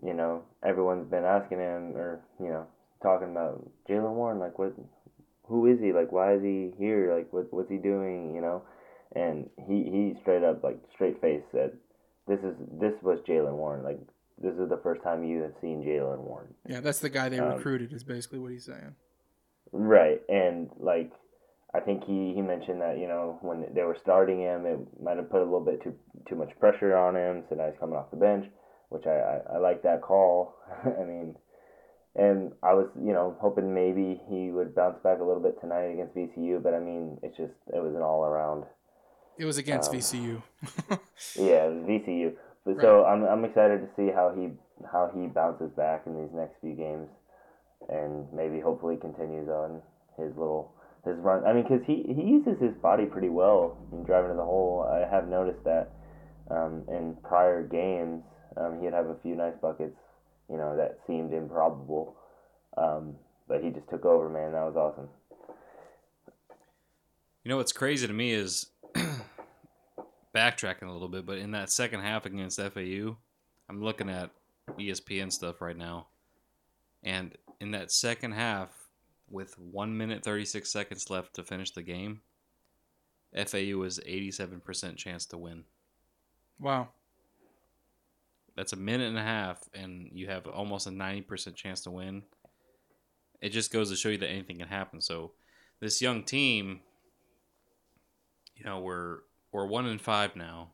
you 0.04 0.14
know, 0.14 0.44
everyone's 0.64 1.10
been 1.10 1.24
asking 1.26 1.60
him, 1.60 1.96
or 1.96 2.22
you 2.40 2.48
know, 2.50 2.68
talking 3.02 3.32
about 3.32 3.68
Jalen 3.90 4.14
Warren. 4.14 4.40
Like, 4.40 4.58
what? 4.60 4.74
Who 5.48 5.68
is 5.68 5.80
he? 5.80 5.92
Like, 5.94 6.12
why 6.12 6.36
is 6.36 6.42
he 6.42 6.72
here? 6.78 7.14
Like, 7.16 7.32
what 7.32 7.52
what's 7.54 7.70
he 7.70 7.78
doing? 7.78 8.34
You 8.36 8.42
know, 8.42 8.64
and 9.16 9.50
he 9.68 9.84
he 9.84 10.14
straight 10.22 10.44
up 10.44 10.64
like 10.64 10.80
straight 10.94 11.20
face 11.22 11.44
said, 11.52 11.72
this 12.28 12.40
is 12.40 12.56
this 12.80 12.94
was 13.02 13.20
Jalen 13.28 13.54
Warren. 13.54 13.84
Like, 13.84 14.00
this 14.42 14.54
is 14.56 14.70
the 14.70 14.80
first 14.84 15.02
time 15.04 15.24
you 15.24 15.42
have 15.44 15.54
seen 15.62 15.84
Jalen 15.84 16.20
Warren. 16.20 16.54
yeah 16.68 16.82
that's 16.82 17.00
the 17.00 17.10
guy 17.10 17.30
they 17.30 17.40
Um, 17.40 17.54
recruited 17.56 17.94
is 17.94 18.04
basically 18.04 18.40
what 18.40 18.52
he's 18.52 18.66
saying 18.66 18.96
Right, 19.72 20.22
and 20.30 20.70
like 20.78 21.12
I 21.76 21.80
think 21.82 22.04
he, 22.06 22.34
he 22.34 22.42
mentioned 22.42 22.82
that 22.82 22.98
you 22.98 23.08
know 23.08 23.38
when 23.42 23.66
they 23.74 23.84
were 23.84 23.98
starting 24.02 24.40
him, 24.40 24.66
it 24.66 24.80
might 25.02 25.18
have 25.18 25.30
put 25.30 25.42
a 25.42 25.44
little 25.44 25.66
bit 25.66 25.84
too 25.84 25.94
too 26.28 26.36
much 26.36 26.58
pressure 26.60 26.96
on 26.96 27.16
him. 27.16 27.44
So 27.50 27.56
now 27.56 27.66
he's 27.68 27.80
coming 27.80 27.96
off 27.98 28.12
the 28.12 28.18
bench, 28.18 28.46
which 28.90 29.06
I 29.06 29.18
I, 29.52 29.56
I 29.56 29.58
like 29.58 29.84
that 29.84 30.02
call. 30.02 30.56
I 30.86 31.04
mean, 31.04 31.36
and 32.16 32.54
I 32.64 32.74
was 32.74 32.88
you 32.96 33.14
know 33.14 33.36
hoping 33.42 33.74
maybe 33.74 34.22
he 34.30 34.52
would 34.52 34.74
bounce 34.74 34.98
back 35.04 35.20
a 35.20 35.24
little 35.24 35.42
bit 35.44 35.60
tonight 35.60 35.92
against 35.92 36.16
VCU, 36.16 36.64
but 36.64 36.74
I 36.74 36.80
mean 36.80 37.18
it's 37.22 37.36
just 37.38 37.54
it 37.74 37.84
was 37.84 37.94
an 37.96 38.02
all 38.02 38.24
around 38.24 38.64
it 39.38 39.46
was 39.46 39.58
against 39.58 39.92
Um, 39.92 39.98
VCU 39.98 40.42
yeah 41.36 41.68
VCU. 41.68 42.34
But 42.66 42.80
so 42.82 43.04
I'm 43.06 43.24
I'm 43.24 43.44
excited 43.46 43.82
to 43.82 43.90
see 43.96 44.12
how 44.14 44.34
he 44.36 44.52
how 44.92 45.12
he 45.14 45.28
bounces 45.28 45.72
back 45.76 46.04
in 46.08 46.16
these 46.16 46.34
next 46.34 46.56
few 46.62 46.74
games, 46.74 47.10
and 47.90 48.32
maybe 48.34 48.60
hopefully 48.60 48.98
continues 48.98 49.50
on 49.50 49.82
his 50.18 50.36
little 50.38 50.74
his 51.06 51.18
run. 51.20 51.46
I 51.46 51.54
mean, 51.54 51.64
because 51.64 51.86
he 51.86 52.04
he 52.08 52.22
uses 52.22 52.60
his 52.60 52.74
body 52.82 53.06
pretty 53.06 53.30
well 53.30 53.78
in 53.92 54.04
driving 54.04 54.32
to 54.32 54.36
the 54.36 54.44
hole. 54.44 54.88
I 54.90 55.08
have 55.10 55.28
noticed 55.28 55.64
that 55.64 55.92
um, 56.50 56.84
in 56.88 57.16
prior 57.24 57.64
games 57.64 58.24
um, 58.58 58.80
he'd 58.82 58.94
have 58.94 59.08
a 59.08 59.16
few 59.22 59.36
nice 59.36 59.56
buckets, 59.62 59.98
you 60.50 60.58
know, 60.58 60.76
that 60.78 61.00
seemed 61.08 61.34
improbable. 61.34 62.16
Um, 62.78 63.16
but 63.48 63.64
he 63.64 63.70
just 63.70 63.90
took 63.90 64.06
over, 64.06 64.30
man. 64.30 64.52
That 64.54 64.64
was 64.64 64.76
awesome. 64.76 65.10
You 67.44 67.50
know 67.50 67.58
what's 67.58 67.72
crazy 67.72 68.08
to 68.08 68.14
me 68.14 68.32
is 68.32 68.68
backtracking 70.36 70.88
a 70.88 70.92
little 70.92 71.08
bit, 71.08 71.26
but 71.26 71.38
in 71.38 71.52
that 71.52 71.72
second 71.72 72.02
half 72.02 72.26
against 72.26 72.60
FAU, 72.60 73.18
I'm 73.70 73.84
looking 73.84 74.10
at 74.10 74.32
ESPN 74.80 75.32
stuff 75.32 75.62
right 75.62 75.78
now, 75.78 76.08
and 77.04 77.36
in 77.60 77.72
that 77.72 77.92
second 77.92 78.32
half, 78.32 78.85
with 79.30 79.58
one 79.58 79.98
minute 79.98 80.24
thirty 80.24 80.46
six 80.46 80.72
seconds 80.72 81.10
left 81.10 81.34
to 81.36 81.44
finish 81.44 81.72
the 81.72 81.82
game, 81.82 82.22
FAU 83.34 83.78
was 83.78 84.00
eighty 84.06 84.32
seven 84.32 84.60
percent 84.60 84.98
chance 84.98 85.26
to 85.28 85.38
win. 85.38 85.64
wow 86.60 86.90
That's 88.56 88.74
a 88.74 88.78
minute 88.78 89.10
and 89.10 89.18
a 89.18 89.24
half, 89.24 89.60
and 89.74 90.10
you 90.14 90.28
have 90.28 90.48
almost 90.48 90.88
a 90.88 90.92
ninety 90.92 91.22
percent 91.22 91.56
chance 91.56 91.82
to 91.82 91.92
win. 91.92 92.24
It 93.42 93.50
just 93.50 93.72
goes 93.72 93.90
to 93.90 93.96
show 93.96 94.10
you 94.10 94.18
that 94.20 94.30
anything 94.30 94.58
can 94.58 94.68
happen. 94.68 95.02
So, 95.02 95.34
this 95.80 96.02
young 96.02 96.24
team, 96.24 96.80
you 98.56 98.64
know, 98.64 98.80
we're 98.80 99.20
we're 99.52 99.66
one 99.66 99.86
in 99.86 100.00
five 100.00 100.36
now. 100.36 100.72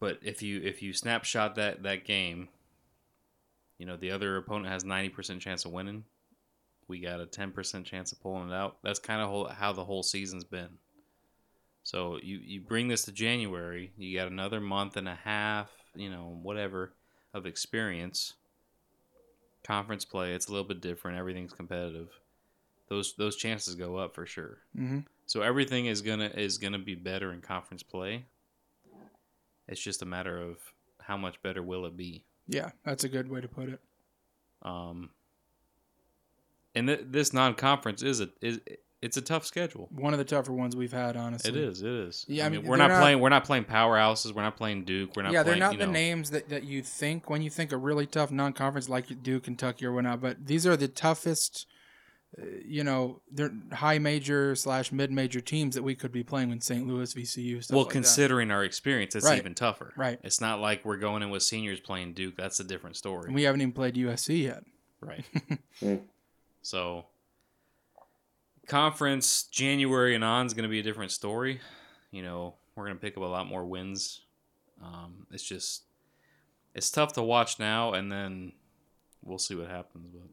But 0.00 0.18
if 0.22 0.42
you 0.42 0.60
if 0.62 0.82
you 0.82 0.92
snapshot 0.92 1.56
that 1.56 1.82
that 1.82 2.04
game, 2.04 2.48
you 3.78 3.86
know 3.86 3.96
the 3.96 4.10
other 4.10 4.36
opponent 4.36 4.72
has 4.72 4.84
ninety 4.84 5.08
percent 5.08 5.40
chance 5.40 5.64
of 5.64 5.72
winning. 5.72 6.04
We 6.88 7.00
got 7.00 7.20
a 7.20 7.26
ten 7.26 7.52
percent 7.52 7.86
chance 7.86 8.12
of 8.12 8.20
pulling 8.20 8.50
it 8.50 8.54
out. 8.54 8.78
That's 8.82 8.98
kind 8.98 9.20
of 9.20 9.52
how 9.52 9.72
the 9.72 9.84
whole 9.84 10.02
season's 10.02 10.44
been. 10.44 10.78
So 11.82 12.18
you 12.22 12.38
you 12.44 12.60
bring 12.60 12.88
this 12.88 13.04
to 13.06 13.12
January, 13.12 13.92
you 13.96 14.16
got 14.18 14.30
another 14.30 14.60
month 14.60 14.96
and 14.96 15.08
a 15.08 15.14
half, 15.14 15.70
you 15.94 16.10
know, 16.10 16.38
whatever 16.42 16.92
of 17.32 17.46
experience. 17.46 18.34
Conference 19.64 20.04
play, 20.04 20.32
it's 20.34 20.48
a 20.48 20.52
little 20.52 20.66
bit 20.66 20.80
different. 20.80 21.18
Everything's 21.18 21.52
competitive. 21.52 22.08
Those 22.88 23.14
those 23.16 23.36
chances 23.36 23.74
go 23.74 23.96
up 23.96 24.14
for 24.14 24.24
sure. 24.26 24.58
hmm 24.74 25.00
So 25.26 25.42
everything 25.42 25.86
is 25.86 26.00
gonna 26.00 26.30
is 26.34 26.58
gonna 26.58 26.78
be 26.78 26.94
better 26.94 27.32
in 27.32 27.40
conference 27.40 27.82
play. 27.82 28.26
It's 29.66 29.80
just 29.80 30.00
a 30.02 30.06
matter 30.06 30.40
of 30.40 30.56
how 31.02 31.16
much 31.16 31.42
better 31.42 31.62
will 31.62 31.84
it 31.84 31.96
be. 31.96 32.24
Yeah 32.48 32.70
that's 32.84 33.04
a 33.04 33.08
good 33.08 33.28
way 33.30 33.40
to 33.40 33.48
put 33.48 33.68
it 33.68 33.80
Um, 34.62 35.10
and 36.74 36.88
th- 36.88 37.00
this 37.06 37.32
non-conference 37.32 38.02
is 38.02 38.20
a 38.20 38.28
is 38.40 38.60
it's 39.00 39.16
a 39.16 39.20
tough 39.22 39.46
schedule. 39.46 39.88
one 39.92 40.12
of 40.12 40.18
the 40.18 40.24
tougher 40.24 40.52
ones 40.52 40.74
we've 40.74 40.92
had 40.92 41.16
honestly 41.16 41.50
It 41.50 41.56
is. 41.56 41.82
It 41.82 41.88
is. 41.88 42.24
Yeah, 42.26 42.46
I 42.46 42.48
mean, 42.48 42.64
we're 42.64 42.76
not, 42.76 42.88
not- 42.90 43.00
playing. 43.00 43.20
We're 43.20 43.28
not 43.28 43.44
playing 43.44 43.64
powerhouses. 43.66 44.34
We're 44.34 44.42
not 44.42 44.56
playing 44.56 44.86
Duke. 44.86 45.14
We're 45.14 45.22
not. 45.22 45.30
yeah, 45.32 45.44
playing, 45.44 45.60
they're 45.60 45.68
not 45.70 45.78
the 45.78 45.86
know, 45.86 45.92
names 45.92 46.30
that, 46.30 46.48
that 46.48 46.64
you 46.64 46.82
think 46.82 47.30
when 47.30 47.40
you 47.40 47.48
think 47.48 47.70
of 47.70 47.84
really 47.84 48.06
tough 48.06 48.32
non-conference 48.32 48.88
like 48.88 49.22
Duke, 49.22 49.44
Kentucky, 49.44 49.86
or 49.86 49.92
whatnot. 49.92 50.20
But 50.20 50.46
these 50.46 50.66
are 50.66 50.76
the 50.76 50.88
toughest, 50.88 51.66
you 52.64 52.84
know, 52.84 53.20
they're 53.30 53.52
high 53.72 53.98
major 53.98 54.54
slash 54.54 54.92
mid 54.92 55.10
major 55.10 55.40
teams 55.40 55.74
that 55.74 55.82
we 55.82 55.94
could 55.94 56.12
be 56.12 56.22
playing 56.22 56.50
in 56.50 56.60
St. 56.60 56.86
Louis, 56.86 57.12
VCU. 57.12 57.62
Stuff 57.62 57.74
Well, 57.74 57.84
like 57.84 57.92
considering 57.92 58.50
our 58.50 58.64
experience, 58.64 59.14
it's 59.14 59.24
Right. 59.24 59.38
even 59.38 59.54
tougher. 59.54 59.92
Right. 59.96 60.20
It's 60.22 60.40
not 60.40 60.60
like 60.60 60.84
we're 60.84 60.98
going 60.98 61.22
in 61.22 61.30
with 61.30 61.42
seniors 61.42 61.80
playing 61.80 62.12
Duke. 62.12 62.36
That's 62.36 62.60
a 62.60 62.64
different 62.64 62.96
story. 62.96 63.26
And 63.26 63.34
we 63.34 63.44
haven't 63.44 63.62
even 63.62 63.72
played 63.72 63.94
USC 63.96 64.42
yet. 64.42 64.62
right. 65.00 65.24
Mm. 65.80 66.02
so, 66.62 67.06
conference 68.66 69.44
January 69.44 70.14
and 70.14 70.22
on 70.22 70.46
is 70.46 70.54
going 70.54 70.64
to 70.64 70.68
be 70.68 70.80
a 70.80 70.82
different 70.82 71.10
story. 71.10 71.60
You 72.10 72.22
know, 72.22 72.54
we're 72.74 72.84
going 72.84 72.96
to 72.96 73.00
pick 73.00 73.16
up 73.16 73.22
a 73.22 73.26
lot 73.26 73.46
more 73.46 73.64
wins. 73.64 74.22
Um, 74.82 75.26
it's 75.32 75.42
just 75.42 75.82
it's 76.74 76.90
tough 76.90 77.14
to 77.14 77.22
watch 77.22 77.58
now, 77.58 77.94
and 77.94 78.12
then 78.12 78.52
we'll 79.24 79.38
see 79.38 79.54
what 79.54 79.68
happens. 79.68 80.08
But 80.12 80.28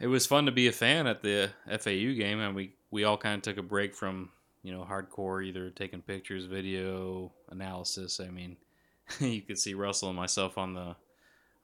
it 0.00 0.06
was 0.06 0.26
fun 0.26 0.46
to 0.46 0.52
be 0.52 0.68
a 0.68 0.72
fan 0.72 1.06
at 1.06 1.22
the 1.22 1.50
FAU 1.66 2.14
game, 2.14 2.40
and 2.40 2.54
we 2.54 2.74
we 2.90 3.04
all 3.04 3.16
kind 3.16 3.36
of 3.36 3.42
took 3.42 3.58
a 3.58 3.62
break 3.62 3.94
from 3.94 4.30
you 4.62 4.72
know 4.72 4.86
hardcore 4.88 5.44
either 5.44 5.70
taking 5.70 6.02
pictures, 6.02 6.44
video 6.44 7.32
analysis. 7.50 8.20
I 8.20 8.28
mean, 8.28 8.56
you 9.20 9.42
could 9.42 9.58
see 9.58 9.74
Russell 9.74 10.08
and 10.08 10.16
myself 10.16 10.58
on 10.58 10.74
the 10.74 10.96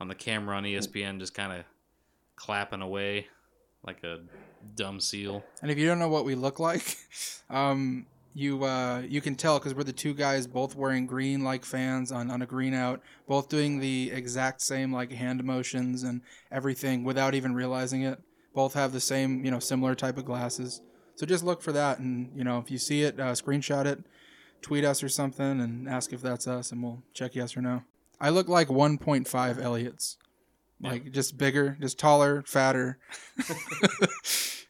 on 0.00 0.08
the 0.08 0.14
camera 0.14 0.56
on 0.56 0.64
ESPN 0.64 1.18
just 1.18 1.34
kind 1.34 1.52
of 1.52 1.64
clapping 2.36 2.82
away 2.82 3.26
like 3.84 4.02
a 4.04 4.20
dumb 4.74 5.00
seal. 5.00 5.44
And 5.60 5.70
if 5.70 5.78
you 5.78 5.86
don't 5.86 5.98
know 5.98 6.08
what 6.08 6.24
we 6.24 6.34
look 6.34 6.58
like, 6.60 6.96
um, 7.50 8.06
you 8.34 8.64
uh, 8.64 9.02
you 9.06 9.20
can 9.20 9.34
tell 9.34 9.58
because 9.58 9.74
we're 9.74 9.84
the 9.84 9.92
two 9.92 10.14
guys 10.14 10.46
both 10.46 10.74
wearing 10.74 11.06
green 11.06 11.44
like 11.44 11.64
fans 11.64 12.10
on, 12.10 12.30
on 12.30 12.42
a 12.42 12.46
green 12.46 12.74
out, 12.74 13.02
both 13.26 13.48
doing 13.48 13.78
the 13.78 14.10
exact 14.10 14.62
same 14.62 14.92
like 14.92 15.12
hand 15.12 15.44
motions 15.44 16.02
and 16.02 16.22
everything 16.50 17.04
without 17.04 17.34
even 17.34 17.54
realizing 17.54 18.02
it. 18.02 18.18
Both 18.54 18.74
have 18.74 18.92
the 18.92 19.00
same 19.00 19.44
you 19.44 19.50
know 19.50 19.58
similar 19.58 19.94
type 19.94 20.18
of 20.18 20.24
glasses. 20.24 20.80
So 21.14 21.26
just 21.26 21.44
look 21.44 21.60
for 21.62 21.72
that, 21.72 21.98
and 21.98 22.30
you 22.34 22.44
know 22.44 22.58
if 22.58 22.70
you 22.70 22.78
see 22.78 23.02
it, 23.02 23.20
uh, 23.20 23.32
screenshot 23.32 23.84
it, 23.86 24.02
tweet 24.62 24.84
us 24.84 25.02
or 25.02 25.08
something, 25.08 25.60
and 25.60 25.88
ask 25.88 26.12
if 26.12 26.22
that's 26.22 26.46
us, 26.46 26.72
and 26.72 26.82
we'll 26.82 27.02
check 27.12 27.34
yes 27.34 27.56
or 27.56 27.60
no. 27.60 27.82
I 28.20 28.30
look 28.30 28.48
like 28.48 28.68
1.5 28.68 29.60
Elliots, 29.60 30.16
like 30.80 31.10
just 31.10 31.36
bigger, 31.36 31.76
just 31.80 31.98
taller, 31.98 32.42
fatter. 32.46 32.98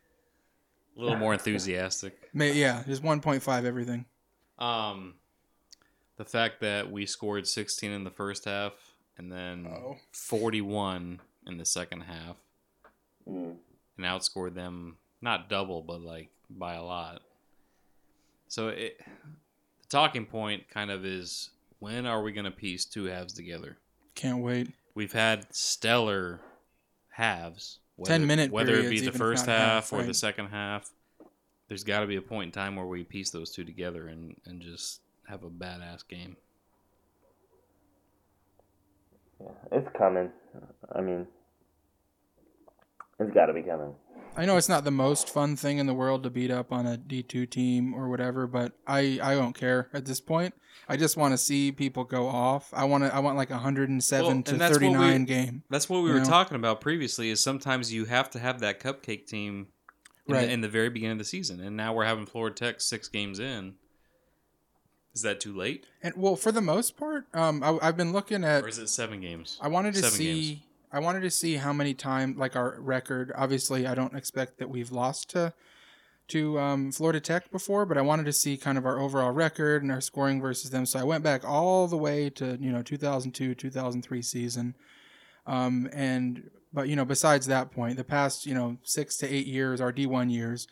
A 0.97 1.01
little 1.01 1.17
more 1.17 1.33
enthusiastic. 1.33 2.19
Yeah, 2.35 2.83
just 2.87 3.03
1.5 3.03 3.65
everything. 3.65 4.05
Um, 4.59 5.15
the 6.17 6.25
fact 6.25 6.61
that 6.61 6.91
we 6.91 7.07
scored 7.07 7.47
16 7.49 7.91
in 7.91 8.05
the 8.05 8.11
first 8.11 8.45
half 8.45 8.73
and 9.17 9.33
then 9.33 9.67
Oh. 9.67 9.97
41 10.13 11.21
in 11.47 11.57
the 11.57 11.65
second 11.65 12.03
half 12.03 12.37
Mm. 13.29 13.57
and 13.97 14.07
outscored 14.07 14.55
them 14.55 14.97
not 15.21 15.49
double 15.49 15.83
but 15.83 16.01
like 16.01 16.31
by 16.51 16.75
a 16.75 16.83
lot. 16.83 17.23
So 18.49 18.69
it 18.69 19.01
the 19.01 19.87
talking 19.89 20.27
point 20.27 20.69
kind 20.69 20.91
of 20.91 21.05
is 21.05 21.51
when 21.79 22.07
are 22.07 22.23
we 22.23 22.33
going 22.33 22.45
to 22.45 22.51
piece 22.51 22.85
two 22.85 23.05
halves 23.05 23.33
together? 23.33 23.79
Can't 24.15 24.39
wait. 24.43 24.73
We've 24.95 25.13
had 25.13 25.55
stellar 25.55 26.41
halves. 27.11 27.79
10-minute 28.01 28.51
whether 28.51 28.75
it 28.75 28.91
be 28.91 29.01
the 29.01 29.13
first 29.13 29.47
half, 29.47 29.91
half, 29.91 29.93
or 29.93 30.03
the 30.03 30.15
second 30.15 30.47
half. 30.49 30.91
There's 31.69 31.85
got 31.85 32.01
to 32.01 32.07
be 32.07 32.17
a 32.17 32.23
point 32.23 32.49
in 32.49 32.53
time 32.53 32.77
where 32.77 32.87
we 32.87 33.05
piece 33.05 33.31
those 33.31 33.51
two 33.51 33.65
together 33.65 34.09
and, 34.09 34.37
and 34.45 34.61
just 34.61 35.01
have 35.27 35.43
a 35.45 35.51
badass 35.51 36.07
game. 36.07 36.37
Yeah, 39.41 39.49
it's 39.73 39.89
coming. 39.97 40.31
I 40.95 41.01
mean, 41.01 41.27
it's 43.19 43.33
got 43.33 43.47
to 43.47 43.55
be 43.55 43.63
coming. 43.63 43.95
I 44.35 44.47
know 44.47 44.57
it's 44.57 44.69
not 44.69 44.85
the 44.85 44.91
most 44.91 45.29
fun 45.29 45.57
thing 45.57 45.77
in 45.79 45.87
the 45.87 45.93
world 45.93 46.23
to 46.23 46.31
beat 46.31 46.51
up 46.51 46.73
on 46.73 46.87
a 46.87 46.97
D2 46.97 47.51
team 47.51 47.95
or 47.95 48.09
whatever, 48.09 48.47
but 48.47 48.73
I, 48.87 49.19
I 49.23 49.35
don't 49.35 49.53
care 49.55 49.91
at 49.93 50.07
this 50.07 50.21
point. 50.21 50.55
I 50.89 50.97
just 50.97 51.19
want 51.19 51.33
to 51.33 51.39
see 51.39 51.71
people 51.71 52.05
go 52.05 52.29
off. 52.29 52.71
I 52.73 52.85
want 52.85 53.05
to 53.05 53.15
I 53.15 53.19
want 53.19 53.37
like 53.37 53.51
a 53.51 53.55
107 53.55 54.25
Well, 54.27 54.43
to 54.43 54.53
and 54.53 54.61
that's 54.61 54.73
what 54.75 54.81
we- 54.83 54.87
39 54.95 55.25
game. 55.27 55.63
That's 55.69 55.89
what 55.89 56.03
we 56.03 56.11
were 56.11 56.19
know? 56.21 56.25
talking 56.25 56.57
about 56.57 56.81
previously. 56.81 57.29
Is 57.31 57.43
sometimes 57.43 57.93
you 57.93 58.07
have 58.07 58.31
to 58.31 58.39
have 58.39 58.61
that 58.61 58.81
cupcake 58.81 59.27
team 59.27 59.69
in, 60.27 60.35
Right. 60.35 60.47
the, 60.47 60.53
in 60.53 60.61
the 60.63 60.69
very 60.69 60.89
beginning 60.89 61.13
of 61.13 61.19
the 61.19 61.25
season, 61.25 61.61
and 61.61 61.77
now 61.77 61.93
we're 61.93 62.05
having 62.05 62.25
Florida 62.27 62.55
Tech 62.55 62.81
six 62.81 63.09
games 63.09 63.39
in. 63.39 63.75
Is 65.15 65.21
that 65.23 65.41
too 65.41 65.55
late, 65.55 65.85
And 66.03 66.15
well, 66.17 66.37
for 66.37 66.51
the 66.53 66.63
most 66.63 66.97
part, 66.97 67.27
um 67.35 67.63
I, 67.63 67.79
I've 67.83 67.99
been 67.99 68.13
looking 68.13 68.45
at 68.45 68.65
or 68.65 68.69
is 68.69 68.79
it 68.79 68.89
seven 68.89 69.21
games? 69.21 69.59
I 69.61 69.69
wanted 69.69 69.93
to 69.95 70.01
Seven 70.01 70.17
see 70.17 70.49
games. 70.55 70.61
I 70.93 71.01
wanted 71.01 71.21
to 71.23 71.31
see 71.31 71.57
how 71.57 71.73
many 71.73 71.95
times 71.95 72.37
like 72.37 72.55
our 72.55 72.79
record. 72.81 73.33
Obviously, 73.35 73.87
I 73.87 73.95
don't 73.95 74.15
expect 74.15 74.59
that 74.59 74.69
we've 74.69 74.93
lost 74.93 75.31
to 75.31 75.55
to 76.29 76.59
um, 76.59 76.93
Florida 76.93 77.21
Tech 77.21 77.51
before, 77.51 77.85
but 77.85 77.99
I 77.99 78.03
wanted 78.03 78.27
to 78.27 78.33
see 78.33 78.57
kind 78.57 78.79
of 78.79 78.87
our 78.87 78.99
overall 78.99 79.33
record 79.33 79.83
and 79.83 79.91
our 79.91 80.01
scoring 80.01 80.41
versus 80.41 80.71
them. 80.71 80.87
So 80.87 81.01
I 81.01 81.05
went 81.05 81.25
back 81.25 81.45
all 81.45 81.89
the 81.89 81.97
way 81.97 82.31
to 82.31 82.59
you 82.61 82.71
know 82.71 82.83
2002 82.83 83.55
2003 83.55 84.23
season, 84.23 84.75
um, 85.47 85.89
and 85.93 86.51
but 86.73 86.89
you 86.89 86.97
know 86.97 87.05
besides 87.05 87.47
that 87.47 87.71
point, 87.71 87.97
the 87.97 88.05
past 88.05 88.47
you 88.47 88.55
know 88.55 88.77
six 88.83 89.17
to 89.19 89.29
eight 89.29 89.47
years, 89.47 89.81
our 89.81 89.93
D1 89.93 90.31
years, 90.31 90.69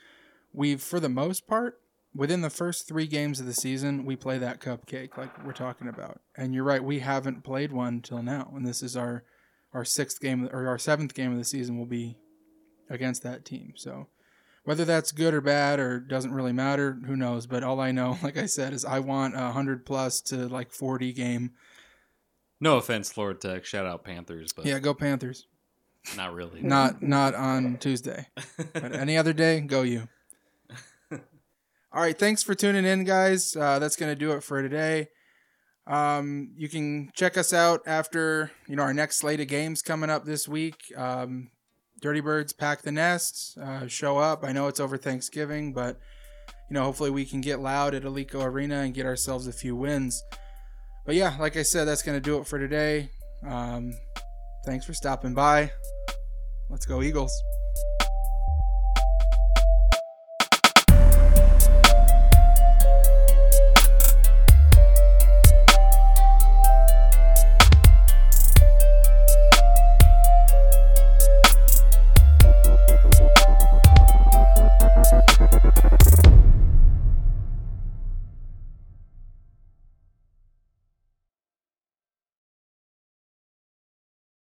we've 0.53 0.83
for 0.83 1.01
the 1.01 1.09
most 1.09 1.47
part 1.47 1.81
within 2.15 2.41
the 2.41 2.51
first 2.51 2.89
three 2.89 3.07
games 3.07 3.41
of 3.41 3.47
the 3.47 3.55
season, 3.55 4.05
we 4.05 4.17
play 4.17 4.37
that 4.37 4.61
cupcake 4.61 5.17
like 5.17 5.45
we're 5.45 5.53
talking 5.53 5.89
about. 5.89 6.21
And 6.37 6.55
you're 6.55 6.65
right, 6.65 6.83
we 6.83 6.99
haven't 6.99 7.45
played 7.45 7.73
one 7.73 8.01
till 8.03 8.23
now, 8.23 8.53
and 8.55 8.67
this 8.67 8.83
is 8.83 8.97
our 8.97 9.25
our 9.73 9.85
sixth 9.85 10.21
game 10.21 10.49
or 10.53 10.67
our 10.69 10.79
seventh 10.79 11.15
game 11.15 11.33
of 11.33 11.39
the 11.39 11.45
season 11.45 11.79
will 11.79 11.87
be 11.87 12.17
against 12.89 13.23
that 13.23 13.45
team. 13.45 13.73
So 13.77 14.09
whether 14.65 14.85
that's 14.85 15.13
good 15.13 15.33
or 15.33 15.41
bad 15.41 15.79
or 15.81 16.01
doesn't 16.01 16.33
really 16.35 16.53
matter, 16.53 16.99
who 17.07 17.17
knows? 17.17 17.47
But 17.47 17.63
all 17.63 17.81
I 17.81 17.93
know, 17.93 18.19
like 18.23 18.37
I 18.37 18.47
said, 18.47 18.73
is 18.73 18.85
I 18.85 18.99
want 19.01 19.37
a 19.37 19.53
hundred 19.53 19.87
plus 19.87 20.21
to 20.23 20.49
like 20.49 20.73
forty 20.73 21.13
game. 21.13 21.53
No 22.61 22.77
offense, 22.77 23.11
Florida 23.11 23.39
Tech. 23.39 23.65
Shout 23.65 23.87
out 23.87 24.05
Panthers, 24.05 24.53
but 24.53 24.67
Yeah, 24.67 24.79
go 24.81 24.93
Panthers. 24.93 25.47
not 26.17 26.35
really. 26.35 26.61
Not 26.63 27.03
not 27.03 27.35
on 27.35 27.79
Tuesday, 27.79 28.27
but 28.75 28.95
any 28.95 29.17
other 29.17 29.33
day, 29.33 29.61
go 29.61 29.83
you. 29.83 30.09
All 31.93 32.01
right, 32.03 32.19
thanks 32.19 32.43
for 32.43 32.55
tuning 32.55 32.85
in, 32.85 33.05
guys. 33.05 33.57
Uh, 33.57 33.79
that's 33.79 33.97
gonna 33.97 34.15
do 34.15 34.33
it 34.33 34.43
for 34.43 34.63
today. 34.63 35.09
Um, 35.91 36.53
you 36.57 36.69
can 36.69 37.11
check 37.15 37.37
us 37.37 37.53
out 37.53 37.83
after 37.85 38.53
you 38.69 38.77
know 38.77 38.85
our 38.85 38.95
next 38.95 39.17
slate 39.17 39.41
of 39.41 39.49
games 39.49 39.83
coming 39.83 40.09
up 40.09 40.25
this 40.25 40.47
week. 40.47 40.77
Um, 40.97 41.51
Dirty 42.01 42.21
Birds 42.21 42.53
pack 42.53 42.83
the 42.83 42.93
nest, 42.93 43.59
uh, 43.59 43.89
show 43.89 44.17
up. 44.17 44.45
I 44.45 44.53
know 44.53 44.69
it's 44.69 44.79
over 44.79 44.97
Thanksgiving, 44.97 45.73
but 45.73 45.99
you 46.71 46.75
know 46.75 46.85
hopefully 46.85 47.11
we 47.11 47.25
can 47.25 47.41
get 47.41 47.59
loud 47.59 47.95
at 47.95 48.05
Alico 48.05 48.45
Arena 48.45 48.83
and 48.83 48.95
get 48.95 49.05
ourselves 49.05 49.49
a 49.49 49.53
few 49.53 49.75
wins. 49.75 50.23
But 51.05 51.17
yeah, 51.17 51.37
like 51.41 51.57
I 51.57 51.63
said, 51.63 51.87
that's 51.87 52.03
gonna 52.03 52.21
do 52.21 52.39
it 52.39 52.47
for 52.47 52.61
today. 52.61 53.11
Um, 53.45 53.93
thanks 54.65 54.87
for 54.87 54.95
stopping 54.95 55.35
by. 55.35 55.73
Let's 56.71 56.87
go 56.87 57.03
Eagles. 57.03 57.33